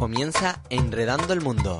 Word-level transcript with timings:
Comienza 0.00 0.62
Enredando 0.70 1.34
el 1.34 1.42
Mundo. 1.42 1.78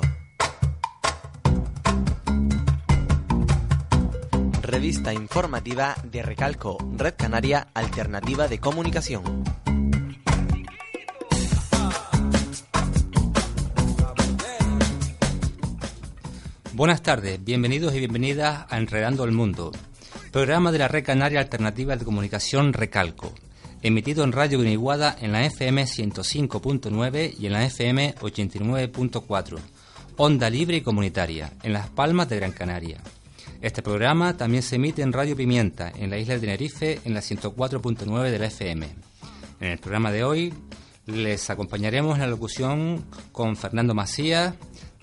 Revista 4.61 5.11
informativa 5.11 5.95
de 6.03 6.21
Recalco, 6.21 6.77
Red 6.97 7.15
Canaria 7.17 7.69
Alternativa 7.73 8.47
de 8.47 8.59
Comunicación. 8.59 9.43
Buenas 16.73 17.01
tardes, 17.01 17.43
bienvenidos 17.43 17.95
y 17.95 17.97
bienvenidas 17.97 18.67
a 18.69 18.77
Enredando 18.77 19.23
el 19.23 19.31
Mundo, 19.31 19.71
programa 20.31 20.71
de 20.71 20.77
la 20.77 20.87
Red 20.87 21.05
Canaria 21.05 21.39
Alternativa 21.39 21.95
de 21.95 22.05
Comunicación 22.05 22.73
Recalco 22.73 23.33
emitido 23.81 24.23
en 24.23 24.31
Radio 24.31 24.59
Guiniguada 24.59 25.15
en 25.19 25.31
la 25.31 25.45
FM 25.45 25.83
105.9 25.83 27.35
y 27.39 27.47
en 27.47 27.53
la 27.53 27.65
FM 27.65 28.15
89.4, 28.15 29.57
onda 30.17 30.49
libre 30.49 30.77
y 30.77 30.81
comunitaria, 30.81 31.51
en 31.63 31.73
Las 31.73 31.87
Palmas 31.89 32.29
de 32.29 32.37
Gran 32.37 32.51
Canaria. 32.51 33.01
Este 33.61 33.81
programa 33.81 34.37
también 34.37 34.63
se 34.63 34.75
emite 34.75 35.01
en 35.01 35.13
Radio 35.13 35.35
Pimienta, 35.35 35.91
en 35.95 36.09
la 36.09 36.17
isla 36.17 36.35
de 36.35 36.41
Tenerife, 36.41 36.99
en 37.05 37.13
la 37.13 37.21
104.9 37.21 38.31
de 38.31 38.39
la 38.39 38.45
FM. 38.47 38.87
En 39.59 39.67
el 39.67 39.77
programa 39.77 40.11
de 40.11 40.23
hoy 40.23 40.53
les 41.05 41.49
acompañaremos 41.49 42.15
en 42.15 42.21
la 42.21 42.27
locución 42.27 43.05
con 43.31 43.55
Fernando 43.55 43.93
Macías, 43.93 44.55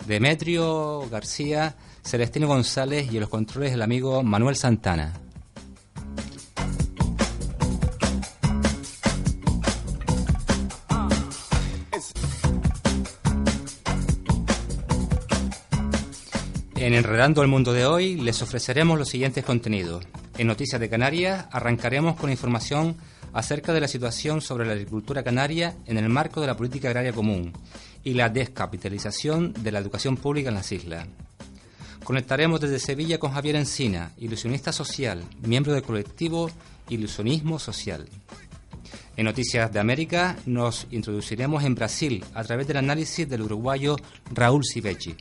Demetrio 0.07 1.09
García, 1.11 1.77
Celestino 2.03 2.47
González 2.47 3.13
y 3.13 3.17
en 3.17 3.21
los 3.21 3.29
controles 3.29 3.73
el 3.73 3.83
amigo 3.83 4.23
Manuel 4.23 4.57
Santana. 4.57 5.13
En 16.89 16.95
Enredando 16.95 17.43
el 17.43 17.49
Mundo 17.49 17.75
de 17.75 17.85
hoy 17.85 18.17
les 18.17 18.41
ofreceremos 18.41 18.99
los 18.99 19.11
siguientes 19.11 19.45
contenidos. 19.45 20.07
En 20.39 20.47
Noticias 20.47 20.81
de 20.81 20.89
Canarias 20.89 21.45
arrancaremos 21.53 22.17
con 22.17 22.31
información 22.31 22.97
acerca 23.35 23.75
de 23.75 23.81
la 23.83 23.89
situación 23.89 24.41
sobre 24.41 24.67
la 24.67 24.73
agricultura 24.73 25.23
canaria 25.23 25.77
en 25.85 25.99
el 25.99 26.09
marco 26.09 26.41
de 26.41 26.47
la 26.47 26.57
política 26.57 26.89
agraria 26.89 27.13
común 27.13 27.53
y 28.05 28.15
la 28.15 28.31
descapitalización 28.31 29.53
de 29.53 29.71
la 29.71 29.81
educación 29.81 30.17
pública 30.17 30.49
en 30.49 30.55
las 30.55 30.73
islas. 30.73 31.07
Conectaremos 32.05 32.59
desde 32.59 32.79
Sevilla 32.79 33.19
con 33.19 33.33
Javier 33.33 33.57
Encina, 33.57 34.13
ilusionista 34.17 34.73
social, 34.73 35.23
miembro 35.43 35.75
del 35.75 35.83
colectivo 35.83 36.51
Ilusionismo 36.89 37.59
Social. 37.59 38.09
En 39.15 39.27
Noticias 39.27 39.71
de 39.71 39.79
América 39.79 40.39
nos 40.47 40.87
introduciremos 40.91 41.65
en 41.65 41.75
Brasil 41.75 42.25
a 42.33 42.43
través 42.45 42.67
del 42.67 42.79
análisis 42.79 43.29
del 43.29 43.43
uruguayo 43.43 43.97
Raúl 44.33 44.65
Sivecci. 44.65 45.17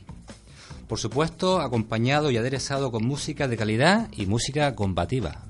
Por 0.88 0.98
supuesto, 0.98 1.60
acompañado 1.60 2.30
y 2.30 2.38
aderezado 2.38 2.90
con 2.90 3.04
música 3.04 3.46
de 3.46 3.58
calidad 3.58 4.08
y 4.16 4.24
música 4.24 4.74
combativa. 4.74 5.42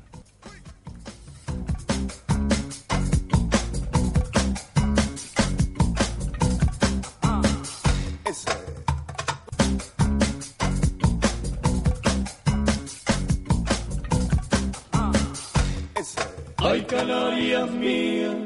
Ay, 16.56 16.82
Canarias 16.82 17.70
mía, 17.70 18.36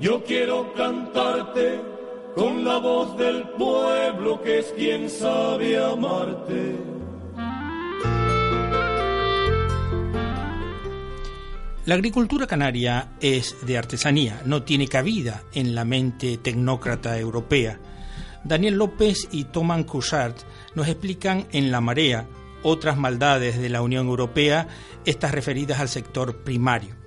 yo 0.00 0.24
quiero 0.24 0.72
cantarte 0.72 1.89
con 2.34 2.64
la 2.64 2.78
voz 2.78 3.16
del 3.16 3.42
pueblo 3.50 4.40
que 4.42 4.60
es 4.60 4.66
quien 4.76 5.08
sabe 5.10 5.82
amarte. 5.82 6.76
La 11.86 11.94
agricultura 11.96 12.46
canaria 12.46 13.12
es 13.20 13.56
de 13.66 13.76
artesanía, 13.76 14.42
no 14.44 14.62
tiene 14.62 14.86
cabida 14.86 15.42
en 15.54 15.74
la 15.74 15.84
mente 15.84 16.36
tecnócrata 16.36 17.18
europea. 17.18 17.80
Daniel 18.44 18.76
López 18.76 19.28
y 19.32 19.44
Thomas 19.44 19.84
Couchard 19.84 20.34
nos 20.74 20.88
explican 20.88 21.46
en 21.52 21.70
La 21.72 21.80
Marea 21.80 22.28
otras 22.62 22.96
maldades 22.96 23.58
de 23.58 23.70
la 23.70 23.82
Unión 23.82 24.06
Europea, 24.06 24.68
estas 25.04 25.32
referidas 25.32 25.80
al 25.80 25.88
sector 25.88 26.44
primario. 26.44 26.99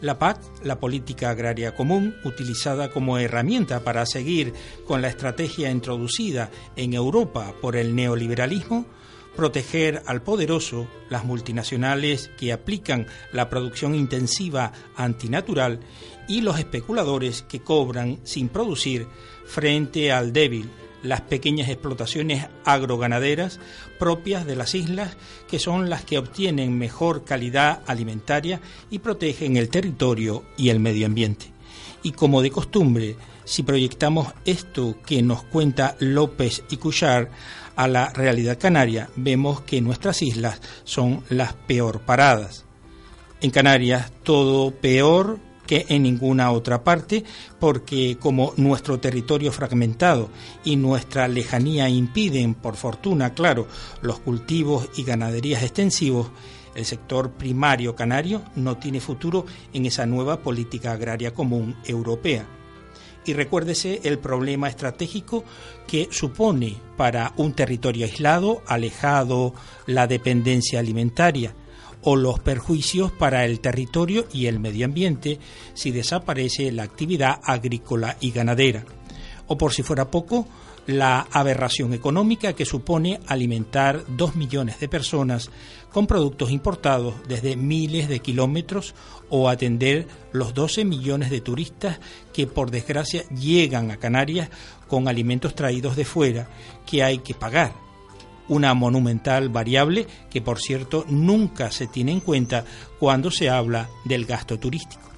La 0.00 0.18
PAC, 0.18 0.40
la 0.62 0.78
Política 0.78 1.30
Agraria 1.30 1.74
Común, 1.74 2.14
utilizada 2.24 2.90
como 2.90 3.18
herramienta 3.18 3.82
para 3.82 4.06
seguir 4.06 4.52
con 4.86 5.02
la 5.02 5.08
estrategia 5.08 5.70
introducida 5.70 6.50
en 6.76 6.94
Europa 6.94 7.52
por 7.60 7.74
el 7.74 7.96
neoliberalismo, 7.96 8.86
proteger 9.34 10.02
al 10.06 10.22
poderoso, 10.22 10.88
las 11.10 11.24
multinacionales 11.24 12.30
que 12.38 12.52
aplican 12.52 13.06
la 13.32 13.48
producción 13.48 13.94
intensiva 13.94 14.72
antinatural 14.96 15.80
y 16.28 16.42
los 16.42 16.58
especuladores 16.58 17.42
que 17.42 17.60
cobran 17.60 18.18
sin 18.24 18.48
producir 18.48 19.06
frente 19.46 20.12
al 20.12 20.32
débil, 20.32 20.68
las 21.02 21.20
pequeñas 21.22 21.68
explotaciones 21.68 22.46
agroganaderas 22.64 23.60
propias 23.98 24.46
de 24.46 24.56
las 24.56 24.74
islas, 24.74 25.16
que 25.48 25.58
son 25.58 25.90
las 25.90 26.04
que 26.04 26.18
obtienen 26.18 26.78
mejor 26.78 27.24
calidad 27.24 27.80
alimentaria 27.86 28.60
y 28.90 28.98
protegen 28.98 29.56
el 29.56 29.68
territorio 29.68 30.44
y 30.56 30.70
el 30.70 30.80
medio 30.80 31.06
ambiente. 31.06 31.52
Y 32.02 32.12
como 32.12 32.42
de 32.42 32.50
costumbre, 32.50 33.16
si 33.44 33.62
proyectamos 33.62 34.28
esto 34.44 34.96
que 35.04 35.22
nos 35.22 35.42
cuenta 35.42 35.96
López 36.00 36.62
y 36.70 36.76
Cuchar 36.76 37.30
a 37.76 37.88
la 37.88 38.10
realidad 38.10 38.58
canaria, 38.58 39.08
vemos 39.16 39.62
que 39.62 39.80
nuestras 39.80 40.22
islas 40.22 40.60
son 40.84 41.22
las 41.28 41.54
peor 41.54 42.00
paradas. 42.00 42.64
En 43.40 43.50
Canarias 43.50 44.12
todo 44.22 44.72
peor 44.72 45.38
que 45.68 45.84
en 45.90 46.02
ninguna 46.02 46.50
otra 46.50 46.82
parte, 46.82 47.22
porque 47.60 48.16
como 48.18 48.54
nuestro 48.56 48.98
territorio 48.98 49.52
fragmentado 49.52 50.30
y 50.64 50.76
nuestra 50.76 51.28
lejanía 51.28 51.90
impiden, 51.90 52.54
por 52.54 52.74
fortuna, 52.74 53.34
claro, 53.34 53.68
los 54.00 54.18
cultivos 54.18 54.88
y 54.96 55.04
ganaderías 55.04 55.62
extensivos, 55.62 56.30
el 56.74 56.86
sector 56.86 57.32
primario 57.32 57.94
canario 57.94 58.42
no 58.56 58.78
tiene 58.78 58.98
futuro 58.98 59.44
en 59.74 59.84
esa 59.84 60.06
nueva 60.06 60.40
política 60.40 60.92
agraria 60.92 61.34
común 61.34 61.76
europea. 61.84 62.46
Y 63.26 63.34
recuérdese 63.34 64.00
el 64.04 64.18
problema 64.18 64.68
estratégico 64.68 65.44
que 65.86 66.08
supone 66.10 66.76
para 66.96 67.34
un 67.36 67.52
territorio 67.52 68.06
aislado, 68.06 68.62
alejado, 68.66 69.52
la 69.86 70.06
dependencia 70.06 70.80
alimentaria, 70.80 71.52
o 72.02 72.16
los 72.16 72.40
perjuicios 72.40 73.12
para 73.12 73.44
el 73.44 73.60
territorio 73.60 74.26
y 74.32 74.46
el 74.46 74.60
medio 74.60 74.86
ambiente 74.86 75.38
si 75.74 75.90
desaparece 75.90 76.72
la 76.72 76.84
actividad 76.84 77.40
agrícola 77.42 78.16
y 78.20 78.30
ganadera. 78.30 78.84
O 79.46 79.56
por 79.56 79.72
si 79.72 79.82
fuera 79.82 80.10
poco, 80.10 80.46
la 80.88 81.26
aberración 81.32 81.92
económica 81.92 82.54
que 82.54 82.64
supone 82.64 83.20
alimentar 83.26 84.04
dos 84.08 84.36
millones 84.36 84.80
de 84.80 84.88
personas 84.88 85.50
con 85.92 86.06
productos 86.06 86.50
importados 86.50 87.14
desde 87.28 87.56
miles 87.56 88.08
de 88.08 88.20
kilómetros 88.20 88.94
o 89.28 89.50
atender 89.50 90.06
los 90.32 90.54
12 90.54 90.86
millones 90.86 91.28
de 91.28 91.42
turistas 91.42 92.00
que 92.32 92.46
por 92.46 92.70
desgracia 92.70 93.28
llegan 93.28 93.90
a 93.90 93.98
Canarias 93.98 94.48
con 94.86 95.08
alimentos 95.08 95.54
traídos 95.54 95.94
de 95.94 96.06
fuera 96.06 96.48
que 96.86 97.02
hay 97.02 97.18
que 97.18 97.34
pagar 97.34 97.87
una 98.48 98.74
monumental 98.74 99.48
variable 99.48 100.06
que 100.30 100.42
por 100.42 100.58
cierto 100.58 101.04
nunca 101.08 101.70
se 101.70 101.86
tiene 101.86 102.12
en 102.12 102.20
cuenta 102.20 102.64
cuando 102.98 103.30
se 103.30 103.48
habla 103.48 103.88
del 104.04 104.24
gasto 104.24 104.58
turístico. 104.58 105.08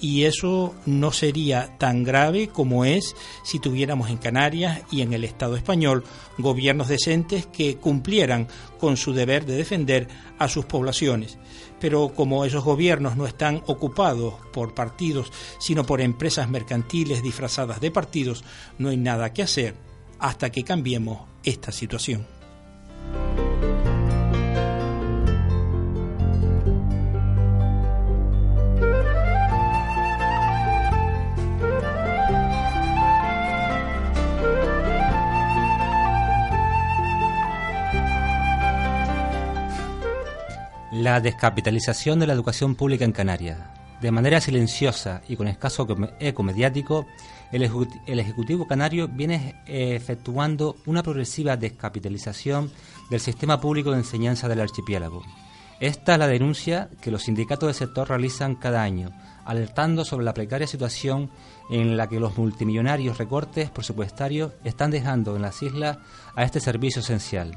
Y 0.00 0.24
eso 0.24 0.76
no 0.86 1.10
sería 1.10 1.76
tan 1.76 2.04
grave 2.04 2.48
como 2.48 2.84
es 2.84 3.16
si 3.42 3.58
tuviéramos 3.58 4.10
en 4.10 4.18
Canarias 4.18 4.82
y 4.92 5.02
en 5.02 5.12
el 5.12 5.24
Estado 5.24 5.56
español 5.56 6.04
gobiernos 6.38 6.86
decentes 6.86 7.46
que 7.46 7.76
cumplieran 7.78 8.46
con 8.78 8.96
su 8.96 9.12
deber 9.12 9.44
de 9.44 9.56
defender 9.56 10.06
a 10.38 10.48
sus 10.48 10.66
poblaciones. 10.66 11.36
Pero 11.80 12.12
como 12.14 12.44
esos 12.44 12.62
gobiernos 12.62 13.16
no 13.16 13.26
están 13.26 13.62
ocupados 13.66 14.34
por 14.52 14.72
partidos, 14.72 15.32
sino 15.58 15.84
por 15.84 16.00
empresas 16.00 16.48
mercantiles 16.48 17.22
disfrazadas 17.22 17.80
de 17.80 17.90
partidos, 17.90 18.44
no 18.78 18.90
hay 18.90 18.96
nada 18.96 19.32
que 19.32 19.42
hacer 19.42 19.74
hasta 20.20 20.50
que 20.50 20.62
cambiemos 20.62 21.22
esta 21.42 21.72
situación. 21.72 22.37
La 41.08 41.20
descapitalización 41.20 42.18
de 42.18 42.26
la 42.26 42.32
educación 42.32 42.74
pública 42.74 43.04
en 43.04 43.12
Canarias. 43.12 43.58
De 44.00 44.10
manera 44.10 44.40
silenciosa 44.40 45.22
y 45.28 45.36
con 45.36 45.48
escaso 45.48 45.86
eco 46.20 46.42
mediático, 46.42 47.06
el, 47.50 47.62
Ejecutivo 47.62 48.66
Canario 48.66 49.08
viene 49.08 49.54
eh, 49.66 49.94
efectuando 49.94 50.76
una 50.86 51.02
progresiva 51.02 51.56
descapitalización 51.56 52.70
del 53.10 53.20
sistema 53.20 53.60
público 53.60 53.90
de 53.90 53.98
enseñanza 53.98 54.48
del 54.48 54.60
archipiélago. 54.60 55.22
Esta 55.80 56.14
es 56.14 56.18
la 56.18 56.26
denuncia 56.26 56.90
que 57.00 57.10
los 57.10 57.22
sindicatos 57.22 57.68
del 57.68 57.74
sector 57.74 58.08
realizan 58.08 58.56
cada 58.56 58.82
año, 58.82 59.10
alertando 59.44 60.04
sobre 60.04 60.24
la 60.24 60.34
precaria 60.34 60.66
situación 60.66 61.30
en 61.70 61.96
la 61.96 62.08
que 62.08 62.18
los 62.18 62.36
multimillonarios 62.36 63.18
recortes 63.18 63.70
presupuestarios 63.70 64.52
están 64.64 64.90
dejando 64.90 65.36
en 65.36 65.42
las 65.42 65.62
islas 65.62 65.98
a 66.34 66.42
este 66.42 66.60
servicio 66.60 67.00
esencial. 67.00 67.56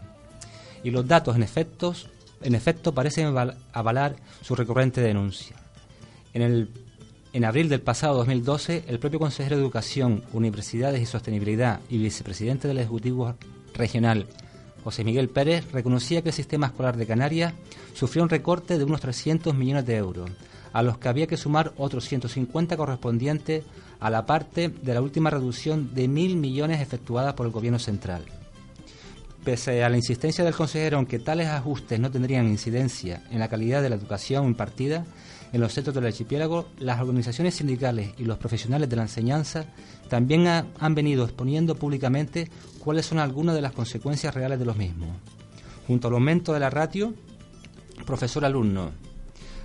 Y 0.84 0.92
los 0.92 1.08
datos, 1.08 1.36
en, 1.36 1.44
efectos, 1.44 2.10
en 2.42 2.54
efecto, 2.54 2.94
parecen 2.94 3.36
avalar 3.74 4.16
su 4.42 4.56
recurrente 4.56 5.02
denuncia. 5.02 5.56
En 6.34 6.44
el 6.44 6.70
en 7.34 7.46
abril 7.46 7.70
del 7.70 7.82
pasado 7.82 8.18
2012, 8.18 8.84
el 8.88 9.00
propio 9.00 9.20
consejero 9.20 9.56
de 9.56 9.62
Educación, 9.62 10.24
Universidades 10.34 11.02
y 11.02 11.06
Sostenibilidad 11.06 11.80
y 11.90 11.98
vicepresidente 11.98 12.68
del 12.68 12.80
Ejecutivo 12.80 13.36
Regional, 13.74 14.28
José 14.84 15.04
Miguel 15.04 15.30
Pérez, 15.30 15.72
reconocía 15.72 16.22
que 16.22 16.30
el 16.30 16.36
sistema 16.36 16.68
escolar 16.68 16.98
de 16.98 17.06
Canarias 17.06 17.54
sufrió 17.94 18.24
un 18.24 18.30
recorte 18.30 18.78
de 18.78 18.84
unos 18.84 19.02
300 19.02 19.56
millones 19.56 19.86
de 19.86 19.96
euros, 19.96 20.30
a 20.74 20.82
los 20.82 20.98
que 20.98 21.10
había 21.10 21.28
que 21.28 21.38
sumar 21.38 21.74
otros 21.78 22.06
150 22.06 22.78
correspondientes 22.78 23.64
a 24.00 24.10
la 24.10 24.26
parte 24.26 24.70
de 24.70 24.94
la 24.94 25.02
última 25.02 25.30
reducción 25.30 25.94
de 25.94 26.08
mil 26.08 26.38
millones 26.38 26.82
efectuada 26.82 27.36
por 27.36 27.46
el 27.46 27.52
Gobierno 27.52 27.80
central. 27.80 28.24
Pese 29.44 29.84
a 29.84 29.90
la 29.90 29.98
insistencia 29.98 30.44
del 30.44 30.56
consejero 30.56 31.00
en 31.00 31.06
que 31.06 31.20
tales 31.20 31.48
ajustes 31.48 32.00
no 32.00 32.12
tendrían 32.12 32.48
incidencia 32.48 33.24
en 33.32 33.40
la 33.40 33.50
calidad 33.50 33.82
de 33.82 33.90
la 33.90 33.96
educación 33.96 34.46
impartida, 34.46 35.06
en 35.54 35.62
los 35.62 35.74
centros 35.74 35.94
del 35.94 36.06
archipiélago, 36.06 36.68
las 36.80 37.02
organizaciones 37.02 37.56
sindicales 37.56 38.12
y 38.18 38.26
los 38.26 38.38
profesionales 38.38 38.90
de 38.90 38.96
la 38.96 39.02
enseñanza 39.04 39.66
también 40.10 40.48
han 40.48 40.96
venido 40.96 41.24
exponiendo 41.24 41.76
públicamente 41.76 42.50
cuáles 42.80 43.06
son 43.06 43.20
algunas 43.20 43.56
de 43.56 43.62
las 43.62 43.74
consecuencias 43.74 44.34
reales 44.34 44.60
de 44.60 44.66
los 44.66 44.78
mismos. 44.78 45.10
Junto 45.88 46.08
al 46.08 46.14
aumento 46.14 46.54
de 46.54 46.60
la 46.60 46.70
ratio 46.70 47.14
profesor-alumno, 48.06 48.92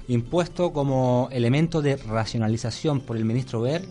impuesto 0.08 0.72
como 0.72 1.28
elemento 1.32 1.82
de 1.82 1.96
racionalización 1.96 3.00
por 3.00 3.16
el 3.16 3.24
ministro 3.24 3.60
Ver, 3.60 3.82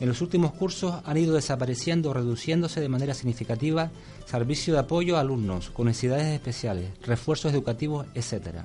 en 0.00 0.08
los 0.08 0.20
últimos 0.20 0.52
cursos 0.52 0.96
han 1.04 1.16
ido 1.16 1.34
desapareciendo 1.34 2.10
o 2.10 2.14
reduciéndose 2.14 2.80
de 2.80 2.88
manera 2.88 3.14
significativa 3.14 3.90
servicio 4.26 4.74
de 4.74 4.80
apoyo 4.80 5.16
a 5.16 5.20
alumnos 5.20 5.70
con 5.70 5.86
necesidades 5.86 6.26
especiales, 6.34 6.90
refuerzos 7.02 7.52
educativos, 7.52 8.06
etc. 8.14 8.62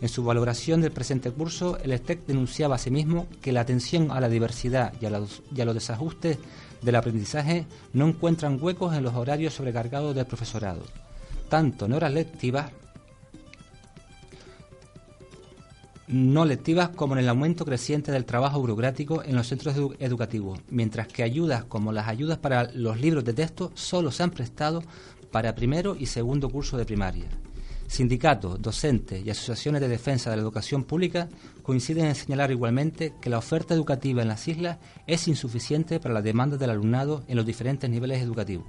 En 0.00 0.08
su 0.08 0.24
valoración 0.24 0.80
del 0.80 0.92
presente 0.92 1.30
curso, 1.30 1.78
el 1.78 1.96
STEC 1.96 2.26
denunciaba 2.26 2.76
asimismo 2.76 3.26
que 3.40 3.52
la 3.52 3.60
atención 3.60 4.10
a 4.10 4.20
la 4.20 4.28
diversidad 4.28 4.92
y 5.00 5.06
a, 5.06 5.10
los, 5.10 5.42
desajustes 5.50 6.38
del 6.82 6.96
aprendizaje 6.96 7.66
no 7.92 8.08
encuentran 8.08 8.58
huecos 8.60 8.94
en 8.94 9.02
los 9.02 9.14
horarios 9.14 9.54
sobrecargados 9.54 10.14
del 10.14 10.26
profesorado, 10.26 10.82
tanto 11.48 11.86
en 11.86 11.92
horas 11.94 12.12
lectivas 12.12 12.72
no 16.06 16.44
lectivas 16.44 16.90
como 16.90 17.14
en 17.14 17.20
el 17.20 17.28
aumento 17.30 17.64
creciente 17.64 18.12
del 18.12 18.26
trabajo 18.26 18.60
burocrático 18.60 19.22
en 19.24 19.34
los 19.34 19.48
centros 19.48 19.74
educativos, 19.98 20.60
mientras 20.68 21.08
que 21.08 21.22
ayudas 21.22 21.64
como 21.64 21.92
las 21.92 22.08
ayudas 22.08 22.36
para 22.36 22.70
los 22.72 23.00
libros 23.00 23.24
de 23.24 23.32
texto 23.32 23.72
solo 23.74 24.12
se 24.12 24.22
han 24.22 24.30
prestado 24.30 24.82
para 25.30 25.54
primero 25.54 25.96
y 25.98 26.06
segundo 26.06 26.50
curso 26.50 26.76
de 26.76 26.84
primaria. 26.84 27.26
Sindicatos, 27.94 28.60
docentes 28.60 29.24
y 29.24 29.30
asociaciones 29.30 29.80
de 29.80 29.86
defensa 29.86 30.28
de 30.28 30.34
la 30.34 30.42
educación 30.42 30.82
pública 30.82 31.28
coinciden 31.62 32.06
en 32.06 32.16
señalar 32.16 32.50
igualmente 32.50 33.14
que 33.22 33.30
la 33.30 33.38
oferta 33.38 33.72
educativa 33.72 34.20
en 34.20 34.26
las 34.26 34.48
islas 34.48 34.78
es 35.06 35.28
insuficiente 35.28 36.00
para 36.00 36.12
la 36.12 36.20
demanda 36.20 36.56
del 36.56 36.70
alumnado 36.70 37.22
en 37.28 37.36
los 37.36 37.46
diferentes 37.46 37.88
niveles 37.88 38.20
educativos. 38.20 38.66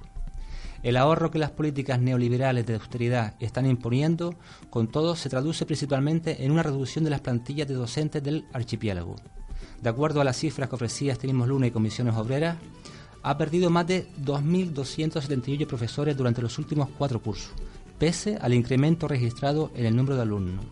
El 0.84 0.96
ahorro 0.96 1.32
que 1.32 1.40
las 1.40 1.50
políticas 1.50 1.98
neoliberales 1.98 2.66
de 2.66 2.74
austeridad 2.74 3.34
están 3.40 3.66
imponiendo, 3.66 4.36
con 4.70 4.86
todo, 4.86 5.16
se 5.16 5.28
traduce 5.28 5.66
principalmente 5.66 6.44
en 6.44 6.52
una 6.52 6.62
reducción 6.62 7.02
de 7.02 7.10
las 7.10 7.20
plantillas 7.20 7.66
de 7.66 7.74
docentes 7.74 8.22
del 8.22 8.44
archipiélago. 8.52 9.16
De 9.82 9.88
acuerdo 9.88 10.20
a 10.20 10.24
las 10.24 10.36
cifras 10.36 10.68
que 10.68 10.76
ofrecía 10.76 11.14
este 11.14 11.26
mismo 11.26 11.48
lunes 11.48 11.72
comisiones 11.72 12.14
obreras, 12.14 12.58
ha 13.24 13.36
perdido 13.36 13.70
más 13.70 13.88
de 13.88 14.06
2.278 14.24 15.66
profesores 15.66 16.16
durante 16.16 16.42
los 16.42 16.60
últimos 16.60 16.90
cuatro 16.96 17.20
cursos, 17.20 17.50
pese 17.98 18.38
al 18.40 18.54
incremento 18.54 19.08
registrado 19.08 19.70
en 19.74 19.86
el 19.86 19.96
número 19.96 20.16
de 20.16 20.22
alumnos. 20.22 20.64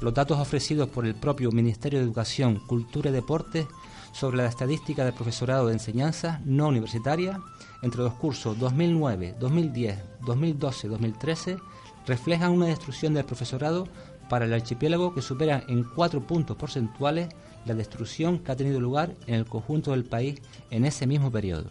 Los 0.00 0.14
datos 0.14 0.38
ofrecidos 0.38 0.88
por 0.88 1.06
el 1.06 1.14
propio 1.14 1.52
Ministerio 1.52 1.98
de 1.98 2.04
Educación, 2.04 2.60
Cultura 2.66 3.10
y 3.10 3.12
Deportes 3.12 3.66
sobre 4.12 4.38
la 4.38 4.46
estadística 4.46 5.04
del 5.04 5.14
profesorado 5.14 5.66
de 5.66 5.74
enseñanza 5.74 6.40
no 6.44 6.68
universitaria 6.68 7.40
entre 7.82 8.02
los 8.02 8.14
cursos 8.14 8.58
2009, 8.58 9.36
2010, 9.38 9.98
2012 10.26 10.86
y 10.86 10.90
2013 10.90 11.56
reflejan 12.06 12.52
una 12.52 12.66
destrucción 12.66 13.14
del 13.14 13.24
profesorado 13.24 13.86
para 14.28 14.44
el 14.44 14.52
archipiélago 14.52 15.14
que 15.14 15.22
supera 15.22 15.62
en 15.68 15.84
cuatro 15.84 16.26
puntos 16.26 16.56
porcentuales 16.56 17.28
la 17.64 17.74
destrucción 17.74 18.38
que 18.38 18.52
ha 18.52 18.56
tenido 18.56 18.80
lugar 18.80 19.14
en 19.26 19.34
el 19.34 19.46
conjunto 19.46 19.92
del 19.92 20.04
país 20.04 20.40
en 20.70 20.84
ese 20.84 21.06
mismo 21.06 21.30
periodo. 21.30 21.68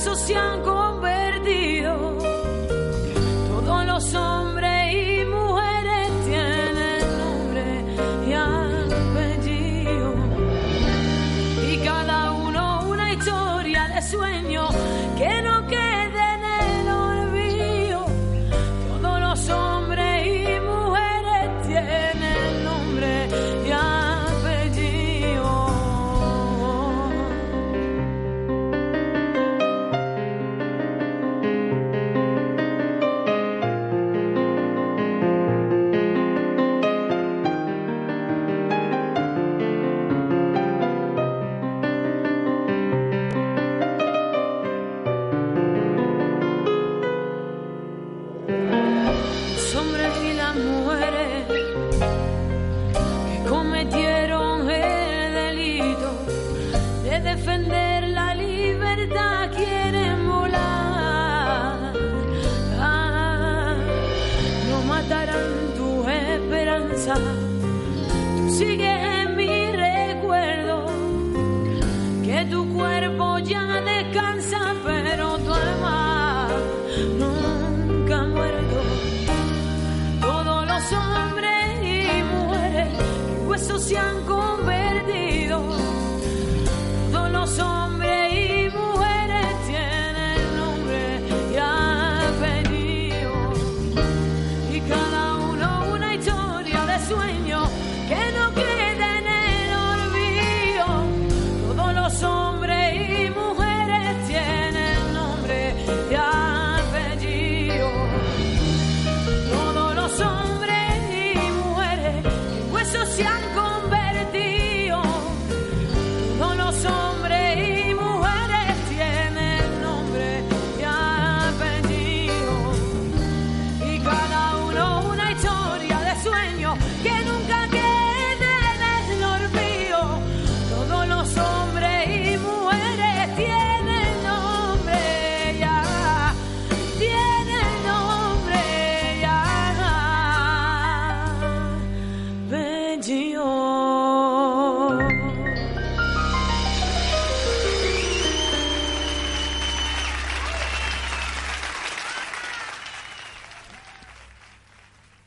esos 0.00 0.20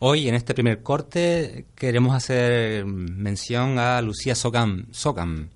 Hoy, 0.03 0.27
en 0.27 0.33
este 0.33 0.55
primer 0.55 0.81
corte, 0.81 1.67
queremos 1.75 2.15
hacer 2.15 2.87
mención 2.87 3.77
a 3.77 4.01
Lucía 4.01 4.33
Socam, 4.33 4.87
Socam, 4.89 5.49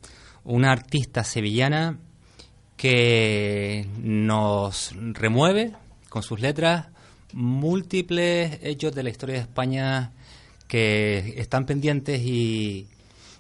una 0.44 0.72
artista 0.72 1.24
sevillana 1.24 1.98
que 2.78 3.88
nos 3.98 4.92
remueve 5.14 5.74
con 6.10 6.22
sus 6.22 6.42
letras 6.42 6.90
múltiples 7.34 8.60
hechos 8.62 8.94
de 8.94 9.02
la 9.02 9.10
historia 9.10 9.38
de 9.38 9.42
España 9.42 10.12
que 10.68 11.34
están 11.38 11.66
pendientes 11.66 12.22
y 12.22 12.88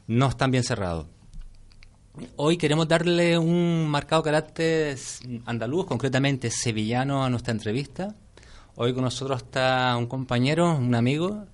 no 0.07 0.29
están 0.29 0.49
bien 0.49 0.63
cerrados. 0.63 1.05
Hoy 2.35 2.57
queremos 2.57 2.87
darle 2.87 3.37
un 3.37 3.87
marcado 3.89 4.23
carácter 4.23 4.97
andaluz, 5.45 5.85
concretamente 5.85 6.49
sevillano, 6.49 7.23
a 7.23 7.29
nuestra 7.29 7.51
entrevista. 7.51 8.15
Hoy 8.77 8.93
con 8.93 9.05
nosotros 9.05 9.41
está 9.41 9.95
un 9.97 10.05
compañero, 10.05 10.75
un 10.75 10.95
amigo. 10.95 11.45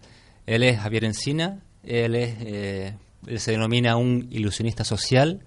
Él 0.48 0.64
es 0.64 0.80
Javier 0.80 1.06
Encina. 1.06 1.60
Él, 1.84 2.16
es, 2.16 2.36
eh, 2.42 2.98
él 3.28 3.40
se 3.40 3.52
denomina 3.52 3.96
un 3.96 4.28
ilusionista 4.32 4.84
social. 4.84 5.42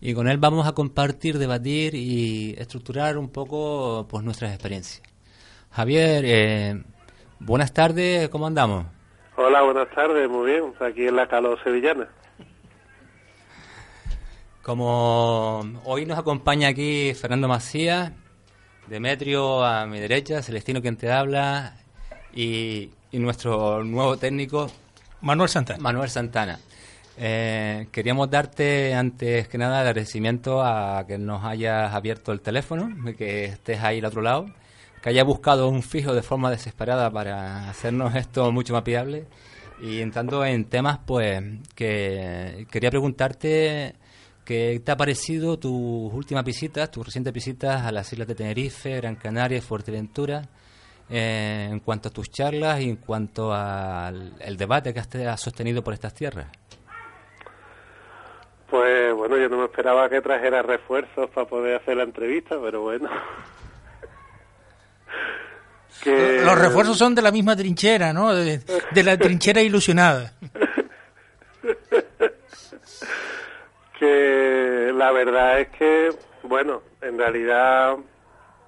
Y 0.00 0.14
con 0.14 0.28
él 0.28 0.38
vamos 0.38 0.68
a 0.68 0.72
compartir, 0.72 1.38
debatir 1.38 1.96
y 1.96 2.54
estructurar 2.56 3.18
un 3.18 3.28
poco 3.28 4.06
pues, 4.08 4.22
nuestras 4.22 4.52
experiencias. 4.52 5.02
Javier, 5.72 6.24
eh, 6.24 6.84
buenas 7.40 7.72
tardes, 7.72 8.28
¿cómo 8.28 8.46
andamos? 8.46 8.86
Hola, 9.36 9.62
buenas 9.62 9.90
tardes, 9.90 10.30
muy 10.30 10.52
bien, 10.52 10.74
aquí 10.78 11.08
en 11.08 11.16
la 11.16 11.26
calor 11.26 11.58
sevillana. 11.64 12.06
Como 14.62 15.60
hoy 15.84 16.06
nos 16.06 16.18
acompaña 16.18 16.68
aquí 16.68 17.12
Fernando 17.14 17.48
Macías, 17.48 18.12
Demetrio 18.88 19.64
a 19.64 19.84
mi 19.86 19.98
derecha, 19.98 20.42
Celestino 20.42 20.80
quien 20.80 20.96
te 20.96 21.10
habla 21.10 21.74
y, 22.32 22.90
y 23.10 23.18
nuestro 23.18 23.82
nuevo 23.82 24.16
técnico 24.16 24.70
Manuel 25.22 25.48
Santana. 25.48 25.80
Manuel 25.80 26.08
Santana. 26.08 26.60
Eh, 27.18 27.88
queríamos 27.90 28.30
darte 28.30 28.94
antes 28.94 29.48
que 29.48 29.58
nada 29.58 29.80
agradecimiento 29.80 30.62
a 30.62 31.04
que 31.08 31.18
nos 31.18 31.44
hayas 31.44 31.94
abierto 31.94 32.30
el 32.30 32.40
teléfono, 32.40 32.90
que 33.16 33.46
estés 33.46 33.82
ahí 33.82 33.98
al 33.98 34.04
otro 34.04 34.22
lado, 34.22 34.46
que 35.02 35.08
hayas 35.08 35.24
buscado 35.24 35.68
un 35.68 35.82
fijo 35.82 36.14
de 36.14 36.22
forma 36.22 36.50
desesperada 36.50 37.10
para 37.10 37.70
hacernos 37.70 38.14
esto 38.14 38.52
mucho 38.52 38.72
más 38.72 38.84
viable. 38.84 39.24
Y 39.80 40.00
entrando 40.00 40.44
en 40.44 40.64
temas, 40.66 40.98
pues 41.04 41.42
que 41.74 42.66
quería 42.70 42.90
preguntarte 42.90 43.94
qué 44.46 44.80
te 44.82 44.92
ha 44.92 44.96
parecido 44.96 45.58
tus 45.58 46.12
últimas 46.14 46.44
visitas, 46.44 46.90
tus 46.90 47.04
recientes 47.04 47.32
visitas 47.32 47.82
a 47.82 47.92
las 47.92 48.10
islas 48.12 48.28
de 48.28 48.34
Tenerife, 48.34 48.96
Gran 48.96 49.16
Canaria 49.16 49.58
y 49.58 49.60
Fuerteventura, 49.60 50.42
eh, 51.10 51.68
en 51.70 51.80
cuanto 51.80 52.08
a 52.08 52.12
tus 52.12 52.30
charlas 52.30 52.80
y 52.80 52.88
en 52.88 52.96
cuanto 52.96 53.52
al 53.52 54.34
el 54.40 54.56
debate 54.56 54.94
que 54.94 55.00
has 55.00 55.40
sostenido 55.40 55.82
por 55.82 55.92
estas 55.92 56.14
tierras. 56.14 56.46
Pues 58.70 59.14
bueno, 59.14 59.36
yo 59.36 59.48
no 59.48 59.58
me 59.58 59.64
esperaba 59.64 60.08
que 60.08 60.20
trajera 60.20 60.62
refuerzos 60.62 61.28
para 61.30 61.46
poder 61.46 61.76
hacer 61.76 61.96
la 61.96 62.04
entrevista, 62.04 62.56
pero 62.62 62.82
bueno. 62.82 63.08
Que... 66.02 66.42
Los 66.44 66.58
refuerzos 66.58 66.96
son 66.96 67.14
de 67.14 67.22
la 67.22 67.32
misma 67.32 67.56
trinchera, 67.56 68.12
¿no? 68.12 68.32
De, 68.32 68.58
de 68.58 69.02
la 69.02 69.16
trinchera 69.16 69.60
ilusionada. 69.60 70.34
que 73.98 74.92
la 74.94 75.12
verdad 75.12 75.60
es 75.60 75.68
que, 75.68 76.10
bueno, 76.42 76.82
en 77.00 77.18
realidad 77.18 77.96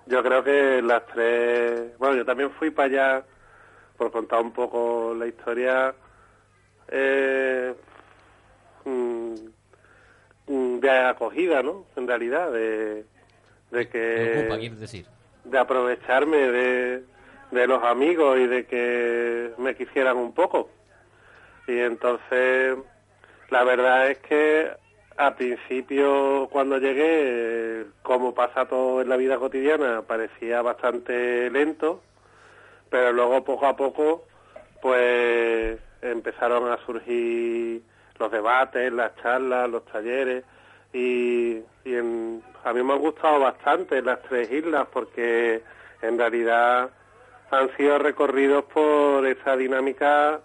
yo 0.07 0.23
creo 0.23 0.43
que 0.43 0.83
las 0.83 1.07
tres... 1.07 1.97
Bueno, 1.99 2.17
yo 2.17 2.25
también 2.25 2.51
fui 2.53 2.71
para 2.71 2.87
allá, 2.87 3.25
por 3.97 4.11
contar 4.11 4.41
un 4.41 4.53
poco 4.53 5.15
la 5.15 5.27
historia, 5.27 5.95
eh, 6.89 7.75
de 10.47 10.91
acogida, 10.91 11.63
¿no? 11.63 11.85
En 11.97 12.07
realidad, 12.07 12.51
de, 12.51 13.05
de 13.71 13.89
que... 13.89 14.47
Ocupa, 14.49 14.57
decir? 14.57 15.07
De 15.45 15.59
aprovecharme 15.59 16.39
de, 16.39 17.05
de 17.51 17.67
los 17.67 17.83
amigos 17.85 18.39
y 18.39 18.47
de 18.47 18.67
que 18.67 19.53
me 19.59 19.75
quisieran 19.75 20.17
un 20.17 20.33
poco. 20.33 20.71
Y 21.67 21.79
entonces, 21.79 22.79
la 23.51 23.65
verdad 23.65 24.11
es 24.11 24.19
que 24.21 24.71
al 25.19 25.35
principio, 25.35 26.49
cuando 26.51 26.79
llegué, 26.79 27.87
como 28.03 28.33
pasa 28.35 28.67
todo 28.67 29.03
en 29.03 29.09
la 29.09 29.17
vida 29.17 29.37
cotidiana, 29.37 30.03
parecía 30.03 30.63
bastante 30.63 31.51
lento, 31.51 32.01
pero 32.89 33.13
luego 33.13 33.43
poco 33.43 33.67
a 33.67 33.75
poco, 33.75 34.25
pues 34.81 35.81
empezaron 36.03 36.71
a 36.71 36.79
surgir 36.87 37.83
los 38.17 38.31
debates, 38.31 38.93
las 38.93 39.17
charlas, 39.17 39.69
los 39.69 39.85
talleres, 39.87 40.45
y, 40.93 41.59
a 42.65 42.73
mí 42.73 42.83
me 42.83 42.93
han 42.93 43.01
gustado 43.01 43.41
bastante 43.41 44.01
las 44.03 44.23
tres 44.23 44.51
islas 44.53 44.87
porque 44.93 45.63
en 46.01 46.17
realidad 46.17 46.91
han 47.51 47.77
sido 47.77 47.99
recorridos 47.99 48.65
por 48.67 49.27
esa 49.27 49.57
dinámica 49.57 50.41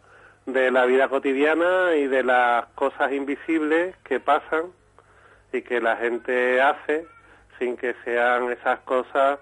de 0.45 0.71
la 0.71 0.85
vida 0.85 1.07
cotidiana 1.07 1.95
y 1.95 2.07
de 2.07 2.23
las 2.23 2.65
cosas 2.75 3.11
invisibles 3.11 3.95
que 4.03 4.19
pasan 4.19 4.65
y 5.51 5.61
que 5.61 5.79
la 5.79 5.95
gente 5.97 6.61
hace 6.61 7.05
sin 7.59 7.77
que 7.77 7.95
sean 8.03 8.51
esas 8.51 8.79
cosas 8.79 9.39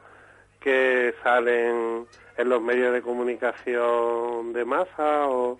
que 0.59 1.15
salen 1.23 2.05
en 2.37 2.49
los 2.49 2.61
medios 2.61 2.93
de 2.93 3.01
comunicación 3.01 4.53
de 4.53 4.65
masa 4.65 5.27
o 5.27 5.59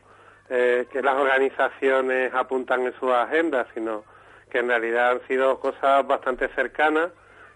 eh, 0.50 0.86
que 0.92 1.02
las 1.02 1.16
organizaciones 1.16 2.34
apuntan 2.34 2.86
en 2.86 2.94
sus 3.00 3.12
agendas, 3.12 3.68
sino 3.74 4.04
que 4.50 4.60
en 4.60 4.68
realidad 4.68 5.12
han 5.12 5.28
sido 5.28 5.60
cosas 5.60 6.06
bastante 6.06 6.50
cercanas 6.50 7.10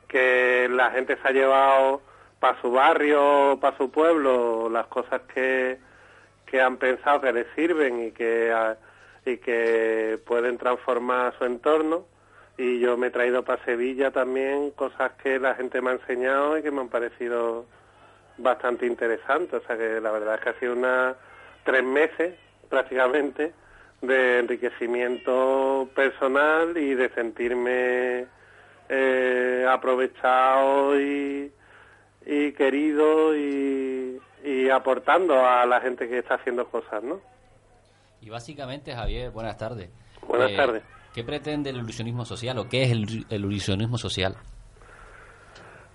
que 0.07 0.67
la 0.71 0.91
gente 0.91 1.17
se 1.21 1.27
ha 1.27 1.31
llevado 1.31 2.01
para 2.39 2.59
su 2.61 2.71
barrio, 2.71 3.57
para 3.59 3.77
su 3.77 3.91
pueblo, 3.91 4.69
las 4.69 4.87
cosas 4.87 5.21
que 5.33 5.77
que 6.55 6.61
han 6.61 6.77
pensado 6.77 7.19
que 7.19 7.33
les 7.33 7.47
sirven 7.53 8.01
y 8.01 8.11
que 8.11 8.55
y 9.25 9.37
que 9.37 10.17
pueden 10.25 10.57
transformar 10.57 11.37
su 11.37 11.43
entorno 11.43 12.05
y 12.57 12.79
yo 12.79 12.95
me 12.95 13.07
he 13.07 13.11
traído 13.11 13.43
para 13.43 13.61
Sevilla 13.65 14.11
también 14.11 14.71
cosas 14.71 15.11
que 15.21 15.37
la 15.37 15.55
gente 15.55 15.81
me 15.81 15.89
ha 15.89 15.93
enseñado 15.95 16.57
y 16.57 16.63
que 16.63 16.71
me 16.71 16.79
han 16.79 16.87
parecido 16.87 17.65
bastante 18.37 18.85
interesantes. 18.85 19.61
O 19.61 19.67
sea 19.67 19.77
que 19.77 19.99
la 19.99 20.11
verdad 20.11 20.35
es 20.35 20.41
que 20.41 20.49
ha 20.49 20.59
sido 20.59 20.73
una 20.75 21.15
tres 21.65 21.83
meses 21.83 22.35
prácticamente 22.69 23.51
de 24.01 24.39
enriquecimiento 24.39 25.89
personal 25.93 26.77
y 26.77 26.93
de 26.93 27.09
sentirme 27.09 28.27
eh, 28.87 29.65
aprovechado 29.67 30.97
y 30.97 31.51
querido 32.55 33.35
y, 33.35 34.21
y 34.45 34.69
aportando 34.69 35.45
a 35.45 35.65
la 35.65 35.81
gente 35.81 36.07
que 36.07 36.19
está 36.19 36.35
haciendo 36.35 36.67
cosas, 36.69 37.03
¿no? 37.03 37.19
Y 38.21 38.29
básicamente, 38.29 38.93
Javier, 38.93 39.31
buenas 39.31 39.57
tardes. 39.57 39.89
Buenas 40.27 40.51
Eh, 40.51 40.55
tardes. 40.55 40.83
¿Qué 41.13 41.23
pretende 41.23 41.69
el 41.69 41.77
ilusionismo 41.77 42.25
social 42.25 42.57
o 42.59 42.67
qué 42.69 42.83
es 42.83 42.91
el, 42.91 43.25
el 43.29 43.45
ilusionismo 43.45 43.97
social? 43.97 44.35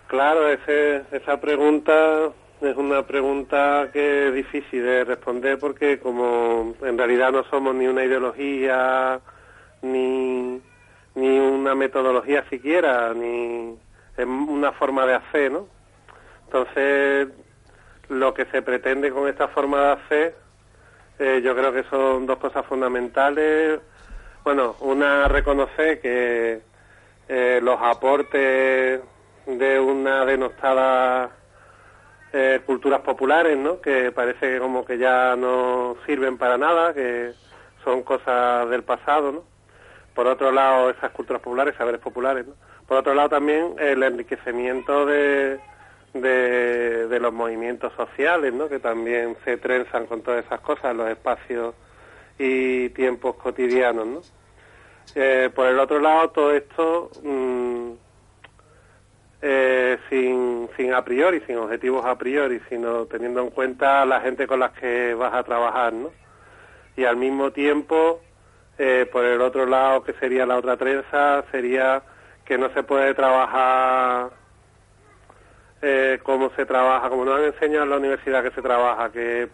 Claro, 0.08 0.48
ese, 0.48 1.02
esa 1.12 1.40
pregunta 1.40 2.30
es 2.60 2.76
una 2.76 3.06
pregunta 3.06 3.88
que 3.92 4.28
es 4.28 4.34
difícil 4.34 4.82
de 4.82 5.04
responder 5.04 5.58
porque 5.58 5.98
como 6.00 6.74
en 6.82 6.98
realidad 6.98 7.32
no 7.32 7.44
somos 7.44 7.74
ni 7.74 7.86
una 7.86 8.04
ideología 8.04 9.20
ni, 9.82 10.60
ni 11.14 11.38
una 11.38 11.74
metodología 11.74 12.44
siquiera, 12.50 13.14
ni 13.14 13.76
es 14.16 14.26
una 14.26 14.72
forma 14.72 15.06
de 15.06 15.14
hacer, 15.14 15.52
¿no? 15.52 15.66
Entonces, 16.46 17.28
lo 18.10 18.34
que 18.34 18.44
se 18.46 18.60
pretende 18.60 19.10
con 19.10 19.28
esta 19.28 19.48
forma 19.48 19.80
de 19.80 19.92
hacer, 19.92 20.34
eh, 21.18 21.40
yo 21.42 21.54
creo 21.54 21.72
que 21.72 21.84
son 21.84 22.26
dos 22.26 22.38
cosas 22.38 22.66
fundamentales. 22.66 23.80
Bueno, 24.44 24.76
una 24.80 25.28
reconocer 25.28 26.00
que 26.00 26.60
eh, 27.28 27.60
los 27.62 27.78
aportes 27.80 29.00
de 29.46 29.80
una 29.80 30.24
denostada 30.24 31.30
eh, 32.32 32.60
culturas 32.66 33.00
populares, 33.00 33.56
¿no? 33.56 33.80
Que 33.80 34.10
parece 34.12 34.58
como 34.58 34.84
que 34.84 34.98
ya 34.98 35.36
no 35.36 35.96
sirven 36.06 36.36
para 36.36 36.58
nada, 36.58 36.92
que 36.92 37.32
son 37.84 38.02
cosas 38.02 38.68
del 38.70 38.82
pasado, 38.82 39.32
¿no? 39.32 39.44
Por 40.14 40.26
otro 40.26 40.50
lado, 40.50 40.90
esas 40.90 41.10
culturas 41.12 41.40
populares, 41.40 41.74
saberes 41.76 42.00
populares. 42.00 42.44
Por 42.88 42.98
otro 42.98 43.14
lado, 43.14 43.28
también 43.28 43.76
el 43.78 44.02
enriquecimiento 44.02 45.06
de, 45.06 45.60
de, 46.12 47.06
de 47.08 47.20
los 47.20 47.32
movimientos 47.32 47.92
sociales, 47.94 48.52
¿no? 48.52 48.68
Que 48.68 48.78
también 48.78 49.36
se 49.44 49.56
trenzan 49.56 50.06
con 50.06 50.22
todas 50.22 50.44
esas 50.44 50.60
cosas, 50.60 50.94
los 50.94 51.08
espacios 51.08 51.74
y 52.38 52.88
tiempos 52.90 53.36
cotidianos, 53.36 54.06
¿no? 54.06 54.20
Eh, 55.14 55.50
por 55.54 55.66
el 55.66 55.78
otro 55.78 55.98
lado, 55.98 56.30
todo 56.30 56.54
esto 56.54 57.10
mm, 57.22 57.90
eh, 59.42 59.98
sin, 60.08 60.68
sin 60.76 60.94
a 60.94 61.04
priori, 61.04 61.40
sin 61.46 61.56
objetivos 61.56 62.04
a 62.04 62.16
priori, 62.16 62.60
sino 62.68 63.06
teniendo 63.06 63.40
en 63.42 63.50
cuenta 63.50 64.04
la 64.04 64.20
gente 64.20 64.46
con 64.46 64.60
las 64.60 64.72
que 64.72 65.14
vas 65.14 65.34
a 65.34 65.42
trabajar, 65.42 65.92
¿no? 65.92 66.10
Y 66.96 67.04
al 67.04 67.16
mismo 67.16 67.50
tiempo, 67.50 68.20
eh, 68.78 69.08
por 69.10 69.24
el 69.24 69.40
otro 69.40 69.66
lado, 69.66 70.02
que 70.02 70.12
sería 70.14 70.46
la 70.46 70.56
otra 70.56 70.76
trenza, 70.76 71.44
sería 71.50 72.02
que 72.44 72.58
no 72.58 72.72
se 72.74 72.82
puede 72.82 73.14
trabajar 73.14 74.30
eh, 75.82 76.18
como 76.22 76.50
se 76.50 76.66
trabaja, 76.66 77.08
como 77.08 77.24
nos 77.24 77.38
han 77.38 77.46
enseñado 77.46 77.84
en 77.84 77.90
la 77.90 77.96
universidad 77.96 78.42
que 78.42 78.50
se 78.50 78.62
trabaja, 78.62 79.10
que 79.10 79.48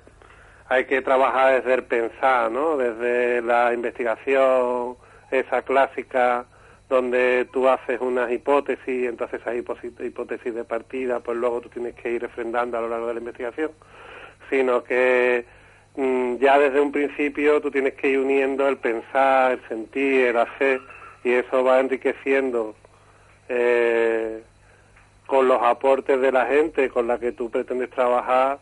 hay 0.69 0.85
que 0.87 1.01
trabajar 1.03 1.55
desde 1.55 1.75
el 1.75 1.85
pensar, 1.85 2.51
¿no? 2.51 2.77
Desde 2.77 3.43
la 3.43 3.73
investigación, 3.73 4.97
esa 5.31 5.63
clásica, 5.63 6.47
donde 6.89 7.49
tú 7.53 7.69
haces 7.69 8.01
unas 8.01 8.31
hipótesis, 8.31 9.09
entonces 9.09 9.41
esas 9.41 9.57
hipótesis, 9.57 9.93
hipótesis 10.01 10.55
de 10.55 10.65
partida, 10.65 11.21
pues 11.21 11.37
luego 11.37 11.61
tú 11.61 11.69
tienes 11.69 11.95
que 11.95 12.13
ir 12.13 12.23
refrendando 12.23 12.79
a 12.79 12.81
lo 12.81 12.89
largo 12.89 13.09
de 13.09 13.15
la 13.15 13.21
investigación, 13.21 13.71
sino 14.51 14.85
que 14.85 15.45
mm, 15.97 16.37
ya 16.37 16.59
desde 16.59 16.81
un 16.81 16.93
principio 16.93 17.61
tú 17.61 17.71
tienes 17.71 17.95
que 17.95 18.11
ir 18.11 18.19
uniendo 18.19 18.69
el 18.69 18.79
pensar, 18.79 19.53
el 19.53 19.69
sentir, 19.69 20.27
el 20.27 20.37
hacer, 20.37 20.81
y 21.25 21.33
eso 21.33 21.65
va 21.65 21.81
enriqueciendo 21.81 22.77
eh, 23.49 24.43
con 25.27 25.49
los 25.49 25.61
aportes 25.63 26.21
de 26.21 26.33
la 26.33 26.47
gente 26.47 26.89
con 26.89 27.07
la 27.07 27.19
que 27.19 27.33
tú 27.33 27.51
pretendes 27.51 27.91
trabajar 27.91 28.59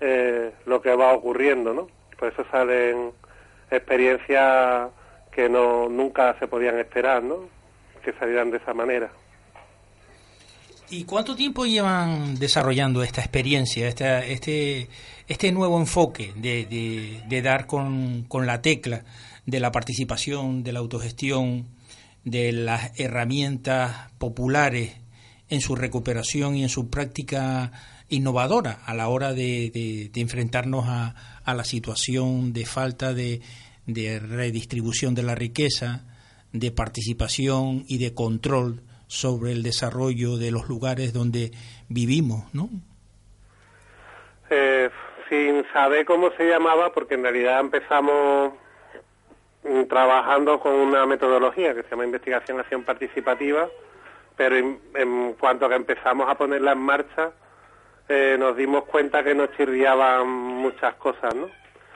eh, 0.00 0.52
lo 0.66 0.80
que 0.80 0.94
va 0.94 1.12
ocurriendo, 1.12 1.72
¿no? 1.72 1.88
Por 2.18 2.32
eso 2.32 2.44
salen 2.50 3.12
experiencias 3.70 4.90
que 5.30 5.48
no 5.48 5.88
nunca 5.88 6.36
se 6.38 6.48
podían 6.48 6.78
esperar, 6.78 7.22
¿no? 7.22 7.48
Que 8.04 8.12
salieran 8.14 8.50
de 8.50 8.58
esa 8.58 8.74
manera. 8.74 9.10
¿Y 10.90 11.04
cuánto 11.04 11.36
tiempo 11.36 11.66
llevan 11.66 12.36
desarrollando 12.36 13.02
esta 13.02 13.20
experiencia, 13.20 13.86
esta, 13.88 14.24
este, 14.24 14.88
este 15.26 15.52
nuevo 15.52 15.78
enfoque 15.78 16.32
de, 16.34 16.64
de, 16.64 17.22
de 17.26 17.42
dar 17.42 17.66
con, 17.66 18.22
con 18.22 18.46
la 18.46 18.62
tecla 18.62 19.04
de 19.44 19.60
la 19.60 19.70
participación, 19.70 20.62
de 20.62 20.72
la 20.72 20.78
autogestión, 20.78 21.66
de 22.24 22.52
las 22.52 22.98
herramientas 22.98 24.10
populares 24.18 24.96
en 25.48 25.60
su 25.60 25.76
recuperación 25.76 26.56
y 26.56 26.62
en 26.62 26.68
su 26.68 26.90
práctica 26.90 27.72
innovadora 28.08 28.78
a 28.86 28.94
la 28.94 29.08
hora 29.08 29.32
de, 29.32 30.10
de, 30.12 30.20
enfrentarnos 30.20 30.86
a, 30.88 31.14
a, 31.44 31.54
la 31.54 31.64
situación 31.64 32.52
de 32.52 32.66
falta 32.66 33.12
de, 33.12 33.40
de, 33.86 34.18
redistribución 34.18 35.14
de 35.14 35.22
la 35.22 35.34
riqueza, 35.34 36.04
de 36.52 36.70
participación 36.70 37.84
y 37.86 37.98
de 37.98 38.14
control 38.14 38.82
sobre 39.06 39.52
el 39.52 39.62
desarrollo 39.62 40.36
de 40.36 40.50
los 40.50 40.68
lugares 40.68 41.12
donde 41.12 41.52
vivimos, 41.88 42.44
¿no? 42.54 42.68
Eh, 44.50 44.88
sin 45.28 45.64
saber 45.72 46.06
cómo 46.06 46.30
se 46.32 46.48
llamaba, 46.48 46.92
porque 46.92 47.14
en 47.14 47.22
realidad 47.22 47.60
empezamos 47.60 48.52
trabajando 49.88 50.60
con 50.60 50.72
una 50.72 51.04
metodología 51.04 51.74
que 51.74 51.82
se 51.82 51.90
llama 51.90 52.04
investigación 52.04 52.60
acción 52.60 52.84
participativa, 52.84 53.68
pero 54.38 54.56
en, 54.56 54.80
en 54.94 55.32
cuanto 55.34 55.68
que 55.68 55.74
empezamos 55.74 56.30
a 56.30 56.36
ponerla 56.36 56.72
en 56.72 56.78
marcha, 56.78 57.32
eh, 58.08 58.36
nos 58.38 58.56
dimos 58.56 58.84
cuenta 58.84 59.24
que 59.24 59.34
nos 59.34 59.50
chirriaban 59.56 60.28
muchas 60.28 60.94
cosas, 60.94 61.34
¿no? 61.34 61.50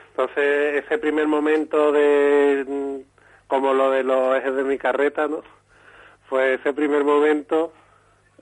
Entonces, 0.09 0.83
ese 0.83 0.97
primer 0.99 1.25
momento 1.25 1.93
de, 1.93 2.65
mm, 2.67 3.47
como 3.47 3.73
lo 3.73 3.89
de 3.91 4.03
los 4.03 4.37
ejes 4.37 4.53
de 4.55 4.63
mi 4.63 4.77
carreta, 4.77 5.27
¿no? 5.27 5.41
Pues 6.29 6.59
ese 6.59 6.73
primer 6.73 7.05
momento 7.05 7.71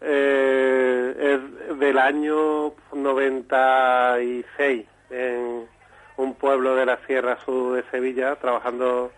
eh, 0.01 1.37
es 1.69 1.79
del 1.79 1.99
año 1.99 2.73
96, 2.93 4.85
en 5.11 5.67
un 6.17 6.33
pueblo 6.35 6.75
de 6.75 6.87
la 6.87 6.97
Sierra 7.05 7.37
Sur 7.45 7.75
de 7.75 7.83
Sevilla, 7.91 8.35
trabajando 8.37 9.11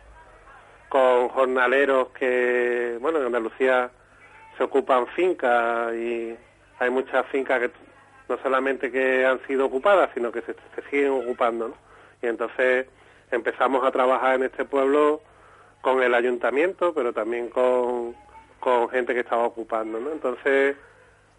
con 0.90 1.30
jornaleros 1.30 2.10
que, 2.10 2.98
bueno, 3.00 3.20
en 3.20 3.28
Andalucía 3.28 3.90
se 4.58 4.64
ocupan 4.64 5.08
fincas 5.08 5.94
y 5.96 6.36
hay 6.80 6.90
muchas 6.90 7.26
fincas 7.28 7.60
que 7.60 7.72
no 8.30 8.38
solamente 8.38 8.92
que 8.92 9.26
han 9.26 9.46
sido 9.48 9.66
ocupadas, 9.66 10.10
sino 10.14 10.32
que 10.32 10.42
se, 10.42 10.56
siguen 10.90 11.12
ocupando, 11.12 11.70
¿no? 11.70 11.76
Y 12.22 12.28
entonces 12.28 12.88
empezamos 13.32 13.84
a 13.84 13.92
trabajar 13.92 14.36
en 14.36 14.44
este 14.44 14.66
pueblo 14.66 15.22
con 15.82 16.02
el 16.02 16.14
ayuntamiento, 16.14 16.94
pero 16.94 17.12
también 17.14 17.50
con, 17.50 18.16
con 18.60 18.90
gente 18.90 19.14
que 19.14 19.22
estaba 19.22 19.44
ocupando, 19.44 20.00
¿no? 20.00 20.12
Entonces 20.12 20.78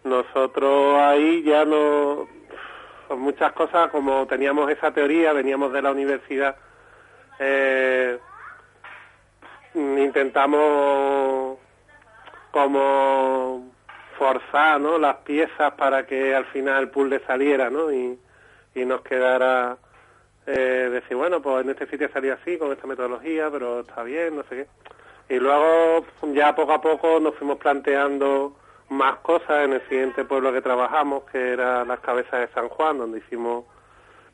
nosotros 0.03 0.97
ahí 0.99 1.41
ya 1.43 1.65
no 1.65 2.27
muchas 3.17 3.51
cosas 3.53 3.89
como 3.91 4.25
teníamos 4.27 4.69
esa 4.71 4.91
teoría, 4.91 5.33
veníamos 5.33 5.71
de 5.73 5.81
la 5.81 5.91
universidad, 5.91 6.55
eh, 7.39 8.17
intentamos 9.73 11.57
como 12.55 13.69
forzar 14.17 14.79
¿no? 14.79 14.97
las 14.97 15.17
piezas 15.17 15.73
para 15.73 16.05
que 16.05 16.33
al 16.33 16.45
final 16.45 16.83
el 16.83 16.89
puzzle 16.89 17.21
saliera 17.27 17.69
¿no? 17.69 17.91
y, 17.91 18.17
y 18.73 18.85
nos 18.85 19.01
quedara 19.01 19.75
eh, 20.47 20.89
decir, 20.89 21.17
bueno, 21.17 21.41
pues 21.41 21.65
en 21.65 21.71
este 21.71 21.85
sitio 21.87 22.07
salía 22.13 22.35
así, 22.35 22.57
con 22.57 22.71
esta 22.71 22.87
metodología, 22.87 23.51
pero 23.51 23.81
está 23.81 24.03
bien, 24.03 24.37
no 24.37 24.43
sé 24.43 24.55
qué. 25.27 25.35
Y 25.35 25.37
luego 25.37 26.05
ya 26.33 26.55
poco 26.55 26.71
a 26.71 26.79
poco 26.79 27.19
nos 27.19 27.35
fuimos 27.35 27.57
planteando 27.57 28.55
más 28.87 29.17
cosas 29.17 29.65
en 29.65 29.73
el 29.73 29.81
siguiente 29.89 30.23
pueblo 30.23 30.53
que 30.53 30.61
trabajamos, 30.61 31.25
que 31.29 31.51
era 31.51 31.83
las 31.83 31.99
cabezas 31.99 32.39
de 32.39 32.53
San 32.53 32.69
Juan, 32.69 32.99
donde 32.99 33.17
hicimos 33.17 33.65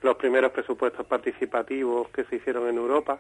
los 0.04 0.16
primeros 0.18 0.52
presupuestos 0.52 1.08
participativos 1.08 2.10
que 2.10 2.24
se 2.26 2.36
hicieron 2.36 2.68
en 2.68 2.78
Europa. 2.78 3.20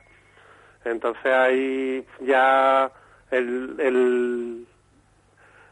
Entonces 0.85 1.25
ahí 1.25 2.05
ya 2.19 2.91
el, 3.31 3.75
el, 3.79 4.67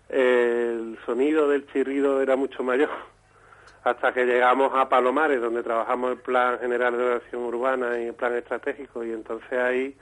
el 0.09 0.97
sonido 1.05 1.47
del 1.47 1.67
chirrido 1.71 2.21
era 2.21 2.35
mucho 2.35 2.63
mayor 2.63 2.89
hasta 3.83 4.13
que 4.13 4.25
llegamos 4.25 4.71
a 4.75 4.89
Palomares, 4.89 5.39
donde 5.39 5.63
trabajamos 5.63 6.11
el 6.11 6.17
Plan 6.17 6.59
General 6.59 6.97
de 6.97 7.03
Ordenación 7.03 7.43
Urbana 7.43 7.99
y 7.99 8.07
el 8.07 8.13
Plan 8.13 8.35
Estratégico, 8.35 9.03
y 9.05 9.11
entonces 9.11 9.53
ahí 9.53 9.95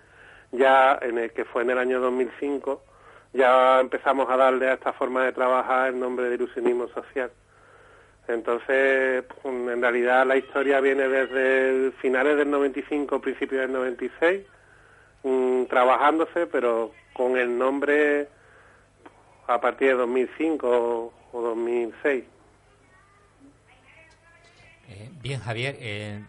ya, 0.52 0.98
en 1.02 1.18
el 1.18 1.32
que 1.32 1.46
fue 1.46 1.64
en 1.64 1.72
el 1.72 1.78
año 1.78 2.00
2005, 2.00 2.82
ya 3.34 3.80
empezamos 3.80 4.30
a 4.30 4.38
darle 4.38 4.70
a 4.70 4.74
esta 4.74 4.94
forma 4.94 5.26
de 5.26 5.34
trabajar 5.34 5.90
el 5.90 6.00
nombre 6.00 6.30
de 6.30 6.36
ilusionismo 6.36 6.88
social. 6.88 7.32
Entonces, 8.28 9.24
pues, 9.24 9.54
en 9.54 9.82
realidad 9.82 10.26
la 10.26 10.38
historia 10.38 10.82
viene 10.82 11.08
desde 11.08 11.92
finales 12.02 12.38
del 12.38 12.50
95, 12.50 13.22
principios 13.22 13.62
del 13.62 13.74
96, 13.74 14.46
mm, 15.24 15.66
trabajándose, 15.66 16.48
pero 16.48 16.92
con 17.14 17.38
el 17.38 17.58
nombre 17.58 18.28
a 19.48 19.60
partir 19.62 19.88
de 19.90 19.94
2005 19.96 21.14
o 21.32 21.42
2006. 21.42 22.24
Eh, 24.90 25.10
bien, 25.22 25.40
Javier, 25.40 25.78
eh, 25.80 26.24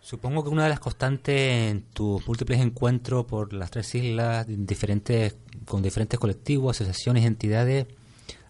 supongo 0.00 0.44
que 0.44 0.50
una 0.50 0.64
de 0.64 0.68
las 0.70 0.80
constantes 0.80 1.70
en 1.70 1.82
tus 1.82 2.26
múltiples 2.26 2.60
encuentros 2.60 3.24
por 3.26 3.52
las 3.52 3.70
tres 3.70 3.94
islas, 3.94 4.46
diferentes, 4.48 5.36
con 5.66 5.82
diferentes 5.82 6.18
colectivos, 6.18 6.76
asociaciones, 6.76 7.24
entidades, 7.24 7.86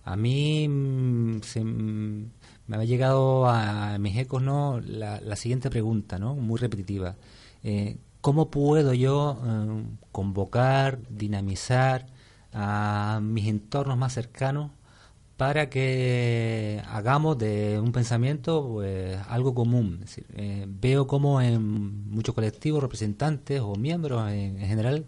a 0.05 0.17
mí 0.17 0.69
mm, 0.69 1.41
mm, 1.57 2.31
me 2.67 2.77
ha 2.77 2.85
llegado 2.85 3.47
a, 3.47 3.97
mis 3.99 4.17
ecos 4.19 4.43
¿no? 4.43 4.81
La, 4.81 5.37
siguiente 5.37 5.71
pregunta, 5.71 6.19
¿no? 6.19 6.35
muy 6.35 6.59
repetitiva. 6.59 7.17
Eh, 7.63 7.97
¿Cómo 8.21 8.51
puedo 8.51 8.95
yo 8.95 9.39
convocar, 10.11 10.99
dinamizar 11.11 12.07
a 12.55 13.21
mis 13.23 13.49
entornos 13.49 13.99
más 13.99 14.15
cercanos 14.15 14.71
para 15.37 15.69
que 15.69 16.81
hagamos 16.89 17.39
de 17.39 17.81
un 17.81 17.93
pensamiento 17.93 18.75
pues, 18.75 19.19
algo 19.29 19.55
común. 19.55 20.05
Eh, 20.37 20.67
veo 20.69 21.07
como 21.07 21.41
en 21.41 22.11
muchos 22.11 22.35
colectivos, 22.35 22.83
representantes 22.83 23.61
o 23.61 23.75
miembros 23.75 24.31
en, 24.31 24.59
general 24.59 25.07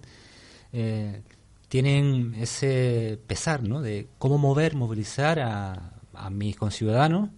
eh, 0.73 1.23
tienen 1.69 2.35
ese 2.39 3.19
pesar 3.27 3.63
¿no? 3.63 3.81
de 3.83 4.09
cómo 4.19 4.39
mover, 4.39 4.75
movilizar 4.75 5.41
a, 5.41 5.93
mis 6.31 6.57
conciudadanos 6.57 7.29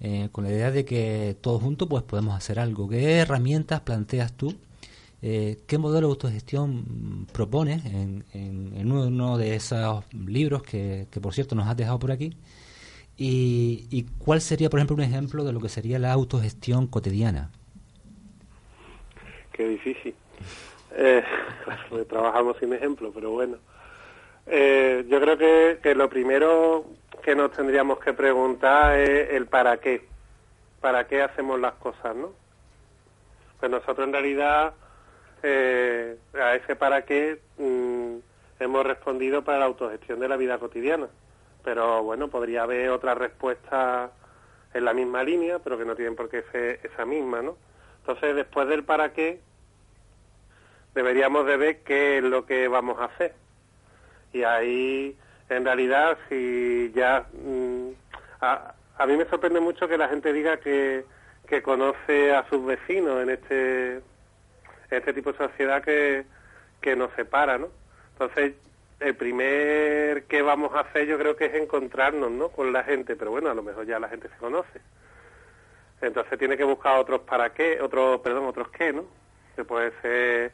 eh, 0.00 0.30
con 0.32 0.44
la 0.44 0.50
idea 0.50 0.70
de 0.70 0.86
que 0.86 1.36
todos 1.42 1.62
juntos 1.62 1.86
pues 1.88 2.02
podemos 2.02 2.34
hacer 2.34 2.58
algo. 2.58 2.88
¿Qué 2.88 3.18
herramientas 3.18 3.82
planteas 3.82 4.32
tú? 4.32 4.56
¿Qué 5.22 5.78
modelo 5.78 6.08
de 6.08 6.12
autogestión 6.14 7.26
propones 7.32 7.84
en, 7.86 8.24
en, 8.34 8.90
uno 8.90 9.38
de 9.38 9.54
esos 9.54 10.04
libros 10.12 10.64
que, 10.64 11.06
que, 11.12 11.20
por 11.20 11.32
cierto, 11.32 11.54
nos 11.54 11.68
has 11.68 11.76
dejado 11.76 12.00
por 12.00 12.10
aquí? 12.10 12.36
¿Y, 13.16 14.06
cuál 14.18 14.40
sería, 14.40 14.68
por 14.68 14.80
ejemplo, 14.80 14.96
un 14.96 15.02
ejemplo 15.02 15.44
de 15.44 15.52
lo 15.52 15.60
que 15.60 15.68
sería 15.68 15.98
la 15.98 16.12
autogestión 16.12 16.86
cotidiana? 16.86 17.50
Qué 19.52 19.68
difícil. 19.68 20.14
Eh, 20.96 21.22
trabajamos 22.08 22.56
sin 22.58 22.72
ejemplo, 22.72 23.12
pero 23.14 23.30
bueno. 23.30 23.58
Eh, 24.46 25.04
yo 25.08 25.20
creo 25.20 25.38
que, 25.38 25.78
que, 25.82 25.94
lo 25.94 26.08
primero 26.08 26.84
que 27.22 27.36
nos 27.36 27.52
tendríamos 27.52 28.00
que 28.00 28.12
preguntar 28.12 28.98
es 28.98 29.30
el 29.30 29.46
para 29.46 29.76
qué. 29.76 30.04
¿Para 30.80 31.06
qué 31.06 31.22
hacemos 31.22 31.60
las 31.60 31.74
cosas, 31.74 32.16
no? 32.16 32.32
Pues 33.60 33.70
nosotros 33.70 34.04
en 34.04 34.12
realidad 34.12 34.74
eh, 35.42 36.16
a 36.34 36.54
ese 36.54 36.76
para 36.76 37.04
qué 37.04 37.40
mm, 37.58 38.16
hemos 38.60 38.86
respondido 38.86 39.42
para 39.42 39.58
la 39.58 39.64
autogestión 39.66 40.20
de 40.20 40.28
la 40.28 40.36
vida 40.36 40.58
cotidiana 40.58 41.08
pero 41.62 42.02
bueno, 42.02 42.28
podría 42.28 42.62
haber 42.62 42.90
otra 42.90 43.14
respuesta 43.14 44.10
en 44.74 44.84
la 44.84 44.94
misma 44.94 45.22
línea, 45.22 45.58
pero 45.58 45.78
que 45.78 45.84
no 45.84 45.94
tienen 45.94 46.16
por 46.16 46.28
qué 46.28 46.44
ser 46.50 46.80
esa 46.82 47.04
misma, 47.04 47.42
¿no? 47.42 47.56
Entonces, 48.00 48.34
después 48.34 48.68
del 48.68 48.84
para 48.84 49.12
qué, 49.12 49.40
deberíamos 50.94 51.46
de 51.46 51.56
ver 51.56 51.78
qué 51.82 52.18
es 52.18 52.24
lo 52.24 52.46
que 52.46 52.68
vamos 52.68 52.98
a 53.00 53.04
hacer. 53.04 53.34
Y 54.32 54.42
ahí, 54.44 55.16
en 55.48 55.64
realidad, 55.64 56.18
si 56.28 56.90
ya... 56.94 57.26
Mm, 57.32 57.90
a, 58.40 58.74
a, 58.98 59.06
mí 59.06 59.16
me 59.16 59.26
sorprende 59.26 59.60
mucho 59.60 59.86
que 59.88 59.98
la 59.98 60.08
gente 60.08 60.32
diga 60.32 60.56
que, 60.56 61.04
que 61.46 61.62
conoce 61.62 62.34
a 62.34 62.48
sus 62.48 62.64
vecinos 62.64 63.22
en 63.22 63.30
este, 63.30 64.00
este 64.96 65.12
tipo 65.12 65.32
de 65.32 65.38
sociedad 65.38 65.82
que, 65.82 66.24
que 66.80 66.96
nos 66.96 67.12
separa, 67.12 67.58
¿no? 67.58 67.68
Entonces, 68.12 68.54
el 69.02 69.16
primer 69.16 70.24
que 70.24 70.42
vamos 70.42 70.72
a 70.74 70.80
hacer 70.80 71.06
yo 71.06 71.18
creo 71.18 71.36
que 71.36 71.46
es 71.46 71.54
encontrarnos 71.54 72.30
¿no? 72.30 72.48
con 72.50 72.72
la 72.72 72.84
gente, 72.84 73.16
pero 73.16 73.30
bueno, 73.30 73.50
a 73.50 73.54
lo 73.54 73.62
mejor 73.62 73.84
ya 73.86 73.98
la 73.98 74.08
gente 74.08 74.28
se 74.28 74.36
conoce. 74.36 74.80
Entonces 76.00 76.38
tiene 76.38 76.56
que 76.56 76.64
buscar 76.64 76.98
otros 76.98 77.20
para 77.22 77.52
qué, 77.52 77.80
otros, 77.80 78.20
perdón, 78.20 78.46
otros 78.46 78.68
qué, 78.70 78.92
¿no? 78.92 79.04
Que 79.54 79.64
puede 79.64 79.92
ser 80.02 80.52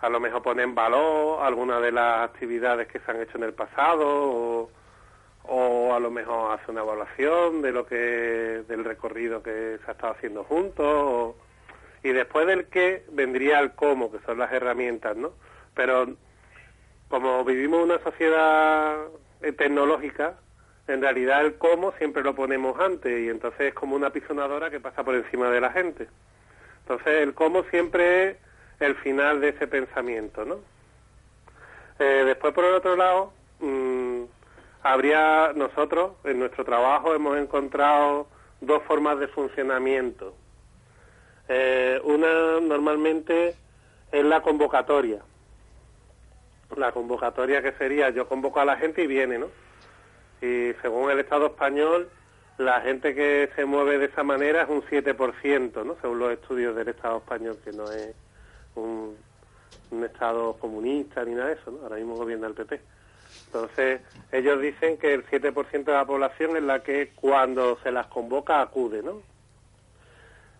a 0.00 0.08
lo 0.08 0.20
mejor 0.20 0.42
poner 0.42 0.64
en 0.64 0.74
valor 0.74 1.42
alguna 1.42 1.80
de 1.80 1.90
las 1.90 2.28
actividades 2.28 2.86
que 2.86 3.00
se 3.00 3.10
han 3.10 3.20
hecho 3.20 3.38
en 3.38 3.44
el 3.44 3.54
pasado 3.54 4.70
o, 5.48 5.94
a 5.94 6.00
lo 6.00 6.10
mejor 6.10 6.52
hacer 6.52 6.70
una 6.70 6.82
evaluación 6.82 7.62
de 7.62 7.72
lo 7.72 7.86
que 7.86 8.64
del 8.68 8.84
recorrido 8.84 9.42
que 9.42 9.78
se 9.84 9.90
ha 9.90 9.92
estado 9.92 10.12
haciendo 10.12 10.44
juntos 10.44 11.36
y 12.06 12.12
después 12.12 12.46
del 12.46 12.66
qué 12.66 13.04
vendría 13.10 13.58
el 13.58 13.72
cómo, 13.72 14.12
que 14.12 14.20
son 14.20 14.38
las 14.38 14.52
herramientas, 14.52 15.16
¿no? 15.16 15.32
Pero 15.74 16.06
como 17.08 17.44
vivimos 17.44 17.82
una 17.82 17.98
sociedad 17.98 18.96
eh, 19.42 19.50
tecnológica, 19.50 20.36
en 20.86 21.02
realidad 21.02 21.44
el 21.44 21.58
cómo 21.58 21.90
siempre 21.98 22.22
lo 22.22 22.36
ponemos 22.36 22.78
antes 22.78 23.10
y 23.20 23.28
entonces 23.28 23.60
es 23.60 23.74
como 23.74 23.96
una 23.96 24.10
pisonadora 24.10 24.70
que 24.70 24.78
pasa 24.78 25.02
por 25.02 25.16
encima 25.16 25.50
de 25.50 25.60
la 25.60 25.72
gente. 25.72 26.06
Entonces 26.82 27.22
el 27.22 27.34
cómo 27.34 27.64
siempre 27.64 28.30
es 28.30 28.36
el 28.78 28.94
final 28.98 29.40
de 29.40 29.48
ese 29.48 29.66
pensamiento, 29.66 30.44
¿no? 30.44 30.60
Eh, 31.98 32.22
después 32.24 32.54
por 32.54 32.66
el 32.66 32.74
otro 32.74 32.94
lado, 32.94 33.32
mm, 33.58 34.22
habría 34.84 35.52
nosotros 35.56 36.12
en 36.22 36.38
nuestro 36.38 36.64
trabajo 36.64 37.16
hemos 37.16 37.36
encontrado 37.36 38.28
dos 38.60 38.80
formas 38.84 39.18
de 39.18 39.26
funcionamiento. 39.26 40.36
Eh, 41.48 42.00
una 42.04 42.60
normalmente 42.60 43.54
es 44.10 44.24
la 44.24 44.40
convocatoria 44.42 45.20
la 46.74 46.92
convocatoria 46.92 47.62
que 47.62 47.72
sería 47.72 48.10
yo 48.10 48.28
convoco 48.28 48.60
a 48.60 48.64
la 48.64 48.76
gente 48.76 49.02
y 49.02 49.06
viene, 49.06 49.38
¿no? 49.38 49.48
Y 50.40 50.72
según 50.82 51.10
el 51.10 51.20
Estado 51.20 51.46
español, 51.46 52.10
la 52.58 52.80
gente 52.80 53.14
que 53.14 53.50
se 53.54 53.64
mueve 53.64 53.98
de 53.98 54.06
esa 54.06 54.22
manera 54.22 54.62
es 54.62 54.68
un 54.68 54.82
7%, 54.82 55.84
¿no? 55.84 55.96
Según 56.00 56.18
los 56.18 56.32
estudios 56.32 56.74
del 56.74 56.88
Estado 56.88 57.18
español, 57.18 57.58
que 57.64 57.72
no 57.72 57.90
es 57.90 58.14
un, 58.74 59.16
Estado 60.04 60.54
comunista 60.54 61.24
ni 61.24 61.32
nada 61.34 61.48
de 61.48 61.54
eso, 61.54 61.70
¿no? 61.70 61.82
Ahora 61.82 61.96
mismo 61.96 62.16
gobierna 62.16 62.48
el 62.48 62.54
PP. 62.54 62.80
Entonces, 63.46 64.00
ellos 64.32 64.60
dicen 64.60 64.98
que 64.98 65.14
el 65.14 65.24
7% 65.26 65.84
de 65.84 65.92
la 65.92 66.04
población 66.04 66.56
es 66.56 66.62
la 66.62 66.82
que 66.82 67.12
cuando 67.14 67.78
se 67.82 67.92
las 67.92 68.06
convoca 68.08 68.60
acude, 68.60 69.02
¿no? 69.02 69.22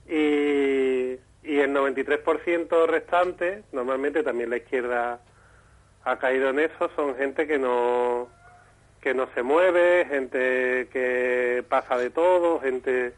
Y 0.09 0.56
el 1.67 1.75
93% 1.75 2.87
restante, 2.87 3.63
normalmente 3.73 4.23
también 4.23 4.51
la 4.51 4.57
izquierda 4.57 5.21
ha 6.05 6.19
caído 6.19 6.51
en 6.51 6.61
eso 6.61 6.91
son 6.95 7.17
gente 7.17 7.47
que 7.47 7.59
no 7.59 8.29
que 9.01 9.15
no 9.15 9.29
se 9.35 9.43
mueve, 9.43 10.05
gente 10.07 10.89
que 10.93 11.65
pasa 11.69 11.97
de 11.97 12.11
todo, 12.11 12.61
gente 12.61 13.15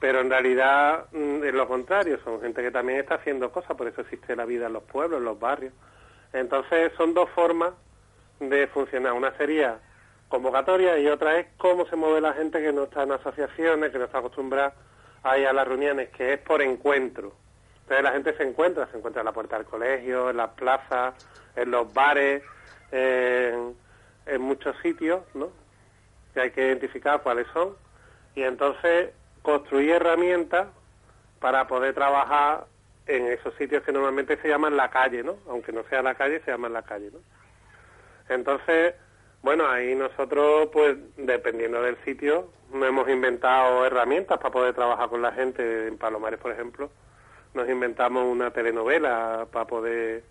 pero 0.00 0.20
en 0.20 0.30
realidad 0.30 1.06
mm, 1.12 1.44
es 1.44 1.54
lo 1.54 1.68
contrario, 1.68 2.18
son 2.24 2.40
gente 2.40 2.60
que 2.60 2.72
también 2.72 2.98
está 2.98 3.14
haciendo 3.16 3.52
cosas, 3.52 3.76
por 3.76 3.86
eso 3.86 4.00
existe 4.00 4.34
la 4.34 4.44
vida 4.44 4.66
en 4.66 4.72
los 4.72 4.82
pueblos, 4.82 5.18
en 5.18 5.24
los 5.24 5.38
barrios. 5.38 5.72
Entonces 6.32 6.92
son 6.96 7.14
dos 7.14 7.30
formas 7.30 7.72
de 8.40 8.66
funcionar. 8.66 9.12
Una 9.12 9.36
sería 9.36 9.78
convocatoria 10.28 10.98
y 10.98 11.06
otra 11.06 11.38
es 11.38 11.46
cómo 11.56 11.86
se 11.86 11.94
mueve 11.94 12.20
la 12.20 12.32
gente 12.32 12.60
que 12.60 12.72
no 12.72 12.84
está 12.84 13.04
en 13.04 13.12
asociaciones, 13.12 13.92
que 13.92 13.98
no 13.98 14.06
está 14.06 14.18
acostumbrada 14.18 14.74
a 15.22 15.38
ir 15.38 15.46
a 15.46 15.52
las 15.52 15.68
reuniones, 15.68 16.08
que 16.08 16.32
es 16.32 16.40
por 16.40 16.62
encuentro. 16.62 17.32
Entonces 17.82 18.04
la 18.04 18.12
gente 18.12 18.36
se 18.36 18.42
encuentra, 18.44 18.86
se 18.86 18.96
encuentra 18.96 19.20
en 19.20 19.26
la 19.26 19.32
puerta 19.32 19.56
del 19.56 19.66
colegio, 19.66 20.30
en 20.30 20.36
las 20.36 20.50
plazas, 20.50 21.14
en 21.56 21.70
los 21.70 21.92
bares, 21.92 22.42
en, 22.90 23.74
muchos 24.40 24.76
sitios, 24.82 25.22
¿no? 25.34 25.50
Que 26.32 26.40
hay 26.40 26.50
que 26.52 26.66
identificar 26.66 27.22
cuáles 27.22 27.46
son 27.52 27.74
y 28.34 28.42
entonces 28.42 29.10
construir 29.42 29.90
herramientas 29.90 30.68
para 31.40 31.66
poder 31.66 31.94
trabajar 31.94 32.66
en 33.06 33.26
esos 33.26 33.54
sitios 33.56 33.82
que 33.82 33.92
normalmente 33.92 34.36
se 34.40 34.48
llaman 34.48 34.76
la 34.76 34.90
calle, 34.90 35.22
¿no? 35.22 35.36
Aunque 35.48 35.72
no 35.72 35.82
sea 35.84 36.02
la 36.02 36.14
calle, 36.14 36.40
se 36.44 36.50
llama 36.50 36.68
la 36.68 36.82
calle, 36.82 37.10
¿no? 37.12 37.18
Entonces, 38.28 38.94
bueno, 39.42 39.68
ahí 39.68 39.94
nosotros, 39.94 40.68
pues, 40.72 40.96
dependiendo 41.16 41.82
del 41.82 41.96
sitio, 42.04 42.48
hemos 42.72 43.08
inventado 43.08 43.84
herramientas 43.84 44.38
para 44.38 44.52
poder 44.52 44.74
trabajar 44.74 45.08
con 45.08 45.20
la 45.20 45.32
gente. 45.32 45.88
En 45.88 45.98
Palomares, 45.98 46.38
por 46.38 46.52
ejemplo, 46.52 46.90
nos 47.54 47.68
inventamos 47.68 48.24
una 48.24 48.50
telenovela 48.50 49.46
para 49.50 49.66
poder 49.66 50.24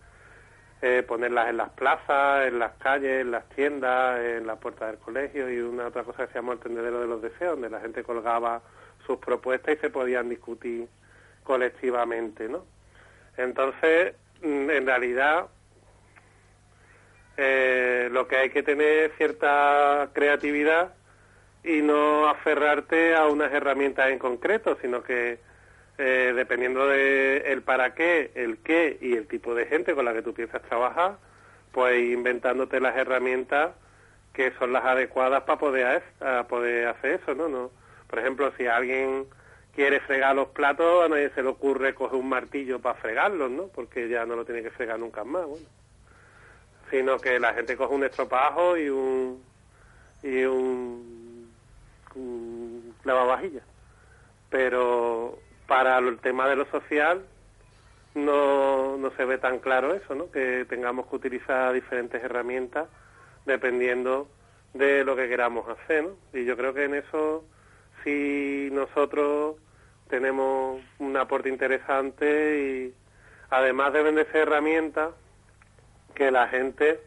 eh, 0.81 1.03
ponerlas 1.07 1.49
en 1.49 1.57
las 1.57 1.69
plazas, 1.69 2.47
en 2.47 2.57
las 2.57 2.71
calles, 2.73 3.21
en 3.21 3.31
las 3.31 3.47
tiendas, 3.49 4.19
en 4.19 4.47
la 4.47 4.55
puerta 4.55 4.87
del 4.87 4.97
colegio 4.97 5.49
y 5.51 5.59
una 5.59 5.87
otra 5.87 6.03
cosa 6.03 6.25
que 6.25 6.33
se 6.33 6.39
llama 6.39 6.53
el 6.53 6.59
tendedero 6.59 6.99
de 7.01 7.07
los 7.07 7.21
deseos, 7.21 7.51
donde 7.51 7.69
la 7.69 7.79
gente 7.79 8.03
colgaba 8.03 8.61
sus 9.05 9.19
propuestas 9.19 9.75
y 9.75 9.77
se 9.79 9.89
podían 9.91 10.29
discutir 10.29 10.87
colectivamente, 11.43 12.49
¿no? 12.49 12.65
Entonces, 13.37 14.15
mm, 14.41 14.69
en 14.71 14.85
realidad, 14.87 15.47
eh, 17.37 18.09
lo 18.11 18.27
que 18.27 18.37
hay 18.37 18.49
que 18.49 18.63
tener 18.63 19.11
es 19.11 19.17
cierta 19.17 20.09
creatividad 20.13 20.93
y 21.63 21.81
no 21.83 22.27
aferrarte 22.27 23.15
a 23.15 23.27
unas 23.27 23.53
herramientas 23.53 24.09
en 24.09 24.17
concreto, 24.17 24.77
sino 24.81 25.03
que 25.03 25.39
eh, 26.03 26.33
dependiendo 26.35 26.87
de 26.87 27.43
el 27.51 27.61
para 27.61 27.93
qué, 27.93 28.31
el 28.33 28.57
qué 28.57 28.97
y 29.01 29.13
el 29.13 29.27
tipo 29.27 29.53
de 29.53 29.67
gente 29.67 29.93
con 29.93 30.03
la 30.03 30.13
que 30.13 30.23
tú 30.23 30.33
piensas 30.33 30.63
trabajar, 30.63 31.17
pues 31.71 32.01
inventándote 32.01 32.79
las 32.79 32.97
herramientas 32.97 33.75
que 34.33 34.51
son 34.57 34.73
las 34.73 34.83
adecuadas 34.83 35.43
para 35.43 35.59
poder, 35.59 36.01
poder 36.49 36.87
hacer 36.87 37.21
eso, 37.21 37.35
¿no? 37.35 37.49
¿no? 37.49 37.69
Por 38.09 38.17
ejemplo, 38.17 38.51
si 38.57 38.65
alguien 38.65 39.27
quiere 39.75 39.99
fregar 39.99 40.35
los 40.35 40.47
platos, 40.47 41.05
a 41.05 41.07
nadie 41.07 41.29
se 41.35 41.43
le 41.43 41.49
ocurre 41.49 41.93
coger 41.93 42.17
un 42.17 42.29
martillo 42.29 42.79
para 42.79 42.99
fregarlos, 42.99 43.51
¿no? 43.51 43.67
Porque 43.67 44.09
ya 44.09 44.25
no 44.25 44.35
lo 44.35 44.43
tiene 44.43 44.63
que 44.63 44.71
fregar 44.71 44.97
nunca 44.97 45.23
más, 45.23 45.45
bueno. 45.45 45.67
Sino 46.89 47.19
que 47.19 47.39
la 47.39 47.53
gente 47.53 47.77
coge 47.77 47.93
un 47.93 48.05
estropajo 48.05 48.75
y 48.75 48.89
un 48.89 49.43
y 50.23 50.45
un 50.45 51.51
lavavajillas. 53.03 53.63
Pero 54.49 55.37
para 55.71 55.99
el 55.99 56.19
tema 56.19 56.49
de 56.49 56.57
lo 56.57 56.65
social 56.65 57.21
no, 58.13 58.97
no 58.97 59.09
se 59.11 59.23
ve 59.23 59.37
tan 59.37 59.59
claro 59.59 59.93
eso, 59.93 60.13
¿no? 60.15 60.29
Que 60.29 60.65
tengamos 60.65 61.07
que 61.07 61.15
utilizar 61.15 61.71
diferentes 61.71 62.21
herramientas 62.21 62.89
dependiendo 63.45 64.27
de 64.73 65.05
lo 65.05 65.15
que 65.15 65.29
queramos 65.29 65.69
hacer, 65.69 66.03
¿no? 66.03 66.17
Y 66.37 66.43
yo 66.43 66.57
creo 66.57 66.73
que 66.73 66.83
en 66.83 66.95
eso 66.95 67.45
si 68.03 68.67
nosotros 68.73 69.55
tenemos 70.09 70.81
un 70.99 71.15
aporte 71.15 71.47
interesante 71.47 72.59
y 72.59 72.93
además 73.49 73.93
deben 73.93 74.15
de 74.15 74.25
ser 74.25 74.49
herramientas 74.49 75.11
que 76.15 76.31
la 76.31 76.49
gente 76.49 76.99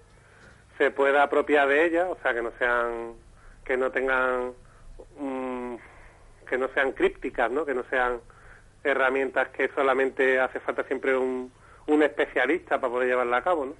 se 0.78 0.90
pueda 0.90 1.24
apropiar 1.24 1.68
de 1.68 1.84
ellas, 1.84 2.06
o 2.08 2.16
sea, 2.22 2.32
que 2.32 2.40
no 2.40 2.50
sean, 2.58 3.12
que 3.62 3.76
no 3.76 3.90
tengan, 3.90 4.54
mm, 5.18 5.74
que 6.48 6.56
no 6.56 6.68
sean 6.68 6.92
crípticas, 6.92 7.50
¿no? 7.50 7.66
Que 7.66 7.74
no 7.74 7.84
sean 7.90 8.20
herramientas 8.84 9.48
que 9.48 9.68
solamente 9.74 10.38
hace 10.38 10.60
falta 10.60 10.84
siempre 10.84 11.16
un, 11.16 11.50
especialista 11.86 12.80
para 12.80 12.92
poder 12.92 13.08
llevarla 13.08 13.38
a 13.38 13.42
cabo, 13.42 13.66
¿no? 13.66 13.74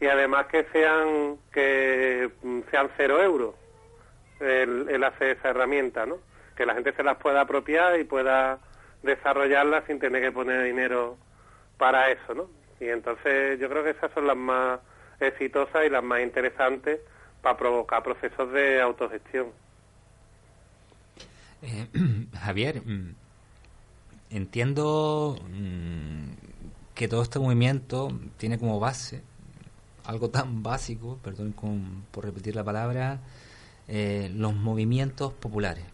Y 0.00 0.06
además 0.06 0.46
que 0.46 0.64
sean, 0.72 1.36
que 1.52 2.30
mm, 2.42 2.60
sean 2.70 2.90
cero 2.96 3.22
euros 3.22 3.54
el, 4.40 4.88
el 4.90 5.04
hacer 5.04 5.38
esa 5.38 5.50
herramienta, 5.50 6.04
¿no? 6.04 6.18
que 6.56 6.66
la 6.66 6.74
gente 6.74 6.92
se 6.94 7.04
las 7.04 7.18
pueda 7.18 7.42
apropiar 7.42 8.00
y 8.00 8.04
pueda 8.04 8.58
desarrollarlas 9.02 9.84
sin 9.86 10.00
tener 10.00 10.22
que 10.22 10.32
poner 10.32 10.64
dinero 10.64 11.16
para 11.76 12.10
eso, 12.10 12.34
¿no? 12.34 12.48
Y 12.80 12.88
entonces 12.88 13.60
yo 13.60 13.68
creo 13.68 13.84
que 13.84 13.90
esas 13.90 14.10
son 14.12 14.26
las 14.26 14.36
más 14.36 14.80
exitosas 15.20 15.86
y 15.86 15.90
las 15.90 16.02
más 16.02 16.22
interesantes 16.22 17.00
para 17.42 17.56
provocar 17.56 18.02
procesos 18.02 18.50
de 18.52 18.80
autogestión. 18.80 19.48
Eh, 21.62 21.86
Javier, 22.40 22.82
mm, 22.84 23.14
entiendo 24.30 25.38
mm, 25.50 26.30
que 26.94 27.08
todo 27.08 27.22
este 27.22 27.38
movimiento 27.38 28.08
tiene 28.36 28.58
como 28.58 28.80
base 28.80 29.22
algo 30.06 30.30
tan 30.30 30.62
básico, 30.62 31.18
perdón 31.22 31.54
por 32.10 32.24
repetir 32.24 32.54
la 32.54 32.64
palabra, 32.64 33.20
eh, 33.88 34.30
los 34.34 34.54
movimientos 34.54 35.32
populares. 35.34 35.84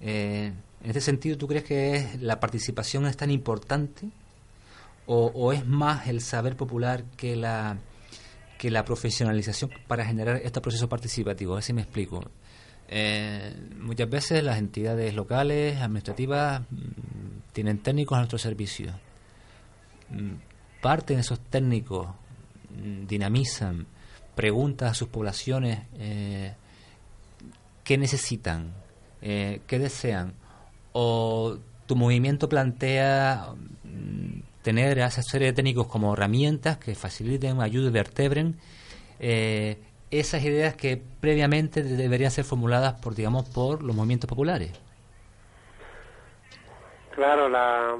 Eh, 0.00 0.52
en 0.82 0.90
este 0.90 1.00
sentido, 1.00 1.36
¿tú 1.36 1.46
crees 1.46 1.64
que 1.64 2.18
la 2.20 2.38
participación 2.38 3.06
es 3.06 3.16
tan 3.16 3.30
importante 3.30 4.08
o, 5.08 5.52
es 5.52 5.64
más 5.64 6.08
el 6.08 6.20
saber 6.20 6.56
popular 6.56 7.04
que 7.16 7.36
la 7.36 7.78
que 8.58 8.70
la 8.70 8.84
profesionalización 8.84 9.70
para 9.86 10.04
generar 10.04 10.36
este 10.42 10.60
proceso 10.60 10.88
participativo? 10.88 11.56
A 11.56 11.60
me 11.72 11.82
explico. 11.82 12.24
Eh, 12.88 13.54
muchas 13.80 14.08
veces 14.08 14.44
las 14.44 14.58
entidades 14.58 15.14
locales, 15.14 15.80
administrativas, 15.80 16.60
mm, 16.60 17.52
tienen 17.52 17.78
técnicos 17.78 18.16
a 18.16 18.20
nuestro 18.20 18.38
servicio. 18.38 18.92
Mm, 20.10 20.34
Parten 20.80 21.18
esos 21.18 21.40
técnicos, 21.40 22.08
mm, 22.70 23.06
dinamizan, 23.06 23.86
preguntan 24.34 24.88
a 24.88 24.94
sus 24.94 25.08
poblaciones 25.08 25.80
eh, 25.98 26.54
qué 27.82 27.98
necesitan, 27.98 28.72
eh, 29.22 29.62
qué 29.66 29.78
desean, 29.78 30.34
o 30.92 31.58
tu 31.86 31.96
movimiento 31.96 32.48
plantea 32.48 33.48
tener 34.62 35.00
a 35.00 35.06
esa 35.06 35.22
serie 35.22 35.48
de 35.48 35.52
técnicos 35.54 35.86
como 35.86 36.12
herramientas 36.12 36.76
que 36.78 36.94
faciliten, 36.94 37.60
ayuden, 37.60 37.92
vertebren 37.92 38.56
eh, 39.20 39.78
esas 40.10 40.44
ideas 40.44 40.74
que 40.76 41.02
previamente 41.20 41.82
deberían 41.82 42.30
ser 42.30 42.44
formuladas 42.44 42.94
por, 43.00 43.14
digamos, 43.14 43.48
por 43.48 43.82
los 43.82 43.94
movimientos 43.94 44.28
populares. 44.28 44.72
Claro, 47.14 47.48
la, 47.48 47.96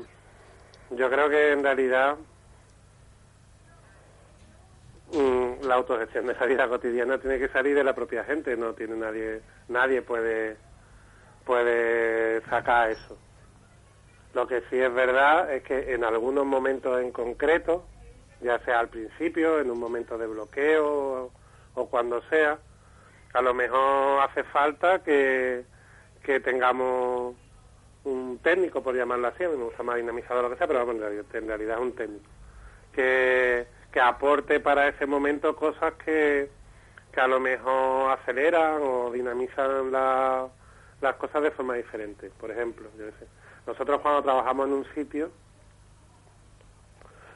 yo 0.90 1.11
creo 1.11 1.29
que 1.29 1.53
en 1.53 1.62
realidad 1.62 2.16
mm, 5.12 5.66
la 5.66 5.75
autogestión 5.75 6.27
de 6.27 6.35
la 6.35 6.47
vida 6.47 6.69
cotidiana 6.69 7.19
tiene 7.19 7.38
que 7.38 7.49
salir 7.49 7.75
de 7.75 7.83
la 7.83 7.95
propia 7.95 8.25
gente, 8.25 8.57
no 8.57 8.75
tiene 8.75 8.97
nadie, 8.97 9.40
nadie 9.69 10.03
puede 10.03 10.57
puede 11.47 12.42
sacar 12.42 12.90
eso. 12.90 13.16
Lo 14.35 14.47
que 14.47 14.62
sí 14.69 14.79
es 14.79 14.92
verdad 14.92 15.51
es 15.55 15.62
que 15.62 15.95
en 15.95 16.05
algunos 16.05 16.45
momentos 16.45 17.01
en 17.01 17.11
concreto, 17.11 17.87
ya 18.42 18.59
sea 18.64 18.81
al 18.81 18.88
principio, 18.88 19.61
en 19.61 19.71
un 19.71 19.79
momento 19.79 20.19
de 20.19 20.27
bloqueo 20.27 21.31
o, 21.77 21.87
cuando 21.89 22.21
sea, 22.23 22.59
a 23.33 23.43
lo 23.43 23.55
mejor 23.55 24.23
hace 24.23 24.43
falta 24.45 25.03
que, 25.03 25.65
que 26.23 26.41
tengamos 26.41 27.37
un 28.05 28.39
técnico, 28.43 28.83
por 28.83 28.95
llamarlo 28.95 29.29
así, 29.29 29.43
me 29.43 29.55
gusta 29.55 29.83
más 29.83 29.97
dinamizador 29.97 30.45
o 30.45 30.49
lo 30.49 30.51
que 30.51 30.59
sea, 30.59 30.67
pero 30.67 30.85
realidad, 30.85 31.25
en 31.33 31.49
realidad 31.49 31.77
es 31.77 31.83
un 31.83 31.93
técnico, 31.95 32.31
que, 32.93 33.67
que 33.93 34.01
aporte 34.01 34.61
para 34.61 34.89
ese 34.89 35.07
momento 35.07 35.55
cosas 35.55 35.95
que, 36.05 36.49
que 37.12 37.21
a 37.21 37.27
lo 37.27 37.41
mejor 37.41 38.12
aceleran 38.19 38.81
o 38.83 39.11
dinamizan 39.11 39.91
la, 39.93 40.49
las 41.01 41.17
cosas 41.17 41.43
de 41.43 41.51
forma 41.51 41.75
diferente. 41.75 42.31
Por 42.39 42.51
ejemplo, 42.51 42.89
yo 42.97 43.07
sé, 43.19 43.27
nosotros 43.67 44.01
cuando 44.01 44.23
trabajamos 44.23 44.69
en 44.69 44.73
un 44.73 44.85
sitio, 44.95 45.31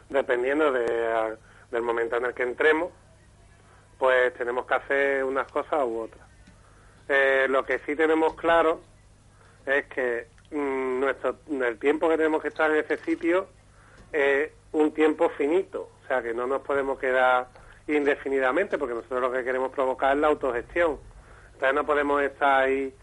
dependiendo 0.08 0.72
de, 0.72 1.36
del 1.70 1.82
momento 1.82 2.16
en 2.16 2.26
el 2.26 2.34
que 2.34 2.42
entremos, 2.44 2.90
pues 4.00 4.32
tenemos 4.34 4.66
que 4.66 4.74
hacer 4.74 5.24
unas 5.24 5.46
cosas 5.52 5.84
u 5.84 6.00
otras. 6.00 6.26
Eh, 7.06 7.46
lo 7.50 7.64
que 7.64 7.78
sí 7.80 7.94
tenemos 7.94 8.34
claro 8.34 8.80
es 9.66 9.84
que 9.86 10.26
mm, 10.50 11.00
nuestro, 11.00 11.36
el 11.50 11.78
tiempo 11.78 12.08
que 12.08 12.16
tenemos 12.16 12.40
que 12.40 12.48
estar 12.48 12.70
en 12.70 12.78
ese 12.78 12.96
sitio 12.96 13.46
es 14.10 14.50
un 14.72 14.92
tiempo 14.92 15.28
finito, 15.28 15.90
o 16.02 16.06
sea 16.08 16.22
que 16.22 16.32
no 16.32 16.46
nos 16.46 16.62
podemos 16.62 16.98
quedar 16.98 17.48
indefinidamente 17.86 18.78
porque 18.78 18.94
nosotros 18.94 19.20
lo 19.20 19.30
que 19.30 19.44
queremos 19.44 19.70
provocar 19.70 20.14
es 20.14 20.20
la 20.20 20.28
autogestión. 20.28 20.98
Entonces 21.52 21.74
no 21.74 21.84
podemos 21.84 22.22
estar 22.22 22.62
ahí 22.62 22.94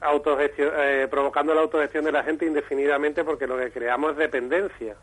autogestión, 0.00 0.70
eh, 0.76 1.08
provocando 1.10 1.54
la 1.54 1.62
autogestión 1.62 2.04
de 2.04 2.12
la 2.12 2.22
gente 2.22 2.46
indefinidamente 2.46 3.24
porque 3.24 3.48
lo 3.48 3.58
que 3.58 3.72
creamos 3.72 4.12
es 4.12 4.16
dependencia. 4.18 4.94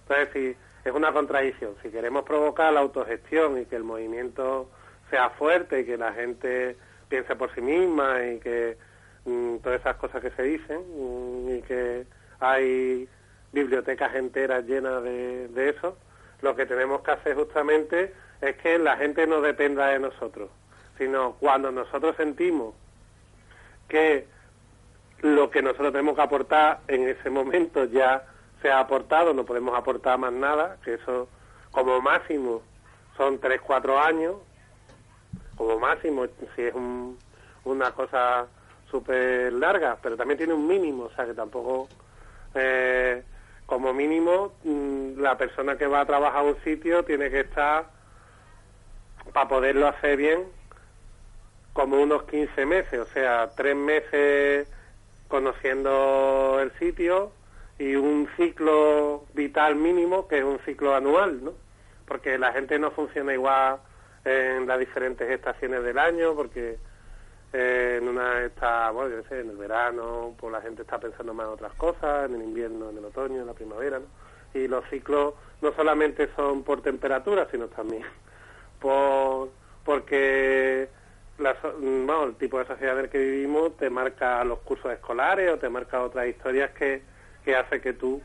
Entonces, 0.00 0.28
si 0.32 0.56
es 0.84 0.92
una 0.92 1.12
contradicción, 1.12 1.74
si 1.82 1.90
queremos 1.90 2.24
provocar 2.24 2.72
la 2.72 2.80
autogestión 2.80 3.58
y 3.60 3.64
que 3.64 3.76
el 3.76 3.84
movimiento 3.84 4.70
sea 5.10 5.30
fuerte 5.30 5.80
y 5.80 5.84
que 5.84 5.96
la 5.96 6.12
gente 6.12 6.76
piense 7.08 7.34
por 7.36 7.54
sí 7.54 7.60
misma 7.60 8.24
y 8.24 8.38
que 8.38 8.76
mm, 9.24 9.56
todas 9.58 9.80
esas 9.80 9.96
cosas 9.96 10.20
que 10.20 10.30
se 10.32 10.42
dicen 10.42 10.80
mm, 10.80 11.54
y 11.56 11.62
que 11.62 12.06
hay 12.40 13.08
bibliotecas 13.52 14.14
enteras 14.14 14.64
llenas 14.66 15.02
de, 15.02 15.48
de 15.48 15.70
eso, 15.70 15.96
lo 16.42 16.54
que 16.54 16.66
tenemos 16.66 17.02
que 17.02 17.12
hacer 17.12 17.34
justamente 17.34 18.12
es 18.40 18.56
que 18.56 18.78
la 18.78 18.96
gente 18.96 19.26
no 19.26 19.40
dependa 19.40 19.86
de 19.86 19.98
nosotros, 19.98 20.50
sino 20.98 21.36
cuando 21.40 21.70
nosotros 21.70 22.14
sentimos 22.16 22.74
que 23.88 24.26
lo 25.20 25.50
que 25.50 25.62
nosotros 25.62 25.92
tenemos 25.92 26.16
que 26.16 26.22
aportar 26.22 26.80
en 26.88 27.08
ese 27.08 27.30
momento 27.30 27.84
ya 27.84 28.26
se 28.64 28.70
ha 28.70 28.78
aportado, 28.80 29.34
no 29.34 29.44
podemos 29.44 29.76
aportar 29.76 30.18
más 30.18 30.32
nada, 30.32 30.78
que 30.82 30.94
eso 30.94 31.28
como 31.70 32.00
máximo 32.00 32.62
son 33.14 33.38
tres, 33.38 33.60
cuatro 33.60 34.00
años, 34.00 34.36
como 35.54 35.78
máximo, 35.78 36.24
si 36.56 36.62
es 36.62 36.74
una 37.64 37.90
cosa 37.90 38.46
súper 38.90 39.52
larga, 39.52 39.98
pero 40.02 40.16
también 40.16 40.38
tiene 40.38 40.54
un 40.54 40.66
mínimo, 40.66 41.04
o 41.04 41.10
sea 41.10 41.26
que 41.26 41.34
tampoco, 41.34 41.88
eh, 42.54 43.22
como 43.66 43.92
mínimo, 43.92 44.54
mm, 44.64 45.20
la 45.20 45.36
persona 45.36 45.76
que 45.76 45.86
va 45.86 46.00
a 46.00 46.06
trabajar 46.06 46.40
a 46.40 46.44
un 46.44 46.56
sitio 46.64 47.04
tiene 47.04 47.28
que 47.28 47.40
estar, 47.40 47.84
para 49.34 49.46
poderlo 49.46 49.88
hacer 49.88 50.16
bien, 50.16 50.42
como 51.74 52.00
unos 52.00 52.22
15 52.22 52.64
meses, 52.64 52.98
o 52.98 53.06
sea, 53.12 53.50
tres 53.54 53.76
meses 53.76 54.66
conociendo 55.28 56.60
el 56.62 56.72
sitio 56.78 57.30
y 57.78 57.96
un 57.96 58.28
ciclo 58.36 59.24
vital 59.34 59.76
mínimo 59.76 60.28
que 60.28 60.38
es 60.38 60.44
un 60.44 60.58
ciclo 60.60 60.94
anual, 60.94 61.44
¿no? 61.44 61.52
Porque 62.06 62.38
la 62.38 62.52
gente 62.52 62.78
no 62.78 62.90
funciona 62.90 63.32
igual 63.32 63.78
en 64.24 64.66
las 64.66 64.78
diferentes 64.78 65.28
estaciones 65.28 65.82
del 65.82 65.98
año, 65.98 66.34
porque 66.34 66.78
eh, 67.52 67.98
en 68.00 68.08
una 68.08 68.42
está, 68.44 68.90
bueno, 68.90 69.16
yo 69.16 69.28
sé, 69.28 69.40
en 69.40 69.50
el 69.50 69.56
verano, 69.56 70.34
pues 70.38 70.52
la 70.52 70.60
gente 70.60 70.82
está 70.82 70.98
pensando 70.98 71.34
más 71.34 71.46
en 71.46 71.52
otras 71.52 71.74
cosas, 71.74 72.28
en 72.28 72.36
el 72.36 72.42
invierno, 72.42 72.90
en 72.90 72.98
el 72.98 73.04
otoño, 73.04 73.40
en 73.40 73.46
la 73.46 73.54
primavera, 73.54 73.98
¿no? 73.98 74.06
Y 74.58 74.68
los 74.68 74.84
ciclos 74.88 75.34
no 75.60 75.72
solamente 75.74 76.28
son 76.36 76.62
por 76.62 76.80
temperatura, 76.80 77.48
sino 77.50 77.66
también 77.68 78.04
por 78.80 79.50
porque 79.84 80.88
la, 81.38 81.56
el 82.24 82.34
tipo 82.36 82.58
de 82.58 82.66
sociedad 82.66 82.98
en 82.98 83.04
el 83.04 83.10
que 83.10 83.18
vivimos 83.18 83.76
te 83.76 83.90
marca 83.90 84.42
los 84.44 84.60
cursos 84.60 84.92
escolares 84.92 85.52
o 85.52 85.58
te 85.58 85.68
marca 85.68 86.02
otras 86.02 86.26
historias 86.26 86.70
que, 86.70 87.02
que 87.44 87.56
hace 87.56 87.80
que 87.80 87.92
tú 87.92 88.20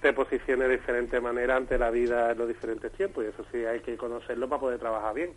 te 0.00 0.12
posiciones 0.12 0.68
de 0.68 0.76
diferente 0.76 1.20
manera 1.20 1.56
ante 1.56 1.76
la 1.76 1.90
vida 1.90 2.32
en 2.32 2.38
los 2.38 2.48
diferentes 2.48 2.92
tiempos 2.92 3.24
y 3.24 3.28
eso 3.28 3.44
sí 3.52 3.64
hay 3.64 3.80
que 3.80 3.96
conocerlo 3.96 4.48
para 4.48 4.60
poder 4.60 4.78
trabajar 4.78 5.14
bien. 5.14 5.32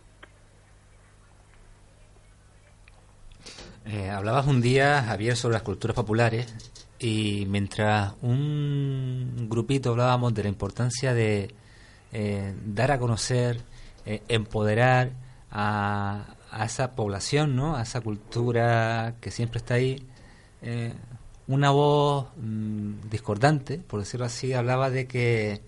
Eh, 3.86 4.08
hablabas 4.08 4.46
un 4.46 4.62
día, 4.62 5.02
Javier, 5.02 5.36
sobre 5.36 5.54
las 5.54 5.62
culturas 5.62 5.94
populares 5.94 6.72
y 6.98 7.44
mientras 7.48 8.14
un 8.22 9.46
grupito 9.50 9.90
hablábamos 9.90 10.32
de 10.32 10.44
la 10.44 10.48
importancia 10.48 11.12
de 11.12 11.54
eh, 12.12 12.54
dar 12.64 12.92
a 12.92 12.98
conocer, 12.98 13.60
eh, 14.06 14.22
empoderar 14.28 15.10
a, 15.50 16.36
a 16.50 16.64
esa 16.64 16.92
población, 16.96 17.54
¿no? 17.54 17.76
A 17.76 17.82
esa 17.82 18.00
cultura 18.00 19.16
que 19.20 19.30
siempre 19.30 19.58
está 19.58 19.74
ahí. 19.74 20.08
Una 21.48 21.70
voz 21.70 22.28
mm, 22.36 23.08
discordante, 23.10 23.78
por 23.78 24.00
decirlo 24.00 24.26
así, 24.26 24.52
hablaba 24.52 24.90
de 24.90 25.06
que 25.06 25.60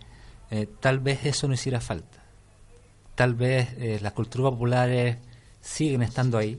eh, 0.50 0.66
tal 0.80 1.00
vez 1.00 1.26
eso 1.26 1.48
no 1.48 1.54
hiciera 1.54 1.80
falta. 1.80 2.22
Tal 3.14 3.34
vez 3.34 3.74
eh, 3.78 3.98
las 4.02 4.12
culturas 4.12 4.52
populares 4.52 5.18
siguen 5.60 6.02
estando 6.02 6.38
ahí 6.38 6.58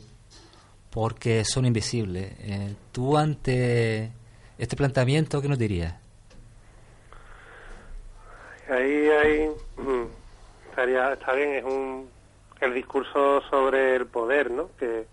porque 0.92 1.46
son 1.46 1.66
invisibles. 1.66 2.34
Eh, 2.40 2.76
tú 2.92 3.18
ante 3.18 4.12
este 4.58 4.76
planteamiento, 4.76 5.42
¿qué 5.42 5.48
nos 5.48 5.60
dirías? 5.60 5.96
Ahí, 8.70 9.10
ahí 9.10 9.50
mm, 9.78 10.70
estaría, 10.70 11.14
está 11.14 11.34
bien, 11.34 11.54
es 11.54 11.64
un 11.64 12.18
el 12.62 12.74
discurso 12.74 13.42
sobre 13.50 13.96
el 13.96 14.08
poder, 14.08 14.52
¿no? 14.52 14.70
Que 14.80 15.06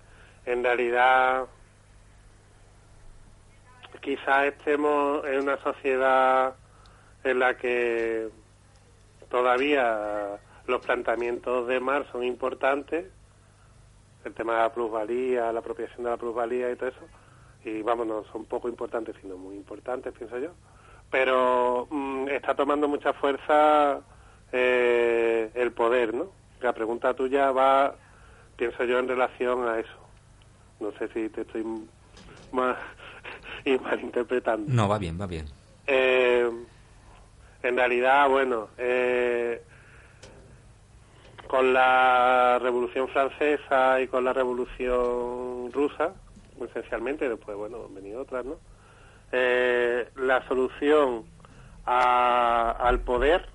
en 0.47 0.63
realidad 0.63 1.45
quizás 4.05 4.45
estemos 4.45 5.25
en 5.25 5.41
una 5.41 5.57
sociedad 5.63 6.55
en 7.25 7.39
la 7.39 7.57
que 7.57 8.29
todavía 9.31 10.39
los 10.67 10.85
planteamientos 10.85 11.67
de 11.67 11.81
Marx 11.81 12.11
son 12.13 12.23
importantes, 12.23 13.07
el 14.27 14.35
tema 14.35 14.57
de 14.57 14.59
la 14.61 14.73
plusvalía, 14.75 15.51
la 15.53 15.61
apropiación 15.61 16.05
de 16.05 16.11
la 16.11 16.19
plusvalía 16.19 16.71
y 16.71 16.77
todo 16.77 16.91
eso, 16.91 17.09
y 17.65 17.81
vamos, 17.81 18.07
no 18.07 18.25
son 18.25 18.45
poco 18.45 18.69
importantes, 18.69 19.17
sino 19.23 19.39
muy 19.39 19.57
importantes, 19.57 20.13
pienso 20.13 20.39
yo, 20.39 20.51
pero 21.11 21.89
mm, 21.91 22.29
está 22.29 22.55
tomando 22.55 22.87
mucha 22.87 23.15
fuerza 23.15 24.03
eh, 24.53 25.51
el 25.55 25.73
poder, 25.73 26.13
¿no? 26.13 26.27
La 26.61 26.75
pregunta 26.75 27.15
tuya 27.15 27.53
va, 27.53 27.95
pienso 28.57 28.85
yo, 28.85 28.99
en 28.99 29.09
relación 29.09 29.67
a 29.67 29.79
eso. 29.79 29.99
No 30.79 30.93
sé 30.93 31.09
si 31.09 31.31
te 31.31 31.41
estoy 31.41 31.65
más 32.53 32.77
y 33.77 33.79
malinterpretando. 33.79 34.73
No, 34.73 34.89
va 34.89 34.99
bien, 34.99 35.21
va 35.21 35.27
bien. 35.27 35.47
Eh, 35.87 36.51
en 37.63 37.77
realidad, 37.77 38.29
bueno, 38.29 38.69
eh, 38.79 39.63
con 41.49 41.73
la 41.73 42.59
Revolución 42.61 43.09
Francesa 43.09 44.01
y 44.01 44.09
con 44.09 44.25
la 44.25 44.33
Revolución 44.33 45.71
Rusa, 45.73 46.13
esencialmente, 46.61 47.29
después, 47.29 47.57
bueno, 47.57 47.85
han 47.87 47.95
venido 47.95 48.23
otras, 48.23 48.45
¿no? 48.45 48.57
Eh, 49.33 50.09
la 50.17 50.47
solución 50.47 51.25
a- 51.87 52.71
al 52.79 53.01
poder 53.01 53.47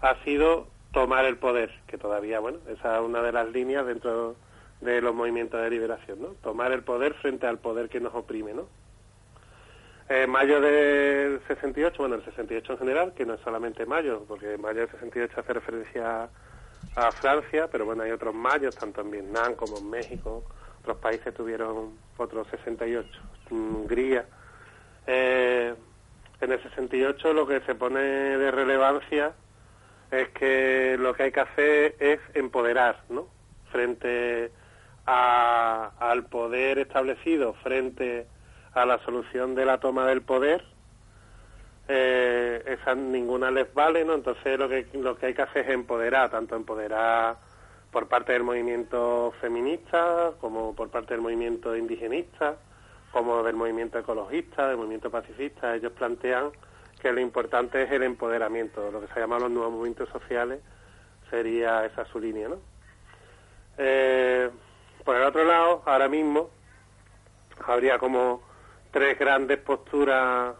ha 0.00 0.14
sido 0.24 0.68
tomar 0.92 1.24
el 1.24 1.36
poder, 1.38 1.70
que 1.86 1.98
todavía, 1.98 2.40
bueno, 2.40 2.58
esa 2.68 2.96
es 2.98 3.02
una 3.04 3.20
de 3.22 3.32
las 3.32 3.48
líneas 3.50 3.84
dentro 3.86 4.36
de 4.80 5.00
los 5.00 5.14
movimientos 5.14 5.60
de 5.60 5.70
liberación, 5.70 6.20
¿no? 6.20 6.28
Tomar 6.42 6.72
el 6.72 6.82
poder 6.82 7.14
frente 7.14 7.46
al 7.46 7.58
poder 7.58 7.88
que 7.88 8.00
nos 8.00 8.14
oprime, 8.14 8.54
¿no? 8.54 8.68
En 10.08 10.30
mayo 10.30 10.60
del 10.60 11.40
68, 11.48 11.96
bueno, 11.98 12.14
el 12.14 12.24
68 12.24 12.72
en 12.72 12.78
general, 12.78 13.12
que 13.14 13.26
no 13.26 13.34
es 13.34 13.40
solamente 13.40 13.86
mayo, 13.86 14.24
porque 14.28 14.56
mayo 14.56 14.80
del 14.80 14.90
68 14.90 15.40
hace 15.40 15.52
referencia 15.52 16.28
a 16.94 17.12
Francia, 17.12 17.68
pero 17.70 17.84
bueno, 17.84 18.04
hay 18.04 18.12
otros 18.12 18.34
mayos, 18.34 18.74
tanto 18.76 19.00
en 19.00 19.10
Vietnam 19.10 19.54
como 19.54 19.78
en 19.78 19.90
México, 19.90 20.44
otros 20.80 20.98
países 20.98 21.34
tuvieron 21.34 21.98
otros 22.16 22.46
68, 22.48 23.08
Hungría. 23.50 24.26
Eh, 25.06 25.74
en 26.40 26.52
el 26.52 26.62
68 26.62 27.32
lo 27.32 27.46
que 27.46 27.60
se 27.60 27.74
pone 27.74 28.00
de 28.00 28.50
relevancia 28.50 29.32
es 30.10 30.28
que 30.28 30.96
lo 30.98 31.14
que 31.14 31.24
hay 31.24 31.32
que 31.32 31.40
hacer 31.40 31.96
es 31.98 32.20
empoderar, 32.34 33.02
¿no? 33.08 33.26
Frente 33.72 34.52
a- 35.06 35.92
al 35.98 36.24
poder 36.24 36.78
establecido, 36.78 37.54
frente 37.62 38.26
a 38.74 38.84
la 38.84 38.98
solución 39.04 39.54
de 39.54 39.64
la 39.64 39.78
toma 39.78 40.06
del 40.06 40.22
poder, 40.22 40.64
eh, 41.88 42.62
esa 42.66 42.94
ninguna 42.94 43.50
les 43.50 43.72
vale, 43.72 44.04
¿no? 44.04 44.14
Entonces 44.14 44.58
lo 44.58 44.68
que 44.68 44.88
lo 44.94 45.16
que 45.16 45.26
hay 45.26 45.34
que 45.34 45.42
hacer 45.42 45.66
es 45.66 45.70
empoderar, 45.72 46.30
tanto 46.30 46.56
empoderar 46.56 47.36
por 47.92 48.08
parte 48.08 48.32
del 48.32 48.42
movimiento 48.42 49.32
feminista, 49.40 50.32
como 50.40 50.74
por 50.74 50.90
parte 50.90 51.14
del 51.14 51.22
movimiento 51.22 51.76
indigenista, 51.76 52.56
como 53.12 53.42
del 53.44 53.54
movimiento 53.56 53.98
ecologista, 53.98 54.68
del 54.68 54.76
movimiento 54.76 55.10
pacifista. 55.10 55.74
Ellos 55.76 55.92
plantean 55.92 56.50
que 57.00 57.12
lo 57.12 57.20
importante 57.20 57.82
es 57.82 57.90
el 57.92 58.02
empoderamiento, 58.02 58.90
lo 58.90 59.00
que 59.00 59.06
se 59.14 59.20
llama 59.20 59.38
los 59.38 59.50
nuevos 59.50 59.72
movimientos 59.72 60.08
sociales, 60.10 60.60
sería 61.30 61.84
esa 61.86 62.04
su 62.06 62.18
línea, 62.18 62.48
¿no? 62.48 62.58
Eh, 63.78 64.50
por 65.06 65.16
el 65.16 65.22
otro 65.22 65.44
lado, 65.44 65.82
ahora 65.86 66.08
mismo 66.08 66.50
habría 67.64 67.96
como 67.96 68.42
tres 68.90 69.16
grandes 69.16 69.58
posturas 69.58 70.56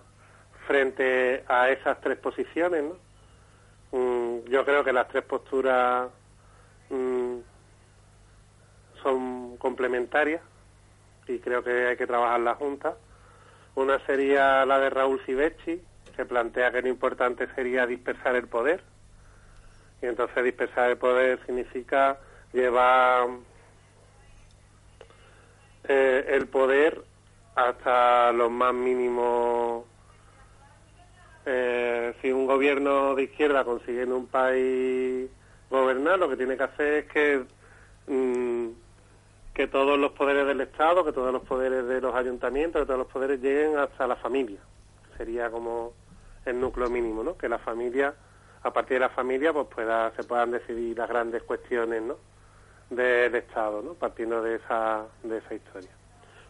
frente 0.68 1.44
a 1.48 1.68
esas 1.68 2.00
tres 2.00 2.16
posiciones, 2.18 2.84
¿no? 2.84 2.96
Mm, 3.90 4.44
yo 4.44 4.64
creo 4.64 4.84
que 4.84 4.92
las 4.92 5.08
tres 5.08 5.24
posturas 5.24 6.08
mm, 6.90 7.38
son 9.02 9.56
complementarias 9.56 10.42
y 11.26 11.40
creo 11.40 11.64
que 11.64 11.88
hay 11.88 11.96
que 11.96 12.06
trabajarlas 12.06 12.56
juntas. 12.56 12.94
Una 13.74 13.98
sería 14.06 14.64
la 14.64 14.78
de 14.78 14.90
Raúl 14.90 15.20
Civechi, 15.26 15.82
que 16.14 16.24
plantea 16.24 16.70
que 16.70 16.82
lo 16.82 16.88
importante 16.88 17.48
sería 17.56 17.84
dispersar 17.84 18.36
el 18.36 18.46
poder. 18.46 18.84
Y 20.00 20.06
entonces 20.06 20.44
dispersar 20.44 20.90
el 20.90 20.98
poder 20.98 21.44
significa 21.46 22.18
llevar 22.52 23.26
eh, 25.88 26.26
el 26.28 26.48
poder 26.48 27.02
hasta 27.54 28.32
los 28.32 28.50
más 28.50 28.74
mínimos. 28.74 29.84
Eh, 31.44 32.14
si 32.20 32.32
un 32.32 32.46
gobierno 32.46 33.14
de 33.14 33.24
izquierda 33.24 33.64
consigue 33.64 34.02
en 34.02 34.12
un 34.12 34.26
país 34.26 35.30
gobernar, 35.70 36.18
lo 36.18 36.28
que 36.28 36.36
tiene 36.36 36.56
que 36.56 36.64
hacer 36.64 36.92
es 36.94 37.04
que 37.06 37.44
mm, 38.06 38.68
que 39.56 39.68
todos 39.68 39.98
los 39.98 40.12
poderes 40.12 40.46
del 40.46 40.60
Estado, 40.60 41.02
que 41.02 41.12
todos 41.12 41.32
los 41.32 41.42
poderes 41.42 41.86
de 41.86 41.98
los 42.02 42.14
ayuntamientos, 42.14 42.82
que 42.82 42.86
todos 42.86 42.98
los 42.98 43.08
poderes 43.08 43.40
lleguen 43.40 43.78
hasta 43.78 44.06
la 44.06 44.16
familia. 44.16 44.60
Sería 45.16 45.50
como 45.50 45.94
el 46.44 46.60
núcleo 46.60 46.90
mínimo, 46.90 47.22
¿no? 47.24 47.38
Que 47.38 47.48
la 47.48 47.58
familia, 47.58 48.14
a 48.62 48.70
partir 48.70 48.96
de 48.96 49.00
la 49.00 49.08
familia, 49.08 49.54
pues 49.54 49.66
pueda, 49.68 50.12
se 50.14 50.24
puedan 50.24 50.50
decidir 50.50 50.98
las 50.98 51.08
grandes 51.08 51.42
cuestiones, 51.42 52.02
¿no? 52.02 52.16
Del 52.90 53.34
Estado, 53.34 53.82
¿no? 53.82 53.94
Partiendo 53.94 54.42
de 54.42 54.56
esa, 54.56 55.04
de 55.22 55.38
esa 55.38 55.54
historia. 55.54 55.90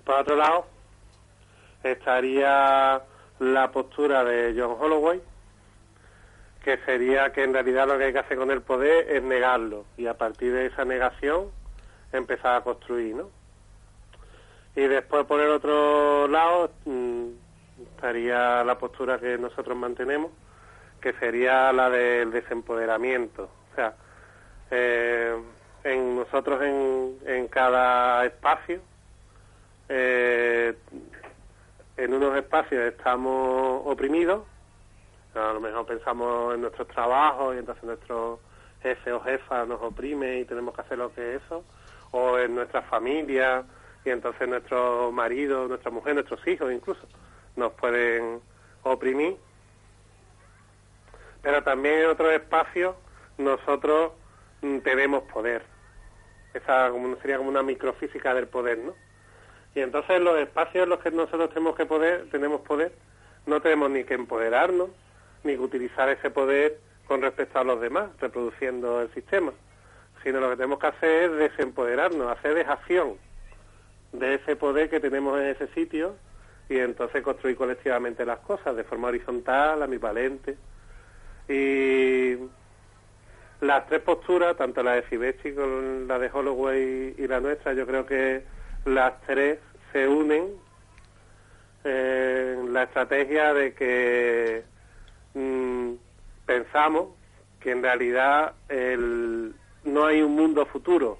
Por 0.04 0.16
otro 0.16 0.36
lado, 0.36 0.66
estaría 1.82 3.02
la 3.38 3.70
postura 3.70 4.24
de 4.24 4.54
John 4.56 4.76
Holloway, 4.78 5.20
que 6.62 6.78
sería 6.78 7.32
que 7.32 7.44
en 7.44 7.52
realidad 7.52 7.86
lo 7.86 7.96
que 7.98 8.04
hay 8.04 8.12
que 8.12 8.18
hacer 8.18 8.36
con 8.36 8.50
el 8.50 8.60
poder 8.62 9.10
es 9.10 9.22
negarlo 9.22 9.84
y 9.96 10.06
a 10.06 10.14
partir 10.14 10.52
de 10.52 10.66
esa 10.66 10.84
negación 10.84 11.50
empezar 12.12 12.56
a 12.56 12.60
construir, 12.62 13.14
¿no? 13.14 13.30
Y 14.74 14.82
después 14.82 15.24
por 15.26 15.40
el 15.40 15.50
otro 15.50 16.28
lado 16.28 16.70
mm, 16.84 17.28
estaría 17.94 18.62
la 18.64 18.78
postura 18.78 19.18
que 19.18 19.38
nosotros 19.38 19.76
mantenemos, 19.76 20.30
que 21.00 21.12
sería 21.14 21.72
la 21.72 21.88
del 21.88 22.30
desempoderamiento. 22.30 23.44
O 23.44 23.74
sea, 23.74 23.94
eh, 24.70 25.34
en 25.86 26.16
nosotros 26.16 26.60
en, 26.62 27.18
en 27.26 27.46
cada 27.46 28.24
espacio, 28.26 28.80
eh, 29.88 30.76
en 31.96 32.12
unos 32.12 32.36
espacios 32.36 32.82
estamos 32.92 33.82
oprimidos, 33.84 34.42
a 35.34 35.52
lo 35.52 35.60
mejor 35.60 35.86
pensamos 35.86 36.54
en 36.54 36.62
nuestros 36.62 36.88
trabajos 36.88 37.54
y 37.54 37.58
entonces 37.58 37.84
nuestros 37.84 38.40
jefe 38.82 39.12
o 39.12 39.20
jefa 39.20 39.64
nos 39.64 39.80
oprime 39.80 40.40
y 40.40 40.44
tenemos 40.44 40.74
que 40.74 40.80
hacer 40.80 40.98
lo 40.98 41.12
que 41.14 41.36
es 41.36 41.42
eso, 41.42 41.64
o 42.10 42.36
en 42.38 42.56
nuestra 42.56 42.82
familia 42.82 43.64
y 44.04 44.10
entonces 44.10 44.48
nuestro 44.48 45.12
marido, 45.12 45.68
nuestra 45.68 45.90
mujer, 45.92 46.14
nuestros 46.14 46.44
hijos 46.48 46.72
incluso 46.72 47.06
nos 47.54 47.72
pueden 47.72 48.40
oprimir. 48.82 49.36
Pero 51.42 51.62
también 51.62 52.00
en 52.00 52.06
otros 52.06 52.32
espacios 52.32 52.96
nosotros 53.38 54.12
mm, 54.62 54.78
tenemos 54.78 55.22
poder. 55.24 55.75
Esa 56.56 56.90
como, 56.90 57.16
sería 57.16 57.38
como 57.38 57.50
una 57.50 57.62
microfísica 57.62 58.34
del 58.34 58.48
poder, 58.48 58.78
¿no? 58.78 58.94
Y 59.74 59.80
entonces 59.80 60.20
los 60.20 60.38
espacios 60.38 60.84
en 60.84 60.90
los 60.90 61.00
que 61.00 61.10
nosotros 61.10 61.50
tenemos 61.50 61.76
que 61.76 61.84
poder, 61.84 62.28
tenemos 62.30 62.62
poder, 62.62 62.92
no 63.44 63.60
tenemos 63.60 63.90
ni 63.90 64.04
que 64.04 64.14
empoderarnos, 64.14 64.88
ni 65.44 65.52
que 65.52 65.60
utilizar 65.60 66.08
ese 66.08 66.30
poder 66.30 66.78
con 67.06 67.20
respecto 67.20 67.58
a 67.58 67.64
los 67.64 67.80
demás, 67.80 68.08
reproduciendo 68.18 69.02
el 69.02 69.12
sistema, 69.12 69.52
sino 70.22 70.40
lo 70.40 70.50
que 70.50 70.56
tenemos 70.56 70.78
que 70.78 70.86
hacer 70.86 71.30
es 71.30 71.36
desempoderarnos, 71.50 72.36
hacer 72.36 72.54
dejación 72.54 73.16
de 74.12 74.34
ese 74.34 74.56
poder 74.56 74.88
que 74.88 74.98
tenemos 74.98 75.38
en 75.38 75.48
ese 75.48 75.68
sitio 75.68 76.16
y 76.68 76.78
entonces 76.78 77.22
construir 77.22 77.56
colectivamente 77.56 78.24
las 78.24 78.38
cosas 78.40 78.74
de 78.76 78.84
forma 78.84 79.08
horizontal, 79.08 79.82
ambivalente. 79.82 80.56
Y 81.48 82.36
las 83.60 83.86
tres 83.86 84.02
posturas, 84.02 84.56
tanto 84.56 84.82
la 84.82 84.94
de 84.94 85.02
Fibechi 85.02 85.52
con 85.52 86.06
la 86.06 86.18
de 86.18 86.30
Holloway 86.32 87.14
y 87.16 87.26
la 87.26 87.40
nuestra, 87.40 87.72
yo 87.72 87.86
creo 87.86 88.04
que 88.04 88.42
las 88.84 89.20
tres 89.22 89.58
se 89.92 90.06
unen 90.06 90.50
en 91.84 92.72
la 92.72 92.84
estrategia 92.84 93.54
de 93.54 93.72
que 93.74 94.64
mm, 95.34 95.92
pensamos 96.44 97.08
que 97.60 97.70
en 97.70 97.82
realidad 97.82 98.54
el, 98.68 99.54
no 99.84 100.06
hay 100.06 100.22
un 100.22 100.34
mundo 100.34 100.66
futuro, 100.66 101.18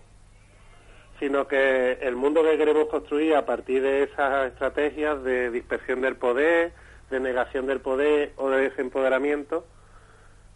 sino 1.18 1.49
que 1.49 1.93
el 2.03 2.16
mundo 2.16 2.43
que 2.43 2.59
queremos 2.59 2.89
construir 2.89 3.34
a 3.34 3.47
partir 3.47 3.82
de 3.82 4.03
esas 4.03 4.49
estrategias 4.49 5.22
de 5.22 5.51
dispersión 5.51 6.03
del 6.03 6.16
poder, 6.16 6.72
de 7.11 7.20
negación 7.20 7.66
del 7.66 7.80
poder 7.80 8.32
o 8.37 8.51
de 8.51 8.68
desempoderamiento, 8.68 9.64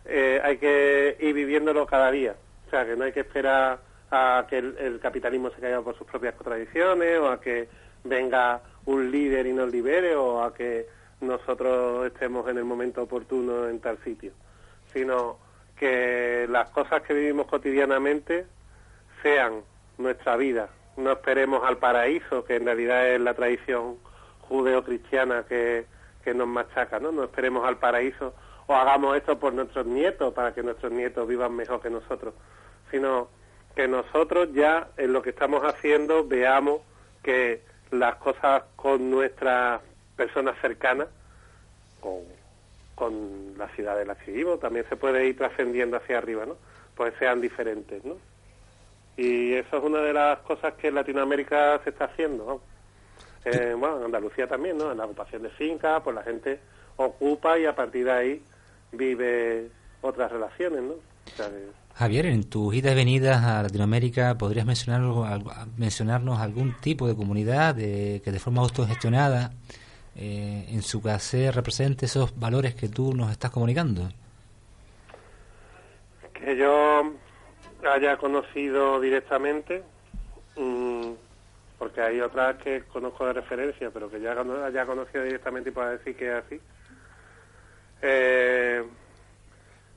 eh, 0.04 0.40
hay 0.42 0.58
que 0.58 1.16
ir 1.20 1.34
viviéndolo 1.34 1.86
cada 1.86 2.10
día. 2.10 2.34
O 2.66 2.70
sea, 2.70 2.86
que 2.86 2.96
no 2.96 3.04
hay 3.04 3.12
que 3.12 3.20
esperar 3.20 3.80
a 4.10 4.46
que 4.48 4.58
el, 4.58 4.98
capitalismo 5.00 5.50
se 5.50 5.60
caiga 5.60 5.82
por 5.82 5.96
sus 5.96 6.06
propias 6.06 6.34
contradicciones 6.34 7.18
o 7.18 7.28
a 7.28 7.40
que 7.40 7.68
venga 8.04 8.60
un 8.86 9.10
líder 9.10 9.46
y 9.46 9.52
nos 9.52 9.70
libere 9.70 10.16
o 10.16 10.42
a 10.42 10.54
que 10.54 10.86
nosotros 11.20 12.06
estemos 12.06 12.48
en 12.48 12.58
el 12.58 12.64
momento 12.64 13.02
oportuno 13.02 13.68
en 13.68 13.78
tal 13.80 13.98
sitio, 14.02 14.32
sino 14.92 15.38
que 15.76 16.46
las 16.48 16.70
cosas 16.70 17.02
que 17.02 17.14
vivimos 17.14 17.46
cotidianamente 17.46 18.46
sean 19.22 19.62
nuestra 19.98 20.36
vida. 20.36 20.68
No 20.96 21.12
esperemos 21.12 21.62
al 21.64 21.78
paraíso, 21.78 22.44
que 22.44 22.56
en 22.56 22.64
realidad 22.64 23.08
es 23.08 23.20
la 23.20 23.34
tradición 23.34 23.96
judeo-cristiana 24.42 25.44
que, 25.48 25.86
que 26.24 26.34
nos 26.34 26.48
machaca, 26.48 26.98
¿no? 26.98 27.12
No 27.12 27.24
esperemos 27.24 27.66
al 27.66 27.78
paraíso 27.78 28.34
o 28.70 28.74
hagamos 28.76 29.16
esto 29.16 29.36
por 29.36 29.52
nuestros 29.52 29.84
nietos 29.84 30.32
para 30.32 30.54
que 30.54 30.62
nuestros 30.62 30.92
nietos 30.92 31.26
vivan 31.26 31.56
mejor 31.56 31.82
que 31.82 31.90
nosotros, 31.90 32.34
sino 32.92 33.28
que 33.74 33.88
nosotros 33.88 34.50
ya 34.52 34.90
en 34.96 35.12
lo 35.12 35.22
que 35.22 35.30
estamos 35.30 35.64
haciendo 35.64 36.24
veamos 36.24 36.80
que 37.20 37.62
las 37.90 38.14
cosas 38.16 38.62
con 38.76 39.10
nuestras 39.10 39.80
personas 40.14 40.54
cercanas, 40.60 41.08
con, 41.98 42.20
con 42.94 43.58
la 43.58 43.66
ciudad 43.70 43.96
del 43.96 44.08
activo, 44.08 44.58
también 44.58 44.86
se 44.88 44.94
puede 44.94 45.26
ir 45.26 45.36
trascendiendo 45.36 45.96
hacia 45.96 46.18
arriba, 46.18 46.46
¿no? 46.46 46.56
Pues 46.94 47.12
sean 47.18 47.40
diferentes, 47.40 48.04
¿no? 48.04 48.18
Y 49.16 49.54
eso 49.54 49.78
es 49.78 49.82
una 49.82 49.98
de 49.98 50.12
las 50.12 50.38
cosas 50.40 50.74
que 50.74 50.88
en 50.88 50.94
Latinoamérica 50.94 51.80
se 51.82 51.90
está 51.90 52.04
haciendo. 52.04 52.62
Eh, 53.44 53.74
bueno, 53.76 53.98
en 53.98 54.04
Andalucía 54.04 54.46
también, 54.46 54.78
¿no? 54.78 54.92
En 54.92 54.98
la 54.98 55.06
ocupación 55.06 55.42
de 55.42 55.50
fincas, 55.50 56.00
pues 56.04 56.14
la 56.14 56.22
gente 56.22 56.60
ocupa 56.96 57.58
y 57.58 57.66
a 57.66 57.74
partir 57.74 58.04
de 58.04 58.12
ahí 58.12 58.42
vive 58.92 59.68
otras 60.02 60.30
relaciones, 60.32 60.82
¿no? 60.82 60.92
O 60.92 61.36
sea, 61.36 61.48
que- 61.48 61.80
Javier, 61.94 62.26
en 62.26 62.44
tus 62.44 62.74
idas 62.74 62.92
y 62.92 62.96
venidas 62.96 63.44
a 63.44 63.62
Latinoamérica, 63.62 64.36
¿podrías 64.38 64.64
mencionar 64.64 65.02
algo- 65.02 65.24
algo- 65.24 65.52
mencionarnos 65.76 66.38
algún 66.40 66.74
tipo 66.80 67.06
de 67.06 67.14
comunidad 67.14 67.74
de- 67.74 68.22
que 68.24 68.32
de 68.32 68.38
forma 68.38 68.62
autogestionada 68.62 69.52
eh, 70.16 70.66
en 70.70 70.82
su 70.82 71.00
casa 71.00 71.50
represente 71.52 72.06
esos 72.06 72.38
valores 72.38 72.74
que 72.74 72.88
tú 72.88 73.14
nos 73.14 73.30
estás 73.30 73.50
comunicando? 73.50 74.08
que 76.34 76.56
yo 76.56 77.12
haya 77.94 78.16
conocido 78.16 78.98
directamente, 79.00 79.82
mm, 80.56 81.10
porque 81.78 82.00
hay 82.00 82.20
otras 82.20 82.56
que 82.56 82.82
conozco 82.84 83.26
de 83.26 83.34
referencia, 83.34 83.90
pero 83.90 84.10
que 84.10 84.20
ya 84.20 84.32
haya 84.32 84.86
conocido 84.86 85.24
directamente 85.24 85.68
y 85.68 85.72
pueda 85.72 85.90
decir 85.90 86.16
que 86.16 86.28
es 86.38 86.44
así. 86.44 86.60
Eh, 88.02 88.82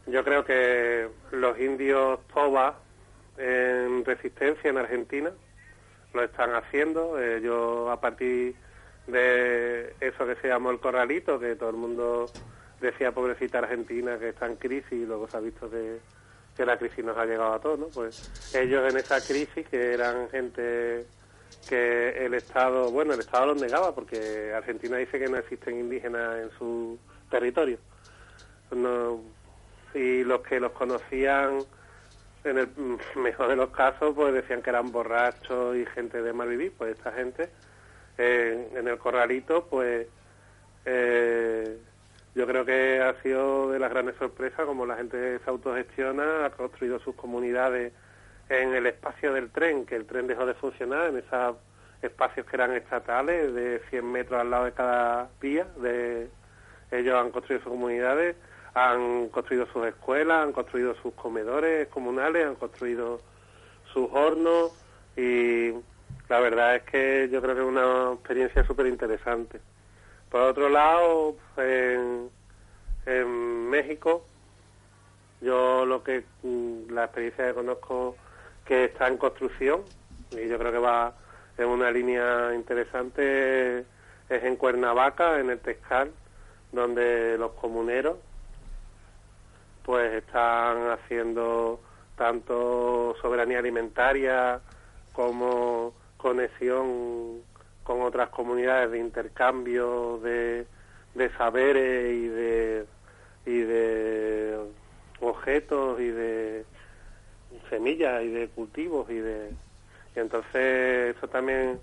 yo 0.07 0.23
creo 0.23 0.43
que 0.43 1.07
los 1.31 1.59
indios 1.59 2.19
Toba 2.33 2.79
en 3.37 4.03
resistencia 4.05 4.69
en 4.69 4.77
Argentina 4.77 5.31
lo 6.13 6.23
están 6.23 6.53
haciendo. 6.55 7.19
Eh, 7.19 7.41
yo 7.41 7.89
a 7.89 7.99
partir 7.99 8.55
de 9.07 9.95
eso 9.99 10.25
que 10.25 10.35
se 10.35 10.47
llamó 10.47 10.71
el 10.71 10.79
corralito, 10.79 11.39
que 11.39 11.55
todo 11.55 11.69
el 11.69 11.77
mundo 11.77 12.25
decía 12.79 13.11
pobrecita 13.11 13.59
Argentina 13.59 14.17
que 14.19 14.29
está 14.29 14.45
en 14.45 14.57
crisis 14.57 14.91
y 14.91 15.05
luego 15.05 15.27
se 15.27 15.37
ha 15.37 15.39
visto 15.39 15.69
que, 15.69 15.99
que 16.55 16.65
la 16.65 16.77
crisis 16.77 17.03
nos 17.03 17.17
ha 17.17 17.25
llegado 17.25 17.53
a 17.53 17.59
todos, 17.59 17.79
¿no? 17.79 17.87
Pues 17.87 18.53
ellos 18.53 18.91
en 18.91 18.97
esa 18.97 19.21
crisis, 19.21 19.67
que 19.69 19.93
eran 19.93 20.29
gente 20.29 21.05
que 21.67 22.25
el 22.25 22.33
Estado, 22.33 22.91
bueno, 22.91 23.13
el 23.13 23.21
Estado 23.21 23.47
los 23.47 23.61
negaba 23.61 23.95
porque 23.95 24.53
Argentina 24.53 24.97
dice 24.97 25.17
que 25.17 25.27
no 25.27 25.37
existen 25.37 25.79
indígenas 25.79 26.43
en 26.43 26.51
su 26.57 26.99
territorio. 27.29 27.77
No, 28.76 29.21
y 29.93 30.24
los 30.24 30.41
que 30.41 30.59
los 30.59 30.71
conocían 30.71 31.59
en 32.43 32.57
el 32.57 32.69
mejor 33.15 33.49
de 33.49 33.55
los 33.55 33.69
casos 33.69 34.13
pues 34.15 34.34
decían 34.34 34.61
que 34.61 34.69
eran 34.69 34.91
borrachos 34.91 35.76
y 35.76 35.86
gente 35.86 36.21
de 36.21 36.34
mal 36.34 36.49
vivir 36.49 36.74
pues 36.78 36.97
esta 36.97 37.11
gente 37.11 37.49
en 38.17 38.88
el 38.88 38.97
corralito 38.97 39.65
pues 39.69 40.07
eh, 40.86 41.78
yo 42.36 42.47
creo 42.47 42.65
que 42.65 43.01
ha 43.01 43.21
sido 43.21 43.71
de 43.71 43.80
las 43.80 43.89
grandes 43.89 44.15
sorpresas 44.17 44.65
como 44.65 44.86
la 44.86 44.97
gente 44.97 45.39
se 45.39 45.49
autogestiona 45.49 46.45
ha 46.45 46.49
construido 46.51 46.99
sus 46.99 47.15
comunidades 47.15 47.93
en 48.49 48.74
el 48.74 48.86
espacio 48.86 49.34
del 49.34 49.49
tren 49.49 49.86
que 49.86 49.95
el 49.95 50.05
tren 50.05 50.28
dejó 50.28 50.45
de 50.45 50.53
funcionar 50.53 51.09
en 51.09 51.17
esos 51.17 51.55
espacios 52.01 52.45
que 52.45 52.55
eran 52.55 52.74
estatales 52.74 53.53
de 53.53 53.82
100 53.89 54.11
metros 54.11 54.41
al 54.41 54.51
lado 54.51 54.65
de 54.65 54.74
cada 54.74 55.30
vía 55.39 55.65
de 55.78 56.30
ellos 56.91 57.15
han 57.15 57.32
construido 57.32 57.63
sus 57.63 57.71
comunidades 57.71 58.36
han 58.74 59.30
construido 59.30 59.67
sus 59.67 59.86
escuelas, 59.86 60.43
han 60.43 60.51
construido 60.51 60.95
sus 60.95 61.13
comedores 61.13 61.88
comunales, 61.89 62.47
han 62.47 62.55
construido 62.55 63.21
sus 63.91 64.09
hornos 64.11 64.71
y 65.15 65.71
la 66.30 66.39
verdad 66.39 66.76
es 66.76 66.84
que 66.84 67.30
yo 67.32 67.41
creo 67.41 67.55
que 67.55 67.61
es 67.61 67.67
una 67.67 68.13
experiencia 68.13 68.65
súper 68.65 68.88
interesante. 68.88 69.59
Por 70.30 70.41
otro 70.41 70.69
lado, 70.69 71.36
en, 71.57 72.30
México, 73.69 74.26
yo 75.41 75.86
lo 75.86 76.03
que 76.03 76.24
mm, 76.41 76.91
la 76.91 77.05
experiencia 77.05 77.47
que 77.47 77.53
conozco 77.53 78.15
que 78.65 78.86
está 78.86 79.07
en 79.07 79.17
construcción 79.17 79.82
y 80.32 80.47
yo 80.47 80.57
creo 80.57 80.71
que 80.71 80.78
va 80.78 81.13
en 81.57 81.67
una 81.67 81.91
línea 81.91 82.55
interesante 82.55 83.80
es 83.80 84.43
en 84.43 84.55
Cuernavaca, 84.55 85.39
en 85.39 85.49
el 85.49 85.59
Texcal, 85.59 86.11
donde 86.71 87.38
los 87.38 87.51
comuneros 87.51 88.17
pues 89.84 90.13
están 90.13 90.89
haciendo 90.91 91.79
tanto 92.17 93.15
soberanía 93.21 93.59
alimentaria 93.59 94.61
como 95.13 95.93
conexión 96.17 97.41
con 97.84 98.01
otras 98.01 98.29
comunidades 98.29 98.91
de 98.91 98.99
intercambio 98.99 100.19
de, 100.19 100.65
de 101.15 101.29
saberes 101.38 102.13
y 102.13 102.27
de 102.27 102.86
y 103.45 103.59
de 103.59 104.57
objetos 105.19 105.99
y 105.99 106.07
de 106.07 106.65
semillas 107.69 108.23
y 108.23 108.29
de 108.29 108.47
cultivos 108.49 109.09
y 109.09 109.17
de 109.17 109.51
y 110.15 110.19
entonces 110.19 111.15
eso 111.17 111.27
también 111.27 111.79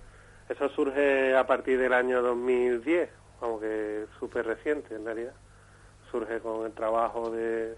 eso 0.49 0.69
surge 0.71 1.37
a 1.37 1.47
partir 1.47 1.79
del 1.79 1.93
año 1.93 2.23
2010 2.23 3.21
aunque 3.41 4.07
súper 4.19 4.47
reciente 4.47 4.95
en 4.95 5.05
realidad. 5.05 5.33
Surge 6.11 6.41
con 6.41 6.67
el 6.67 6.73
trabajo 6.73 7.31
de, 7.31 7.77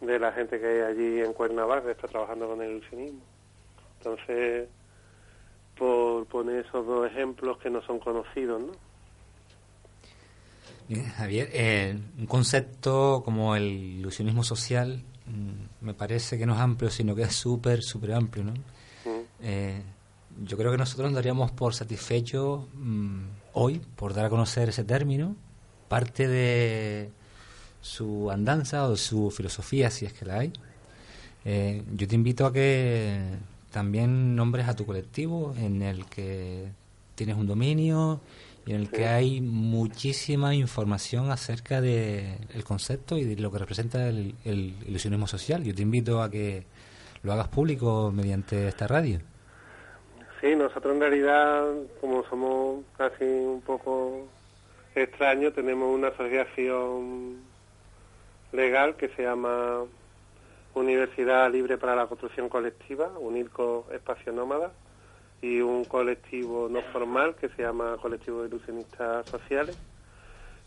de 0.00 0.18
la 0.18 0.32
gente 0.32 0.60
que 0.60 0.66
hay 0.66 0.80
allí 0.80 1.20
en 1.20 1.32
Cuernavaca 1.32 1.90
está 1.90 2.08
trabajando 2.08 2.48
con 2.48 2.62
el 2.62 2.72
ilusionismo 2.72 3.20
entonces 3.98 4.68
por 5.76 6.26
poner 6.26 6.64
esos 6.66 6.86
dos 6.86 7.06
ejemplos 7.06 7.58
que 7.58 7.70
no 7.70 7.82
son 7.82 7.98
conocidos 7.98 8.60
¿no? 8.60 8.72
Javier, 11.16 11.50
eh, 11.52 11.98
un 12.18 12.26
concepto 12.26 13.22
como 13.22 13.54
el 13.54 13.66
ilusionismo 13.98 14.42
social 14.42 15.02
mm, 15.26 15.84
me 15.84 15.92
parece 15.92 16.38
que 16.38 16.46
no 16.46 16.54
es 16.54 16.60
amplio, 16.60 16.90
sino 16.90 17.14
que 17.14 17.22
es 17.22 17.34
súper, 17.34 17.82
súper 17.82 18.14
amplio, 18.14 18.44
¿no? 18.44 18.52
Mm. 18.52 19.24
Eh, 19.42 19.82
yo 20.44 20.56
creo 20.56 20.70
que 20.72 20.78
nosotros 20.78 21.10
nos 21.10 21.16
daríamos 21.16 21.50
por 21.52 21.74
satisfechos 21.74 22.66
mm, 22.72 23.22
hoy 23.52 23.80
por 23.96 24.14
dar 24.14 24.26
a 24.26 24.30
conocer 24.30 24.70
ese 24.70 24.84
término, 24.84 25.36
parte 25.88 26.26
de 26.26 27.10
su 27.80 28.30
andanza 28.30 28.86
o 28.86 28.90
de 28.92 28.96
su 28.96 29.30
filosofía, 29.30 29.90
si 29.90 30.06
es 30.06 30.12
que 30.12 30.24
la 30.24 30.40
hay. 30.40 30.52
Eh, 31.44 31.82
yo 31.94 32.08
te 32.08 32.14
invito 32.14 32.46
a 32.46 32.52
que 32.52 33.20
también 33.70 34.34
nombres 34.34 34.68
a 34.68 34.76
tu 34.76 34.84
colectivo 34.84 35.54
en 35.58 35.82
el 35.82 36.06
que 36.06 36.68
tienes 37.14 37.36
un 37.36 37.46
dominio 37.46 38.20
y 38.66 38.72
en 38.72 38.80
el 38.80 38.90
que 38.90 39.06
hay 39.06 39.40
muchísima 39.40 40.54
información 40.54 41.30
acerca 41.30 41.80
del 41.80 42.38
el 42.52 42.64
concepto 42.64 43.16
y 43.16 43.24
de 43.24 43.40
lo 43.40 43.50
que 43.50 43.58
representa 43.58 44.08
el, 44.08 44.34
el 44.44 44.74
ilusionismo 44.86 45.26
social. 45.26 45.64
Yo 45.64 45.74
te 45.74 45.82
invito 45.82 46.22
a 46.22 46.30
que 46.30 46.64
lo 47.22 47.32
hagas 47.32 47.48
público 47.48 48.12
mediante 48.14 48.68
esta 48.68 48.86
radio. 48.86 49.20
Sí, 50.40 50.54
nosotros 50.54 50.94
en 50.94 51.00
realidad, 51.00 51.64
como 52.00 52.24
somos 52.28 52.84
casi 52.96 53.24
un 53.24 53.60
poco 53.60 54.26
extraños, 54.94 55.54
tenemos 55.54 55.92
una 55.92 56.08
asociación 56.08 57.47
legal 58.52 58.96
que 58.96 59.08
se 59.08 59.22
llama 59.22 59.84
Universidad 60.74 61.50
Libre 61.50 61.78
para 61.78 61.96
la 61.96 62.06
Construcción 62.06 62.48
Colectiva, 62.48 63.10
UNIRCO 63.18 63.86
Espacio 63.92 64.32
Nómada, 64.32 64.72
y 65.40 65.60
un 65.60 65.84
colectivo 65.84 66.68
no 66.68 66.82
formal 66.82 67.36
que 67.36 67.48
se 67.50 67.62
llama 67.62 67.96
Colectivo 68.00 68.42
de 68.42 68.48
Ilusionistas 68.48 69.28
Sociales. 69.28 69.78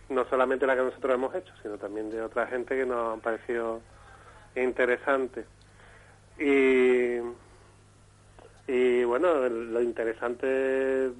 no 0.10 0.26
solamente 0.30 0.68
la 0.68 0.76
que 0.76 0.84
nosotros 0.84 1.14
hemos 1.14 1.34
hecho, 1.36 1.54
sino 1.62 1.78
también 1.78 2.10
de 2.10 2.22
otra 2.22 2.48
gente 2.48 2.76
que 2.76 2.86
nos 2.86 3.14
han 3.14 3.22
parecido 3.22 3.82
interesantes. 4.56 5.46
Y, 6.38 7.20
y 8.68 9.04
bueno, 9.04 9.48
lo 9.50 9.82
interesante, 9.82 11.12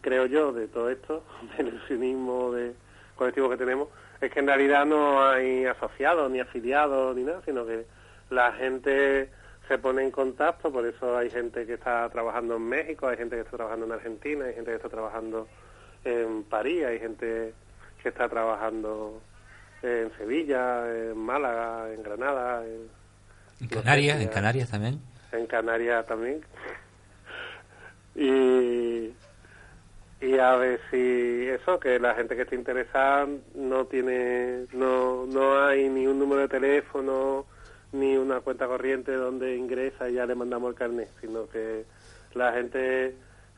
creo 0.00 0.26
yo, 0.26 0.52
de 0.52 0.68
todo 0.68 0.90
esto, 0.90 1.24
del 1.56 1.68
ilusionismo 1.68 2.52
de 2.52 2.74
colectivo 3.20 3.50
que 3.50 3.58
tenemos, 3.58 3.88
es 4.18 4.32
que 4.32 4.40
en 4.40 4.46
realidad 4.46 4.86
no 4.86 5.22
hay 5.22 5.66
asociados, 5.66 6.30
ni 6.30 6.40
afiliados, 6.40 7.14
ni 7.14 7.22
nada, 7.22 7.42
sino 7.44 7.66
que 7.66 7.84
la 8.30 8.52
gente 8.52 9.28
se 9.68 9.76
pone 9.76 10.02
en 10.02 10.10
contacto, 10.10 10.72
por 10.72 10.86
eso 10.86 11.18
hay 11.18 11.28
gente 11.28 11.66
que 11.66 11.74
está 11.74 12.08
trabajando 12.08 12.56
en 12.56 12.62
México, 12.62 13.08
hay 13.08 13.18
gente 13.18 13.36
que 13.36 13.42
está 13.42 13.58
trabajando 13.58 13.84
en 13.84 13.92
Argentina, 13.92 14.46
hay 14.46 14.54
gente 14.54 14.70
que 14.70 14.76
está 14.76 14.88
trabajando 14.88 15.46
en 16.04 16.44
París, 16.44 16.82
hay 16.86 16.98
gente 16.98 17.52
que 18.02 18.08
está 18.08 18.26
trabajando 18.26 19.20
en 19.82 20.10
Sevilla, 20.16 20.90
en 20.90 21.18
Málaga, 21.18 21.92
en 21.92 22.02
Granada. 22.02 22.64
En, 22.64 22.88
en 23.60 23.68
Canarias, 23.68 24.18
en 24.18 24.28
Canarias 24.28 24.70
también. 24.70 25.00
En 25.32 25.46
Canarias 25.46 26.06
también. 26.06 26.40
Y, 28.12 29.14
y 30.20 30.38
a 30.38 30.54
ver 30.56 30.80
si 30.90 31.48
eso, 31.48 31.80
que 31.80 31.98
la 31.98 32.14
gente 32.14 32.36
que 32.36 32.42
esté 32.42 32.54
interesada 32.54 33.26
no 33.54 33.86
tiene, 33.86 34.66
no, 34.72 35.26
no 35.26 35.64
hay 35.64 35.88
ni 35.88 36.06
un 36.06 36.18
número 36.18 36.42
de 36.42 36.48
teléfono 36.48 37.46
ni 37.92 38.16
una 38.16 38.40
cuenta 38.40 38.66
corriente 38.66 39.12
donde 39.12 39.56
ingresa 39.56 40.08
y 40.08 40.14
ya 40.14 40.26
le 40.26 40.34
mandamos 40.34 40.70
el 40.70 40.76
carnet, 40.76 41.08
sino 41.20 41.48
que 41.48 41.84
la 42.34 42.52
gente 42.52 43.14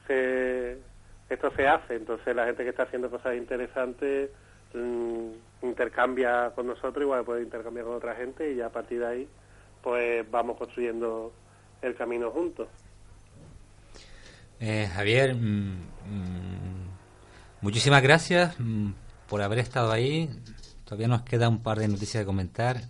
se 0.06 0.78
esto 1.28 1.50
se 1.56 1.66
hace, 1.66 1.94
entonces 1.96 2.36
la 2.36 2.44
gente 2.44 2.62
que 2.62 2.70
está 2.70 2.82
haciendo 2.84 3.10
cosas 3.10 3.36
interesantes 3.36 4.30
mmm, 4.74 5.30
intercambia 5.62 6.52
con 6.54 6.66
nosotros, 6.66 7.02
igual 7.02 7.24
puede 7.24 7.42
intercambiar 7.42 7.86
con 7.86 7.96
otra 7.96 8.14
gente 8.14 8.52
y 8.52 8.56
ya 8.56 8.66
a 8.66 8.70
partir 8.70 9.00
de 9.00 9.06
ahí 9.06 9.28
pues 9.82 10.30
vamos 10.30 10.56
construyendo 10.56 11.32
el 11.80 11.94
camino 11.96 12.30
juntos. 12.30 12.68
Eh, 14.64 14.88
Javier, 14.94 15.34
mmm, 15.34 15.72
mmm, 16.06 16.86
muchísimas 17.62 18.00
gracias 18.00 18.54
por 19.28 19.42
haber 19.42 19.58
estado 19.58 19.90
ahí. 19.90 20.30
Todavía 20.84 21.08
nos 21.08 21.22
queda 21.22 21.48
un 21.48 21.64
par 21.64 21.80
de 21.80 21.88
noticias 21.88 22.20
de 22.20 22.24
comentar. 22.24 22.80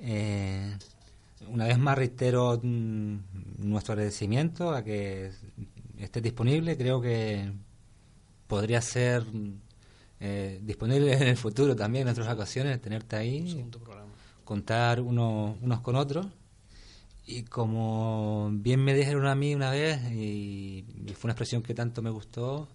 Eh, 0.00 0.76
una 1.48 1.64
vez 1.64 1.78
más 1.78 1.96
reitero 1.96 2.60
nuestro 2.62 3.94
agradecimiento 3.94 4.74
a 4.74 4.84
que 4.84 5.32
esté 5.98 6.20
disponible, 6.20 6.76
creo 6.76 7.00
que 7.00 7.50
podría 8.46 8.82
ser 8.82 9.24
eh, 10.20 10.60
disponible 10.62 11.14
en 11.14 11.22
el 11.22 11.38
futuro 11.38 11.74
también 11.74 12.06
en 12.06 12.12
otras 12.12 12.28
ocasiones, 12.28 12.82
tenerte 12.82 13.16
ahí, 13.16 13.66
contar 14.44 15.00
uno, 15.00 15.56
unos 15.62 15.80
con 15.80 15.96
otros. 15.96 16.26
Y 17.24 17.44
como 17.44 18.50
bien 18.52 18.84
me 18.84 18.94
dijeron 18.94 19.26
a 19.26 19.34
mí 19.34 19.54
una 19.54 19.70
vez, 19.70 20.00
y, 20.10 20.84
fue 21.14 21.28
una 21.28 21.32
expresión 21.32 21.62
que 21.62 21.74
tanto 21.74 22.02
me 22.02 22.10
gustó, 22.10 22.68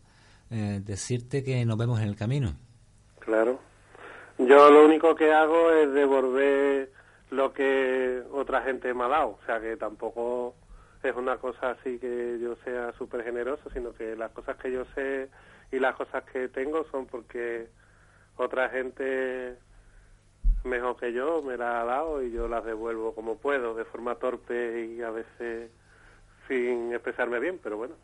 eh, 0.50 0.82
decirte 0.84 1.44
que 1.44 1.66
nos 1.66 1.78
vemos 1.78 2.00
en 2.00 2.08
el 2.08 2.16
camino. 2.16 2.56
Claro. 3.20 3.60
Yo 4.38 4.72
lo 4.72 4.86
único 4.86 5.16
que 5.16 5.34
hago 5.34 5.72
es 5.72 5.92
devolver 5.94 6.92
lo 7.32 7.54
que 7.54 8.24
otra 8.32 8.62
gente 8.62 8.94
me 8.94 9.04
ha 9.04 9.08
dado, 9.08 9.38
o 9.42 9.46
sea 9.46 9.60
que 9.60 9.76
tampoco 9.76 10.56
es 11.04 11.16
una 11.16 11.38
cosa 11.38 11.72
así 11.72 12.00
que 12.00 12.40
yo 12.42 12.56
sea 12.64 12.94
súper 12.98 13.24
generoso, 13.24 13.70
sino 13.72 13.94
que 13.94 14.16
las 14.16 14.32
cosas 14.32 14.58
que 14.58 14.72
yo 14.72 14.86
sé 14.96 15.30
y 15.72 15.80
las 15.80 15.96
cosas 15.96 16.24
que 16.32 16.48
tengo 16.48 16.86
son 16.92 17.06
porque 17.06 17.68
otra 18.38 18.70
gente 18.70 19.58
mejor 20.64 20.98
que 20.98 21.14
yo 21.14 21.42
me 21.42 21.58
las 21.58 21.76
ha 21.76 21.86
dado 21.86 22.24
y 22.24 22.32
yo 22.32 22.48
las 22.48 22.66
devuelvo 22.66 23.14
como 23.14 23.38
puedo, 23.38 23.74
de 23.74 23.86
forma 23.86 24.16
torpe 24.16 24.86
y 24.86 25.02
a 25.02 25.12
veces 25.12 25.72
sin 26.48 26.94
expresarme 26.94 27.40
bien, 27.40 27.60
pero 27.62 27.78
bueno. 27.78 27.96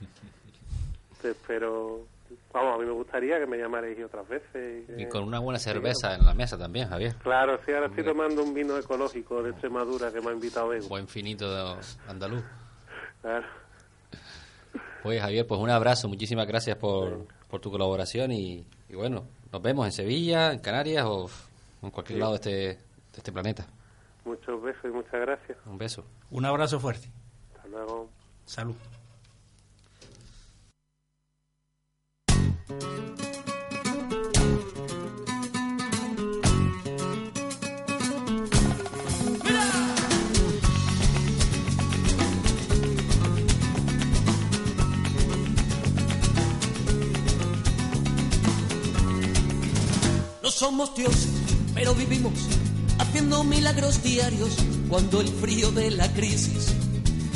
Te 1.22 1.30
espero 1.30 2.06
Vamos, 2.52 2.74
a 2.74 2.78
mí 2.78 2.86
me 2.86 2.92
gustaría 2.92 3.38
que 3.38 3.46
me 3.46 3.58
llamarais 3.58 4.02
otras 4.04 4.26
veces. 4.28 4.84
Y, 4.96 5.02
y 5.02 5.08
con 5.08 5.24
una 5.24 5.38
buena 5.38 5.58
cerveza 5.58 6.14
en 6.14 6.24
la 6.24 6.34
mesa 6.34 6.56
también, 6.56 6.88
Javier. 6.88 7.14
Claro, 7.16 7.58
sí, 7.64 7.72
ahora 7.72 7.86
estoy 7.86 8.04
tomando 8.04 8.42
un 8.42 8.54
vino 8.54 8.76
ecológico 8.78 9.42
de 9.42 9.50
Extremadura 9.50 10.10
que 10.10 10.20
me 10.20 10.30
ha 10.30 10.32
invitado 10.32 10.68
Bego. 10.68 10.88
Buen 10.88 11.06
finito 11.06 11.52
de 11.52 11.80
andaluz. 12.08 12.42
Claro. 13.20 13.46
Oye, 15.04 15.20
Javier, 15.20 15.46
pues 15.46 15.60
un 15.60 15.70
abrazo, 15.70 16.08
muchísimas 16.08 16.46
gracias 16.46 16.76
por, 16.78 17.10
sí. 17.10 17.28
por 17.48 17.60
tu 17.60 17.70
colaboración 17.70 18.32
y, 18.32 18.66
y, 18.88 18.94
bueno, 18.94 19.26
nos 19.52 19.62
vemos 19.62 19.86
en 19.86 19.92
Sevilla, 19.92 20.52
en 20.52 20.58
Canarias 20.58 21.04
o 21.06 21.28
en 21.82 21.90
cualquier 21.90 22.16
sí. 22.16 22.20
lado 22.20 22.32
de 22.32 22.36
este, 22.36 22.50
de 22.50 22.78
este 23.16 23.32
planeta. 23.32 23.66
Muchos 24.24 24.60
besos 24.62 24.84
y 24.84 24.88
muchas 24.88 25.20
gracias. 25.20 25.58
Un 25.66 25.78
beso. 25.78 26.04
Un 26.30 26.44
abrazo 26.44 26.80
fuerte. 26.80 27.08
Hasta 27.54 27.68
luego. 27.68 28.08
Salud. 28.44 28.74
No 50.42 50.50
somos 50.50 50.94
dioses, 50.96 51.35
pero 51.76 51.94
vivimos 51.94 52.32
haciendo 52.98 53.44
milagros 53.44 54.02
diarios 54.02 54.56
cuando 54.88 55.20
el 55.20 55.28
frío 55.28 55.70
de 55.72 55.90
la 55.90 56.10
crisis 56.14 56.68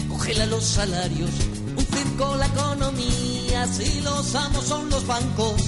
congela 0.09 0.47
los 0.47 0.65
salarios, 0.65 1.31
un 1.77 1.85
circo 1.85 2.37
la 2.37 2.47
economía, 2.47 3.67
si 3.67 4.01
los 4.01 4.35
amos 4.35 4.65
son 4.65 4.89
los 4.89 5.07
bancos, 5.07 5.63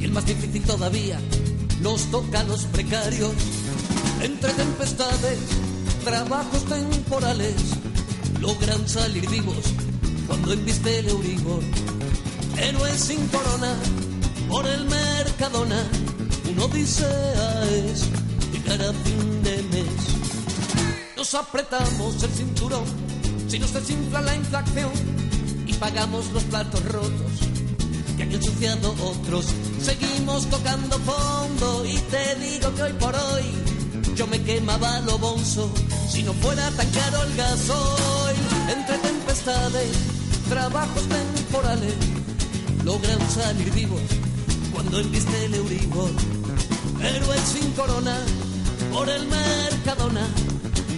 y 0.00 0.04
el 0.04 0.12
más 0.12 0.24
difícil 0.24 0.62
todavía, 0.62 1.18
nos 1.80 2.04
toca 2.12 2.40
a 2.40 2.44
los 2.44 2.64
precarios, 2.66 3.32
entre 4.22 4.52
tempestades, 4.52 5.38
trabajos 6.04 6.64
temporales, 6.66 7.56
logran 8.40 8.88
salir 8.88 9.28
vivos 9.28 9.64
cuando 10.28 10.52
embiste 10.52 11.00
el 11.00 11.08
Euribor, 11.08 11.62
héroes 12.56 13.00
sin 13.00 13.26
corona, 13.26 13.74
por 14.48 14.64
el 14.64 14.84
Mercadona, 14.84 15.84
una 16.56 16.64
odisea 16.64 17.64
es 17.86 18.06
llegar 18.52 18.80
a 18.80 18.92
fin 18.92 19.42
de 19.42 19.62
mes. 19.64 21.16
Nos 21.16 21.34
apretamos 21.34 22.22
el 22.22 22.30
cinturón 22.30 22.84
si 23.48 23.58
nos 23.58 23.72
desinfla 23.72 24.22
la 24.22 24.34
inflación 24.34 24.90
y 25.66 25.72
pagamos 25.74 26.30
los 26.32 26.42
platos 26.44 26.82
rotos 26.86 27.32
que 28.16 28.22
han 28.22 28.32
ensuciado 28.32 28.94
otros. 29.02 29.46
Seguimos 29.82 30.46
tocando 30.46 30.98
fondo 31.00 31.84
y 31.84 31.98
te 32.10 32.34
digo 32.36 32.74
que 32.74 32.82
hoy 32.82 32.92
por 32.94 33.14
hoy 33.14 33.44
yo 34.14 34.26
me 34.26 34.42
quemaba 34.42 35.00
lo 35.00 35.18
bonzo 35.18 35.70
si 36.10 36.22
no 36.22 36.32
fuera 36.34 36.70
tan 36.70 36.88
caro 36.90 37.22
el 37.22 37.36
gasoil. 37.36 38.36
Entre 38.70 38.98
tempestades, 38.98 39.90
trabajos 40.48 41.02
temporales, 41.06 41.94
logran 42.84 43.18
salir 43.30 43.70
vivos 43.72 44.00
cuando 44.72 45.00
enviste 45.00 45.44
el 45.44 45.54
Euribor. 45.54 46.35
Héroes 47.02 47.40
sin 47.40 47.70
corona 47.72 48.16
por 48.92 49.08
el 49.08 49.26
Mercadona, 49.26 50.26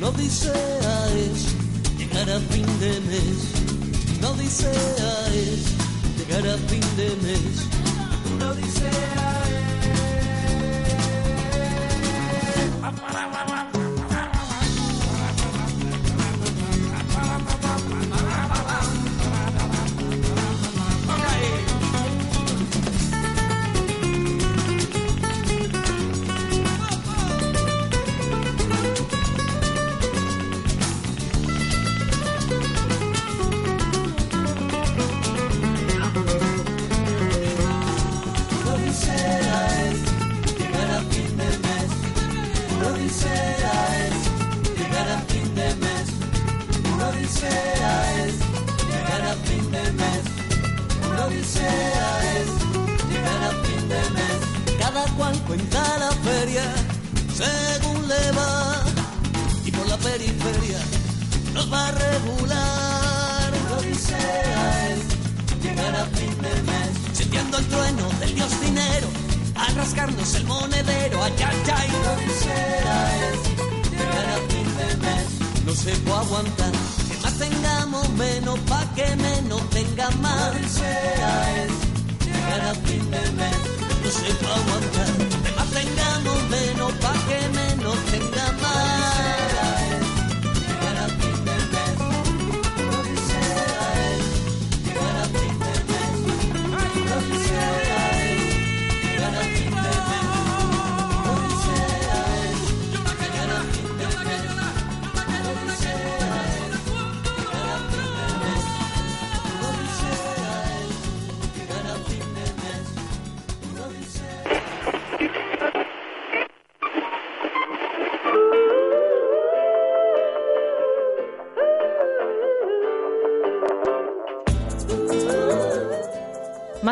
no 0.00 0.08
odisea 0.08 1.08
es 1.14 1.54
llegar 1.98 2.30
a 2.30 2.40
fin 2.40 2.66
de 2.80 3.00
mes. 3.00 4.20
No 4.20 4.30
odisea 4.30 5.28
es 5.32 5.60
llegar 6.18 6.46
a 6.46 6.58
fin 6.68 6.84
de 6.96 7.08
mes. 7.26 7.54
No 8.38 8.50
odisea 8.50 9.28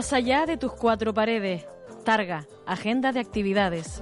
Más 0.07 0.12
allá 0.12 0.46
de 0.46 0.57
tus 0.57 0.72
cuatro 0.72 1.12
paredes, 1.12 1.64
Targa, 2.04 2.46
agenda 2.64 3.11
de 3.11 3.18
actividades. 3.18 4.00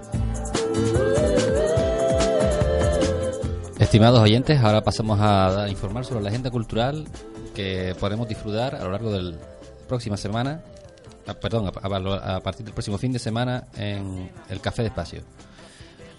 Estimados 3.79 4.21
oyentes, 4.21 4.61
ahora 4.61 4.83
pasamos 4.83 5.19
a 5.19 5.67
informar 5.71 6.05
sobre 6.05 6.23
la 6.23 6.29
agenda 6.29 6.51
cultural 6.51 7.07
que 7.55 7.97
podremos 7.99 8.29
disfrutar 8.29 8.75
a 8.75 8.85
lo 8.85 8.91
largo 8.91 9.11
de 9.11 9.35
próxima 9.89 10.19
semana, 10.19 10.61
ah, 11.27 11.33
perdón, 11.33 11.69
a 11.69 12.41
partir 12.41 12.67
del 12.67 12.75
próximo 12.75 12.99
fin 12.99 13.11
de 13.11 13.19
semana 13.19 13.65
en 13.75 14.31
el 14.51 14.61
Café 14.61 14.83
de 14.83 14.89
Espacio. 14.89 15.23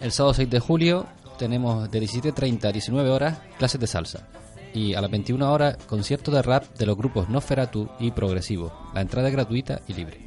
El 0.01 0.11
sábado 0.11 0.33
6 0.33 0.49
de 0.49 0.59
julio 0.61 1.05
tenemos 1.37 1.91
de 1.91 2.01
17.30 2.01 2.69
a 2.69 2.71
19 2.71 3.07
horas 3.11 3.37
clases 3.59 3.79
de 3.79 3.85
salsa 3.85 4.27
y 4.75 4.93
a 4.93 5.01
las 5.01 5.09
21 5.09 5.51
horas 5.51 5.77
concierto 5.87 6.31
de 6.31 6.41
rap 6.41 6.65
de 6.77 6.85
los 6.85 6.97
grupos 6.97 7.29
Nosferatu 7.29 7.89
y 7.99 8.11
Progresivo. 8.11 8.71
La 8.93 9.01
entrada 9.01 9.29
es 9.29 9.33
gratuita 9.33 9.81
y 9.87 9.93
libre. 9.93 10.19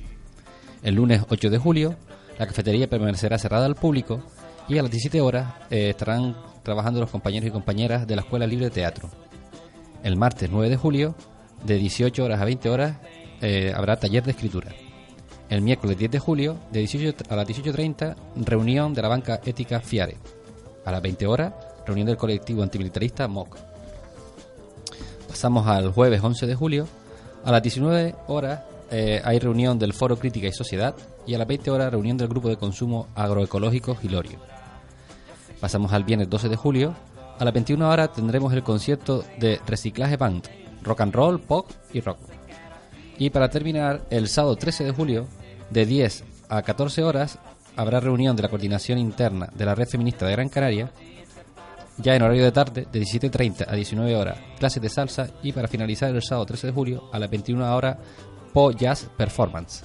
El 0.83 0.95
lunes 0.95 1.23
8 1.29 1.51
de 1.51 1.59
julio, 1.59 1.97
la 2.39 2.47
cafetería 2.47 2.89
permanecerá 2.89 3.39
cerrada 3.39 3.67
al 3.67 3.75
público 3.75 4.23
y 4.69 4.79
a 4.79 4.83
las 4.83 4.91
17 4.91 5.21
horas 5.21 5.55
eh, 5.71 5.91
estarán 5.91 6.37
trabajando 6.63 7.01
los 7.01 7.11
compañeros 7.11 7.49
y 7.49 7.53
compañeras 7.53 8.07
de 8.07 8.17
la 8.17 8.23
Escuela 8.23 8.47
Libre 8.47 8.67
de 8.67 8.71
Teatro. 8.71 9.11
El 10.03 10.17
martes 10.17 10.49
9 10.51 10.71
de 10.71 10.77
julio, 10.77 11.15
de 11.65 11.77
18 11.77 12.25
horas 12.25 12.41
a 12.41 12.45
20 12.45 12.71
horas, 12.71 12.97
eh, 13.43 13.73
habrá 13.75 13.99
taller 13.99 14.25
de 14.25 14.31
escritura. 14.31 14.73
El 15.51 15.63
miércoles 15.63 15.99
10 15.99 16.11
de 16.11 16.19
julio, 16.19 16.59
de 16.71 16.81
18 16.81 17.25
a 17.29 17.37
las 17.37 17.49
18.30, 17.49 18.17
reunión 18.37 18.95
de 18.95 19.03
la 19.03 19.09
banca 19.09 19.41
ética 19.45 19.81
FIARE. 19.81 20.17
A 20.85 20.93
las 20.93 21.03
20 21.03 21.27
horas, 21.27 21.53
reunión 21.87 22.07
del 22.07 22.17
colectivo 22.17 22.63
antimilitarista 22.63 23.27
MOC. 23.29 23.68
Pasamos 25.39 25.69
al 25.69 25.93
jueves 25.93 26.21
11 26.21 26.49
de 26.49 26.57
julio. 26.57 26.89
A 27.45 27.53
las 27.53 27.63
19 27.63 28.17
horas 28.27 28.63
eh, 28.91 29.23
hay 29.25 29.39
reunión 29.39 29.79
del 29.79 29.93
Foro 29.93 30.19
Crítica 30.19 30.49
y 30.49 30.53
Sociedad 30.53 30.97
y 31.29 31.35
a 31.35 31.39
las 31.39 31.47
20 31.47 31.71
horas 31.71 31.93
reunión 31.93 32.17
del 32.17 32.27
Grupo 32.27 32.49
de 32.49 32.57
Consumo 32.57 33.07
Agroecológico 33.15 33.95
Gilorio. 33.95 34.41
Pasamos 35.61 35.93
al 35.93 36.03
viernes 36.03 36.29
12 36.29 36.49
de 36.49 36.57
julio. 36.57 36.93
A 37.39 37.45
las 37.45 37.55
21 37.55 37.89
horas 37.89 38.13
tendremos 38.15 38.53
el 38.53 38.65
concierto 38.65 39.25
de 39.39 39.61
Reciclaje 39.65 40.17
Band, 40.17 40.49
Rock 40.83 41.03
and 41.03 41.15
Roll, 41.15 41.39
Pop 41.39 41.71
y 41.93 42.01
Rock. 42.01 42.19
Y 43.17 43.31
para 43.31 43.49
terminar, 43.49 44.07
el 44.11 44.27
sábado 44.27 44.57
13 44.57 44.87
de 44.87 44.91
julio, 44.91 45.29
de 45.71 45.87
10 45.87 46.25
a 46.49 46.63
14 46.63 47.05
horas, 47.05 47.39
habrá 47.77 48.01
reunión 48.01 48.35
de 48.35 48.43
la 48.43 48.49
coordinación 48.49 48.99
interna 48.99 49.49
de 49.55 49.65
la 49.65 49.77
Red 49.77 49.87
Feminista 49.87 50.27
de 50.27 50.33
Gran 50.33 50.49
Canaria 50.49 50.91
ya 51.99 52.15
en 52.15 52.23
horario 52.23 52.45
de 52.45 52.53
tarde, 52.53 52.87
de 52.91 53.01
17.30 53.01 53.67
a 53.69 53.75
19 53.75 54.17
horas, 54.17 54.39
clases 54.59 54.83
de 54.83 54.89
salsa 54.89 55.29
y 55.43 55.53
para 55.53 55.69
finalizar 55.69 56.15
el 56.15 56.23
sábado 56.23 56.47
13 56.47 56.69
de 56.69 56.73
julio, 56.73 57.11
a 57.13 57.19
las 57.19 57.31
21 57.31 57.77
horas, 57.77 57.97
Po 58.53 58.71
Jazz 58.73 59.09
Performance. 59.17 59.85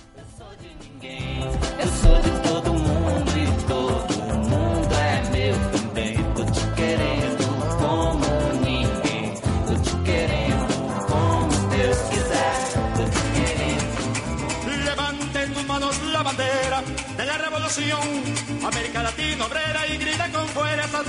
América 18.66 19.04
Latina 19.04 19.46
obrera 19.46 19.88
y 19.88 19.98
grita 19.98 20.30
con 20.32 20.48
fuerza. 20.48 21.04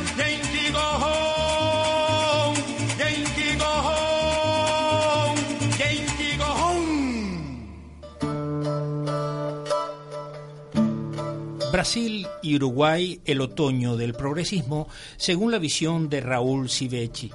Brasil 11.85 12.27
y 12.41 12.57
Uruguay 12.57 13.21
el 13.27 13.43
otoño 13.43 13.99
del 13.99 14.15
progresismo, 14.15 14.89
según 15.19 15.51
la 15.51 15.59
visión 15.59 16.09
de 16.09 16.23
Raúl 16.23 16.71
Sivecci. 16.71 17.31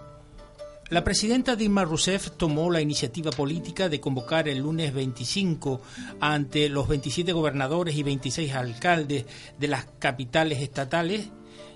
La 0.90 1.04
presidenta 1.04 1.56
Dilma 1.56 1.86
Rousseff 1.86 2.32
tomó 2.32 2.72
la 2.72 2.82
iniciativa 2.82 3.30
política 3.30 3.90
de 3.90 4.00
convocar 4.00 4.48
el 4.48 4.58
lunes 4.58 4.92
25 4.92 5.82
ante 6.20 6.68
los 6.68 6.88
27 6.88 7.32
gobernadores 7.32 7.96
y 7.96 8.02
26 8.02 8.56
alcaldes 8.56 9.28
de 9.60 9.68
las 9.68 9.86
capitales 10.00 10.64
estatales 10.64 11.30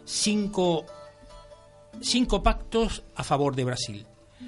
cinco, 0.03 0.88
cinco 2.01 2.41
pactos 2.41 3.03
a 3.13 3.24
favor 3.24 3.55
de 3.55 3.65
Brasil. 3.65 4.07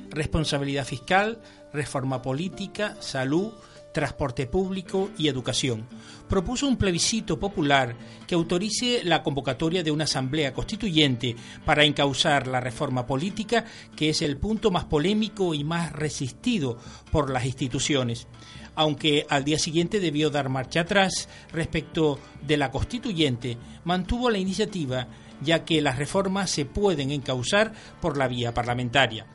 Responsabilidad 0.10 0.86
fiscal, 0.86 1.44
reforma 1.72 2.24
política, 2.24 2.98
salud, 3.02 3.54
transporte 3.96 4.46
público 4.46 5.10
y 5.18 5.30
educación. 5.30 5.88
Propuso 6.28 6.68
un 6.68 6.76
plebiscito 6.76 7.40
popular 7.40 7.96
que 8.28 8.36
autorice 8.36 9.02
la 9.06 9.24
convocatoria 9.24 9.84
de 9.84 9.92
una 9.92 10.04
asamblea 10.04 10.54
constituyente 10.54 11.38
para 11.64 11.86
encauzar 11.86 12.46
la 12.46 12.60
reforma 12.60 13.08
política, 13.08 13.64
que 13.96 14.10
es 14.10 14.22
el 14.22 14.36
punto 14.36 14.70
más 14.70 14.84
polémico 14.84 15.54
y 15.54 15.64
más 15.64 15.94
resistido 15.94 16.78
por 17.10 17.30
las 17.32 17.46
instituciones. 17.46 18.28
Aunque 18.76 19.26
al 19.30 19.46
día 19.46 19.58
siguiente 19.58 20.02
debió 20.02 20.30
dar 20.30 20.50
marcha 20.50 20.82
atrás 20.82 21.30
respecto 21.54 22.20
de 22.46 22.58
la 22.58 22.72
constituyente, 22.72 23.58
mantuvo 23.86 24.30
la 24.30 24.40
iniciativa 24.40 25.08
ya 25.42 25.64
que 25.64 25.82
las 25.82 25.98
reformas 25.98 26.50
se 26.50 26.66
pueden 26.66 27.12
encauzar 27.12 27.72
por 28.02 28.18
la 28.18 28.28
vía 28.28 28.54
parlamentaria. 28.54 29.26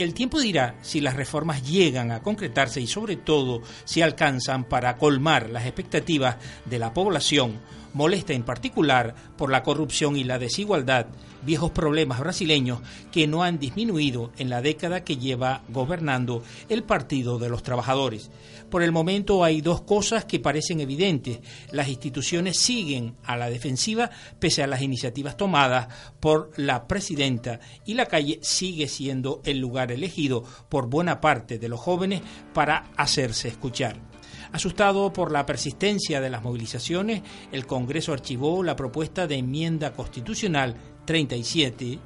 El 0.00 0.14
tiempo 0.14 0.40
dirá 0.40 0.76
si 0.80 1.02
las 1.02 1.14
reformas 1.14 1.68
llegan 1.68 2.10
a 2.10 2.22
concretarse 2.22 2.80
y 2.80 2.86
sobre 2.86 3.16
todo 3.16 3.60
si 3.84 4.00
alcanzan 4.00 4.64
para 4.64 4.96
colmar 4.96 5.50
las 5.50 5.66
expectativas 5.66 6.36
de 6.64 6.78
la 6.78 6.94
población, 6.94 7.60
molesta 7.92 8.32
en 8.32 8.42
particular 8.42 9.14
por 9.36 9.50
la 9.50 9.62
corrupción 9.62 10.16
y 10.16 10.24
la 10.24 10.38
desigualdad, 10.38 11.08
viejos 11.42 11.70
problemas 11.70 12.20
brasileños 12.20 12.80
que 13.10 13.26
no 13.26 13.42
han 13.42 13.58
disminuido 13.58 14.30
en 14.38 14.50
la 14.50 14.62
década 14.62 15.04
que 15.04 15.16
lleva 15.16 15.62
gobernando 15.68 16.42
el 16.68 16.82
Partido 16.82 17.38
de 17.38 17.48
los 17.48 17.62
Trabajadores. 17.62 18.30
Por 18.70 18.82
el 18.82 18.92
momento 18.92 19.42
hay 19.42 19.60
dos 19.60 19.80
cosas 19.80 20.24
que 20.24 20.38
parecen 20.38 20.80
evidentes. 20.80 21.40
Las 21.72 21.88
instituciones 21.88 22.56
siguen 22.56 23.16
a 23.24 23.36
la 23.36 23.50
defensiva 23.50 24.10
pese 24.38 24.62
a 24.62 24.66
las 24.66 24.82
iniciativas 24.82 25.36
tomadas 25.36 25.88
por 26.20 26.52
la 26.56 26.86
presidenta 26.86 27.60
y 27.84 27.94
la 27.94 28.06
calle 28.06 28.38
sigue 28.42 28.86
siendo 28.86 29.40
el 29.44 29.58
lugar 29.58 29.90
elegido 29.90 30.44
por 30.68 30.88
buena 30.88 31.20
parte 31.20 31.58
de 31.58 31.68
los 31.68 31.80
jóvenes 31.80 32.22
para 32.52 32.90
hacerse 32.96 33.48
escuchar. 33.48 34.10
Asustado 34.52 35.12
por 35.12 35.30
la 35.30 35.46
persistencia 35.46 36.20
de 36.20 36.28
las 36.28 36.42
movilizaciones, 36.42 37.22
el 37.52 37.66
Congreso 37.66 38.12
archivó 38.12 38.64
la 38.64 38.74
propuesta 38.74 39.28
de 39.28 39.36
enmienda 39.36 39.92
constitucional 39.92 40.74
37 41.10 41.98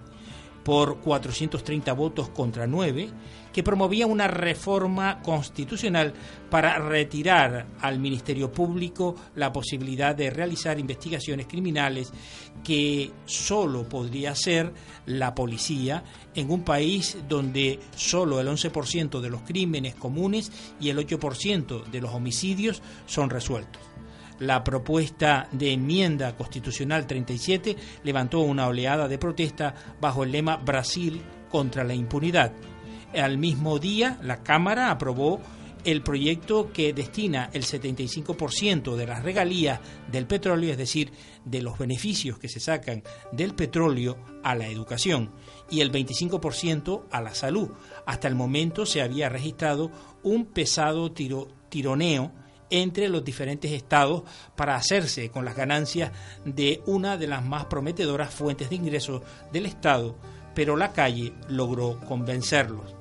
por 0.65 0.97
430 1.01 1.93
votos 1.93 2.31
contra 2.31 2.67
9 2.67 3.11
que 3.53 3.63
promovía 3.63 4.07
una 4.07 4.29
reforma 4.29 5.21
constitucional 5.21 6.15
para 6.49 6.79
retirar 6.79 7.67
al 7.83 7.99
Ministerio 7.99 8.51
Público 8.51 9.15
la 9.35 9.53
posibilidad 9.53 10.17
de 10.17 10.31
realizar 10.31 10.81
investigaciones 10.81 11.47
criminales 11.47 12.15
que 12.65 13.11
solo 13.27 13.87
podría 13.87 14.31
hacer 14.31 14.73
la 15.05 15.35
policía 15.35 16.03
en 16.35 16.51
un 16.51 16.65
país 16.65 17.19
donde 17.29 17.79
solo 17.95 18.41
el 18.41 18.49
11% 18.49 19.21
de 19.21 19.29
los 19.29 19.43
crímenes 19.43 19.97
comunes 19.97 20.51
y 20.81 20.89
el 20.89 20.97
8% 20.97 21.85
de 21.85 22.01
los 22.01 22.15
homicidios 22.15 22.83
son 23.05 23.29
resueltos 23.29 23.94
la 24.39 24.65
propuesta 24.65 25.49
de 25.53 25.73
enmienda 25.73 26.37
constitucional 26.37 27.07
37 27.07 27.77
levantó 28.03 28.41
una 28.41 28.67
oleada 28.67 29.09
de 29.09 29.19
protesta 29.19 29.75
bajo 30.01 30.25
el 30.25 30.33
lema 30.33 30.57
Brasil 30.57 31.23
contra 31.49 31.85
la 31.85 31.95
impunidad. 31.95 32.53
Al 33.15 33.39
mismo 33.39 33.79
día, 33.79 34.19
la 34.23 34.43
Cámara 34.43 34.91
aprobó 34.91 35.41
el 35.85 36.03
proyecto 36.03 36.73
que 36.73 36.93
destina 36.93 37.51
el 37.53 37.63
75% 37.63 38.97
de 38.97 39.07
las 39.07 39.23
regalías 39.23 39.81
del 40.11 40.27
petróleo, 40.27 40.73
es 40.73 40.79
decir, 40.79 41.13
de 41.45 41.63
los 41.63 41.79
beneficios 41.79 42.39
que 42.39 42.49
se 42.49 42.59
sacan 42.59 43.03
del 43.33 43.55
petróleo 43.55 44.17
a 44.43 44.55
la 44.55 44.67
educación 44.67 45.31
y 45.71 45.81
el 45.81 45.93
25% 45.93 47.05
a 47.11 47.21
la 47.21 47.35
salud. 47.35 47.71
Hasta 48.07 48.29
el 48.29 48.35
momento 48.35 48.87
se 48.87 49.03
había 49.03 49.29
registrado 49.29 49.91
un 50.23 50.47
pesado 50.47 51.13
tiro, 51.13 51.49
tironeo 51.69 52.33
entre 52.71 53.09
los 53.09 53.25
diferentes 53.25 53.71
estados 53.73 54.23
para 54.57 54.77
hacerse 54.77 55.31
con 55.31 55.45
las 55.45 55.57
ganancias 55.57 56.13
de 56.45 56.83
una 56.87 57.17
de 57.17 57.27
las 57.27 57.45
más 57.45 57.67
prometedoras 57.67 58.33
fuentes 58.33 58.71
de 58.71 58.77
ingresos 58.77 59.23
del 59.53 59.67
Estado, 59.67 60.17
pero 60.55 60.77
la 60.77 60.93
calle 60.93 61.33
logró 61.49 62.01
convencerlos. 62.01 62.95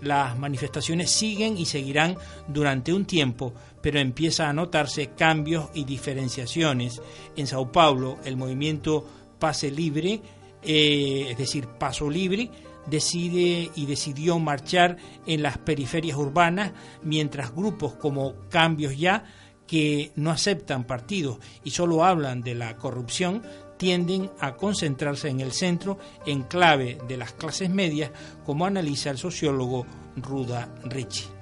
Las 0.00 0.38
manifestaciones 0.38 1.10
siguen 1.10 1.58
y 1.58 1.66
seguirán 1.66 2.16
durante 2.46 2.92
un 2.92 3.04
tiempo, 3.04 3.52
pero 3.82 3.98
empieza 3.98 4.48
a 4.48 4.52
notarse 4.52 5.10
cambios 5.16 5.70
y 5.74 5.84
diferenciaciones. 5.84 7.02
En 7.36 7.46
Sao 7.48 7.72
Paulo, 7.72 8.18
el 8.24 8.36
movimiento 8.36 9.04
Pase 9.40 9.70
Libre, 9.70 10.20
eh, 10.62 11.28
es 11.30 11.38
decir, 11.38 11.66
Paso 11.66 12.08
Libre, 12.10 12.50
decide 12.90 13.70
y 13.74 13.86
decidió 13.86 14.38
marchar 14.38 14.96
en 15.26 15.42
las 15.42 15.58
periferias 15.58 16.16
urbanas, 16.16 16.72
mientras 17.02 17.54
grupos 17.54 17.94
como 17.94 18.34
Cambios 18.48 18.96
Ya, 18.96 19.24
que 19.66 20.12
no 20.16 20.30
aceptan 20.30 20.84
partidos 20.84 21.38
y 21.62 21.70
solo 21.70 22.04
hablan 22.04 22.40
de 22.40 22.54
la 22.54 22.76
corrupción, 22.76 23.42
tienden 23.76 24.30
a 24.40 24.56
concentrarse 24.56 25.28
en 25.28 25.40
el 25.40 25.52
centro 25.52 25.98
en 26.26 26.42
clave 26.42 26.98
de 27.06 27.16
las 27.16 27.32
clases 27.32 27.70
medias, 27.70 28.10
como 28.44 28.66
analiza 28.66 29.10
el 29.10 29.18
sociólogo 29.18 29.86
Ruda 30.16 30.74
Ricci. 30.84 31.37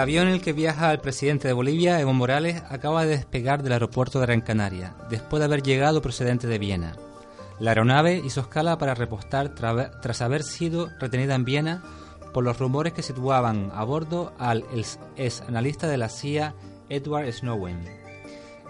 Avión 0.00 0.26
en 0.26 0.34
el 0.34 0.40
que 0.42 0.52
viaja 0.52 0.90
el 0.92 0.98
presidente 0.98 1.46
de 1.46 1.54
Bolivia, 1.54 2.00
Evo 2.00 2.12
Morales, 2.12 2.62
acaba 2.68 3.04
de 3.04 3.16
despegar 3.16 3.62
del 3.62 3.74
aeropuerto 3.74 4.18
de 4.18 4.26
Gran 4.26 4.40
Canaria, 4.40 4.94
después 5.08 5.40
de 5.40 5.44
haber 5.44 5.62
llegado 5.62 6.02
procedente 6.02 6.46
de 6.46 6.58
Viena. 6.58 6.96
La 7.58 7.70
aeronave 7.72 8.20
hizo 8.24 8.40
escala 8.40 8.78
para 8.78 8.94
repostar 8.94 9.54
tras 9.54 10.20
haber 10.22 10.42
sido 10.42 10.88
retenida 10.98 11.34
en 11.34 11.44
Viena 11.44 11.82
por 12.32 12.42
los 12.42 12.58
rumores 12.58 12.92
que 12.92 13.02
situaban 13.02 13.70
a 13.74 13.84
bordo 13.84 14.32
al 14.38 14.64
ex 15.16 15.42
analista 15.42 15.86
de 15.86 15.98
la 15.98 16.08
CIA 16.08 16.54
Edward 16.88 17.30
Snowden. 17.32 17.84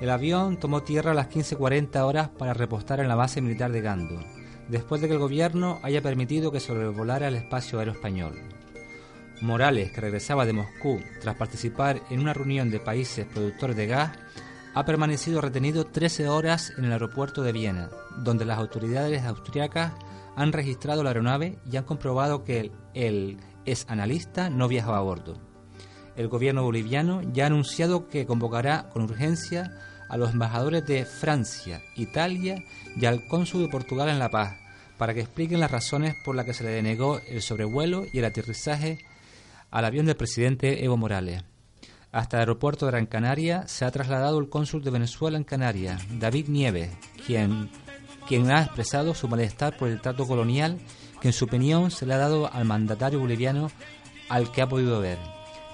El 0.00 0.10
avión 0.10 0.58
tomó 0.58 0.82
tierra 0.82 1.12
a 1.12 1.14
las 1.14 1.30
15.40 1.30 2.00
horas 2.00 2.28
para 2.30 2.54
repostar 2.54 3.00
en 3.00 3.08
la 3.08 3.14
base 3.14 3.40
militar 3.40 3.70
de 3.70 3.80
Gando, 3.80 4.20
después 4.68 5.00
de 5.00 5.08
que 5.08 5.14
el 5.14 5.20
gobierno 5.20 5.78
haya 5.82 6.02
permitido 6.02 6.50
que 6.50 6.60
sobrevolara 6.60 7.28
el 7.28 7.36
espacio 7.36 7.78
aéreo 7.78 7.94
español. 7.94 8.59
Morales, 9.40 9.92
que 9.92 10.00
regresaba 10.00 10.46
de 10.46 10.52
Moscú 10.52 11.00
tras 11.20 11.36
participar 11.36 12.00
en 12.10 12.20
una 12.20 12.34
reunión 12.34 12.70
de 12.70 12.80
países 12.80 13.26
productores 13.26 13.76
de 13.76 13.86
gas, 13.86 14.12
ha 14.74 14.84
permanecido 14.84 15.40
retenido 15.40 15.86
13 15.86 16.28
horas 16.28 16.72
en 16.78 16.84
el 16.84 16.92
aeropuerto 16.92 17.42
de 17.42 17.52
Viena, 17.52 17.90
donde 18.18 18.44
las 18.44 18.58
autoridades 18.58 19.24
austriacas 19.24 19.92
han 20.36 20.52
registrado 20.52 21.02
la 21.02 21.10
aeronave 21.10 21.58
y 21.70 21.76
han 21.76 21.84
comprobado 21.84 22.44
que 22.44 22.60
el, 22.60 22.72
el 22.94 23.38
ex 23.64 23.86
analista 23.88 24.48
no 24.50 24.68
viajaba 24.68 24.98
a 24.98 25.02
bordo. 25.02 25.38
El 26.16 26.28
gobierno 26.28 26.62
boliviano 26.62 27.22
ya 27.32 27.44
ha 27.44 27.46
anunciado 27.46 28.08
que 28.08 28.26
convocará 28.26 28.88
con 28.90 29.02
urgencia 29.02 29.72
a 30.08 30.16
los 30.16 30.32
embajadores 30.32 30.84
de 30.86 31.04
Francia, 31.04 31.82
Italia 31.96 32.56
y 32.96 33.06
al 33.06 33.26
cónsul 33.26 33.62
de 33.62 33.68
Portugal 33.68 34.08
en 34.08 34.18
La 34.18 34.30
Paz 34.30 34.56
para 35.00 35.14
que 35.14 35.20
expliquen 35.20 35.60
las 35.60 35.70
razones 35.70 36.14
por 36.22 36.36
las 36.36 36.44
que 36.44 36.52
se 36.52 36.62
le 36.62 36.72
denegó 36.72 37.22
el 37.26 37.40
sobrevuelo 37.40 38.04
y 38.12 38.18
el 38.18 38.26
aterrizaje 38.26 38.98
al 39.70 39.84
avión 39.84 40.06
del 40.06 40.16
presidente 40.16 40.84
Evo 40.84 40.96
Morales. 40.96 41.44
Hasta 42.12 42.36
el 42.36 42.40
aeropuerto 42.40 42.86
de 42.86 42.92
Gran 42.92 43.06
Canaria 43.06 43.68
se 43.68 43.84
ha 43.84 43.90
trasladado 43.90 44.38
el 44.38 44.48
cónsul 44.48 44.82
de 44.82 44.90
Venezuela 44.90 45.36
en 45.36 45.44
Canarias, 45.44 46.02
David 46.18 46.48
Nieves, 46.48 46.90
quien, 47.26 47.70
quien 48.26 48.50
ha 48.50 48.62
expresado 48.62 49.14
su 49.14 49.28
malestar 49.28 49.76
por 49.76 49.88
el 49.88 50.00
trato 50.00 50.26
colonial 50.26 50.78
que 51.20 51.28
en 51.28 51.32
su 51.32 51.44
opinión 51.44 51.90
se 51.90 52.06
le 52.06 52.14
ha 52.14 52.18
dado 52.18 52.52
al 52.52 52.64
mandatario 52.64 53.20
boliviano 53.20 53.70
al 54.28 54.50
que 54.50 54.62
ha 54.62 54.68
podido 54.68 55.00
ver. 55.00 55.18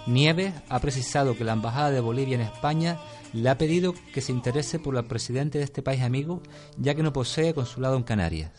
Nieves 0.06 0.54
ha 0.68 0.78
precisado 0.80 1.36
que 1.36 1.44
la 1.44 1.52
Embajada 1.52 1.90
de 1.90 2.00
Bolivia 2.00 2.36
en 2.36 2.42
España 2.42 2.98
le 3.32 3.48
ha 3.48 3.58
pedido 3.58 3.94
que 4.12 4.20
se 4.20 4.32
interese 4.32 4.78
por 4.78 4.96
el 4.96 5.04
presidente 5.04 5.58
de 5.58 5.64
este 5.64 5.82
país 5.82 6.02
amigo, 6.02 6.42
ya 6.76 6.94
que 6.94 7.02
no 7.02 7.12
posee 7.12 7.54
consulado 7.54 7.96
en 7.96 8.02
Canarias. 8.02 8.52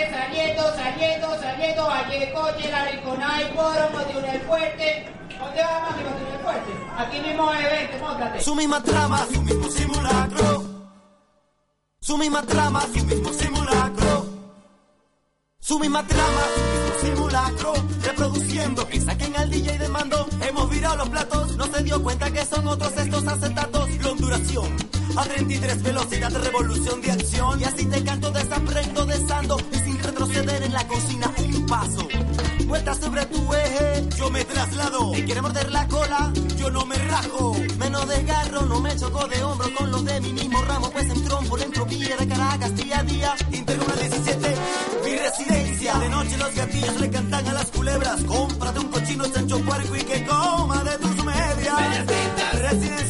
Coche, 0.00 0.10
saliendo, 0.10 0.62
saliendo, 0.74 1.40
saliendo, 1.40 1.88
el 2.12 2.32
coche, 2.32 2.70
la 2.70 2.84
Riconay, 2.86 3.54
Poro, 3.54 4.22
de 4.22 4.30
el 4.34 4.40
fuerte. 4.42 5.14
¿Dónde 5.38 5.62
vamos, 5.62 5.90
Motivo 5.90 6.30
el 6.32 6.40
fuerte? 6.40 6.72
Aquí 6.96 7.18
mismo 7.20 7.52
es, 7.52 7.70
vente, 7.70 7.98
móntate. 7.98 8.42
Su 8.42 8.54
misma 8.54 8.82
trama, 8.82 9.26
su 9.32 9.42
mismo 9.42 9.68
simulacro. 9.70 10.64
Su 12.00 12.18
misma 12.18 12.42
trama, 12.42 12.82
su 12.82 13.04
mismo 13.04 13.32
simulacro. 13.32 14.26
Su 15.60 15.78
misma 15.78 16.06
trama, 16.06 16.42
su 16.54 16.60
mismo 16.60 17.16
simulacro. 17.16 17.72
Reproduciendo 18.02 18.88
que 18.88 19.00
saquen 19.00 19.36
al 19.36 19.50
DJ 19.50 19.78
de 19.78 19.88
mando. 19.88 20.26
Hemos 20.48 20.70
virado 20.70 20.96
los 20.96 21.08
platos, 21.08 21.56
no 21.56 21.66
se 21.66 21.82
dio 21.82 22.02
cuenta 22.02 22.30
que 22.30 22.44
son 22.44 22.66
otros 22.66 22.92
estos 22.96 23.26
acetatos. 23.26 23.79
Duración. 24.30 24.76
A 25.16 25.24
33 25.24 25.82
velocidad 25.82 26.30
de 26.30 26.38
revolución 26.38 27.02
de 27.02 27.10
acción. 27.10 27.60
Y 27.60 27.64
así 27.64 27.84
te 27.86 28.04
canto 28.04 28.30
desaprendo, 28.30 29.04
desando. 29.04 29.56
Y 29.72 29.76
sin 29.78 29.98
retroceder 29.98 30.62
en 30.62 30.72
la 30.72 30.86
cocina, 30.86 31.32
un 31.36 31.66
paso. 31.66 32.06
Vuelta 32.68 32.94
sobre 32.94 33.26
tu 33.26 33.52
eje, 33.52 34.08
yo 34.16 34.30
me 34.30 34.44
traslado. 34.44 35.12
Si 35.14 35.24
quiere 35.24 35.42
morder 35.42 35.72
la 35.72 35.88
cola, 35.88 36.32
yo 36.56 36.70
no 36.70 36.86
me 36.86 36.94
rajo. 36.94 37.56
Menos 37.76 38.06
desgarro, 38.06 38.66
no 38.66 38.80
me 38.80 38.94
choco 38.96 39.26
de 39.26 39.42
hombro 39.42 39.74
con 39.74 39.90
los 39.90 40.04
de 40.04 40.20
mi 40.20 40.32
mismo 40.32 40.62
ramo. 40.62 40.90
Pues 40.92 41.10
en 41.10 41.24
trompo, 41.24 41.56
la 41.56 41.64
entropía 41.64 42.16
de 42.16 42.28
Caracas 42.28 42.76
día 42.76 43.00
a 43.00 43.02
día. 43.02 43.34
Integro 43.50 43.84
una 43.84 43.96
17, 43.96 44.56
mi 45.06 45.16
residencia. 45.16 45.98
De 45.98 46.08
noche 46.08 46.36
los 46.38 46.54
gatillos 46.54 47.00
le 47.00 47.10
cantan 47.10 47.48
a 47.48 47.52
las 47.52 47.66
culebras. 47.72 48.22
Cómprate 48.22 48.78
un 48.78 48.88
cochino, 48.92 49.26
chancho 49.26 49.58
puerco 49.58 49.96
y 49.96 50.04
que 50.04 50.24
coma 50.24 50.84
de 50.84 50.98
tus 50.98 51.24
medias. 51.24 52.06
Residencia 52.52 53.09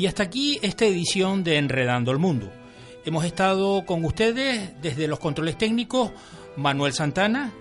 Y 0.00 0.06
hasta 0.06 0.22
aquí 0.22 0.58
esta 0.62 0.86
edición 0.86 1.44
de 1.44 1.58
Enredando 1.58 2.10
el 2.10 2.16
Mundo. 2.16 2.50
Hemos 3.04 3.26
estado 3.26 3.84
con 3.84 4.02
ustedes 4.06 4.80
desde 4.80 5.06
los 5.06 5.18
controles 5.18 5.58
técnicos 5.58 6.10
Manuel 6.56 6.94
Santana, 6.94 7.52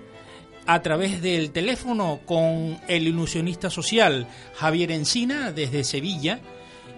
a 0.65 0.81
través 0.81 1.21
del 1.21 1.51
teléfono 1.51 2.21
con 2.25 2.79
el 2.87 3.09
ilusionista 3.09 3.69
social 3.69 4.25
Javier 4.55 4.91
Encina 4.91 5.51
desde 5.51 5.83
Sevilla 5.83 6.39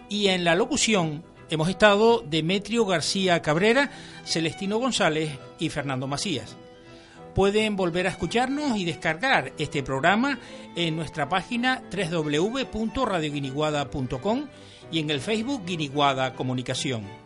y 0.09 0.27
en 0.27 0.43
la 0.43 0.53
locución 0.53 1.23
hemos 1.49 1.69
estado 1.69 2.21
Demetrio 2.21 2.85
García 2.85 3.41
Cabrera, 3.41 3.89
Celestino 4.23 4.77
González 4.77 5.31
y 5.57 5.69
Fernando 5.69 6.05
Macías. 6.05 6.55
Pueden 7.33 7.75
volver 7.75 8.05
a 8.05 8.11
escucharnos 8.11 8.77
y 8.77 8.85
descargar 8.85 9.53
este 9.57 9.81
programa 9.81 10.37
en 10.75 10.95
nuestra 10.95 11.27
página 11.27 11.81
www.radioguiniguada.com 11.91 14.45
y 14.91 14.99
en 14.99 15.09
el 15.09 15.21
Facebook 15.21 15.63
Guiniguada 15.65 16.33
Comunicación. 16.35 17.20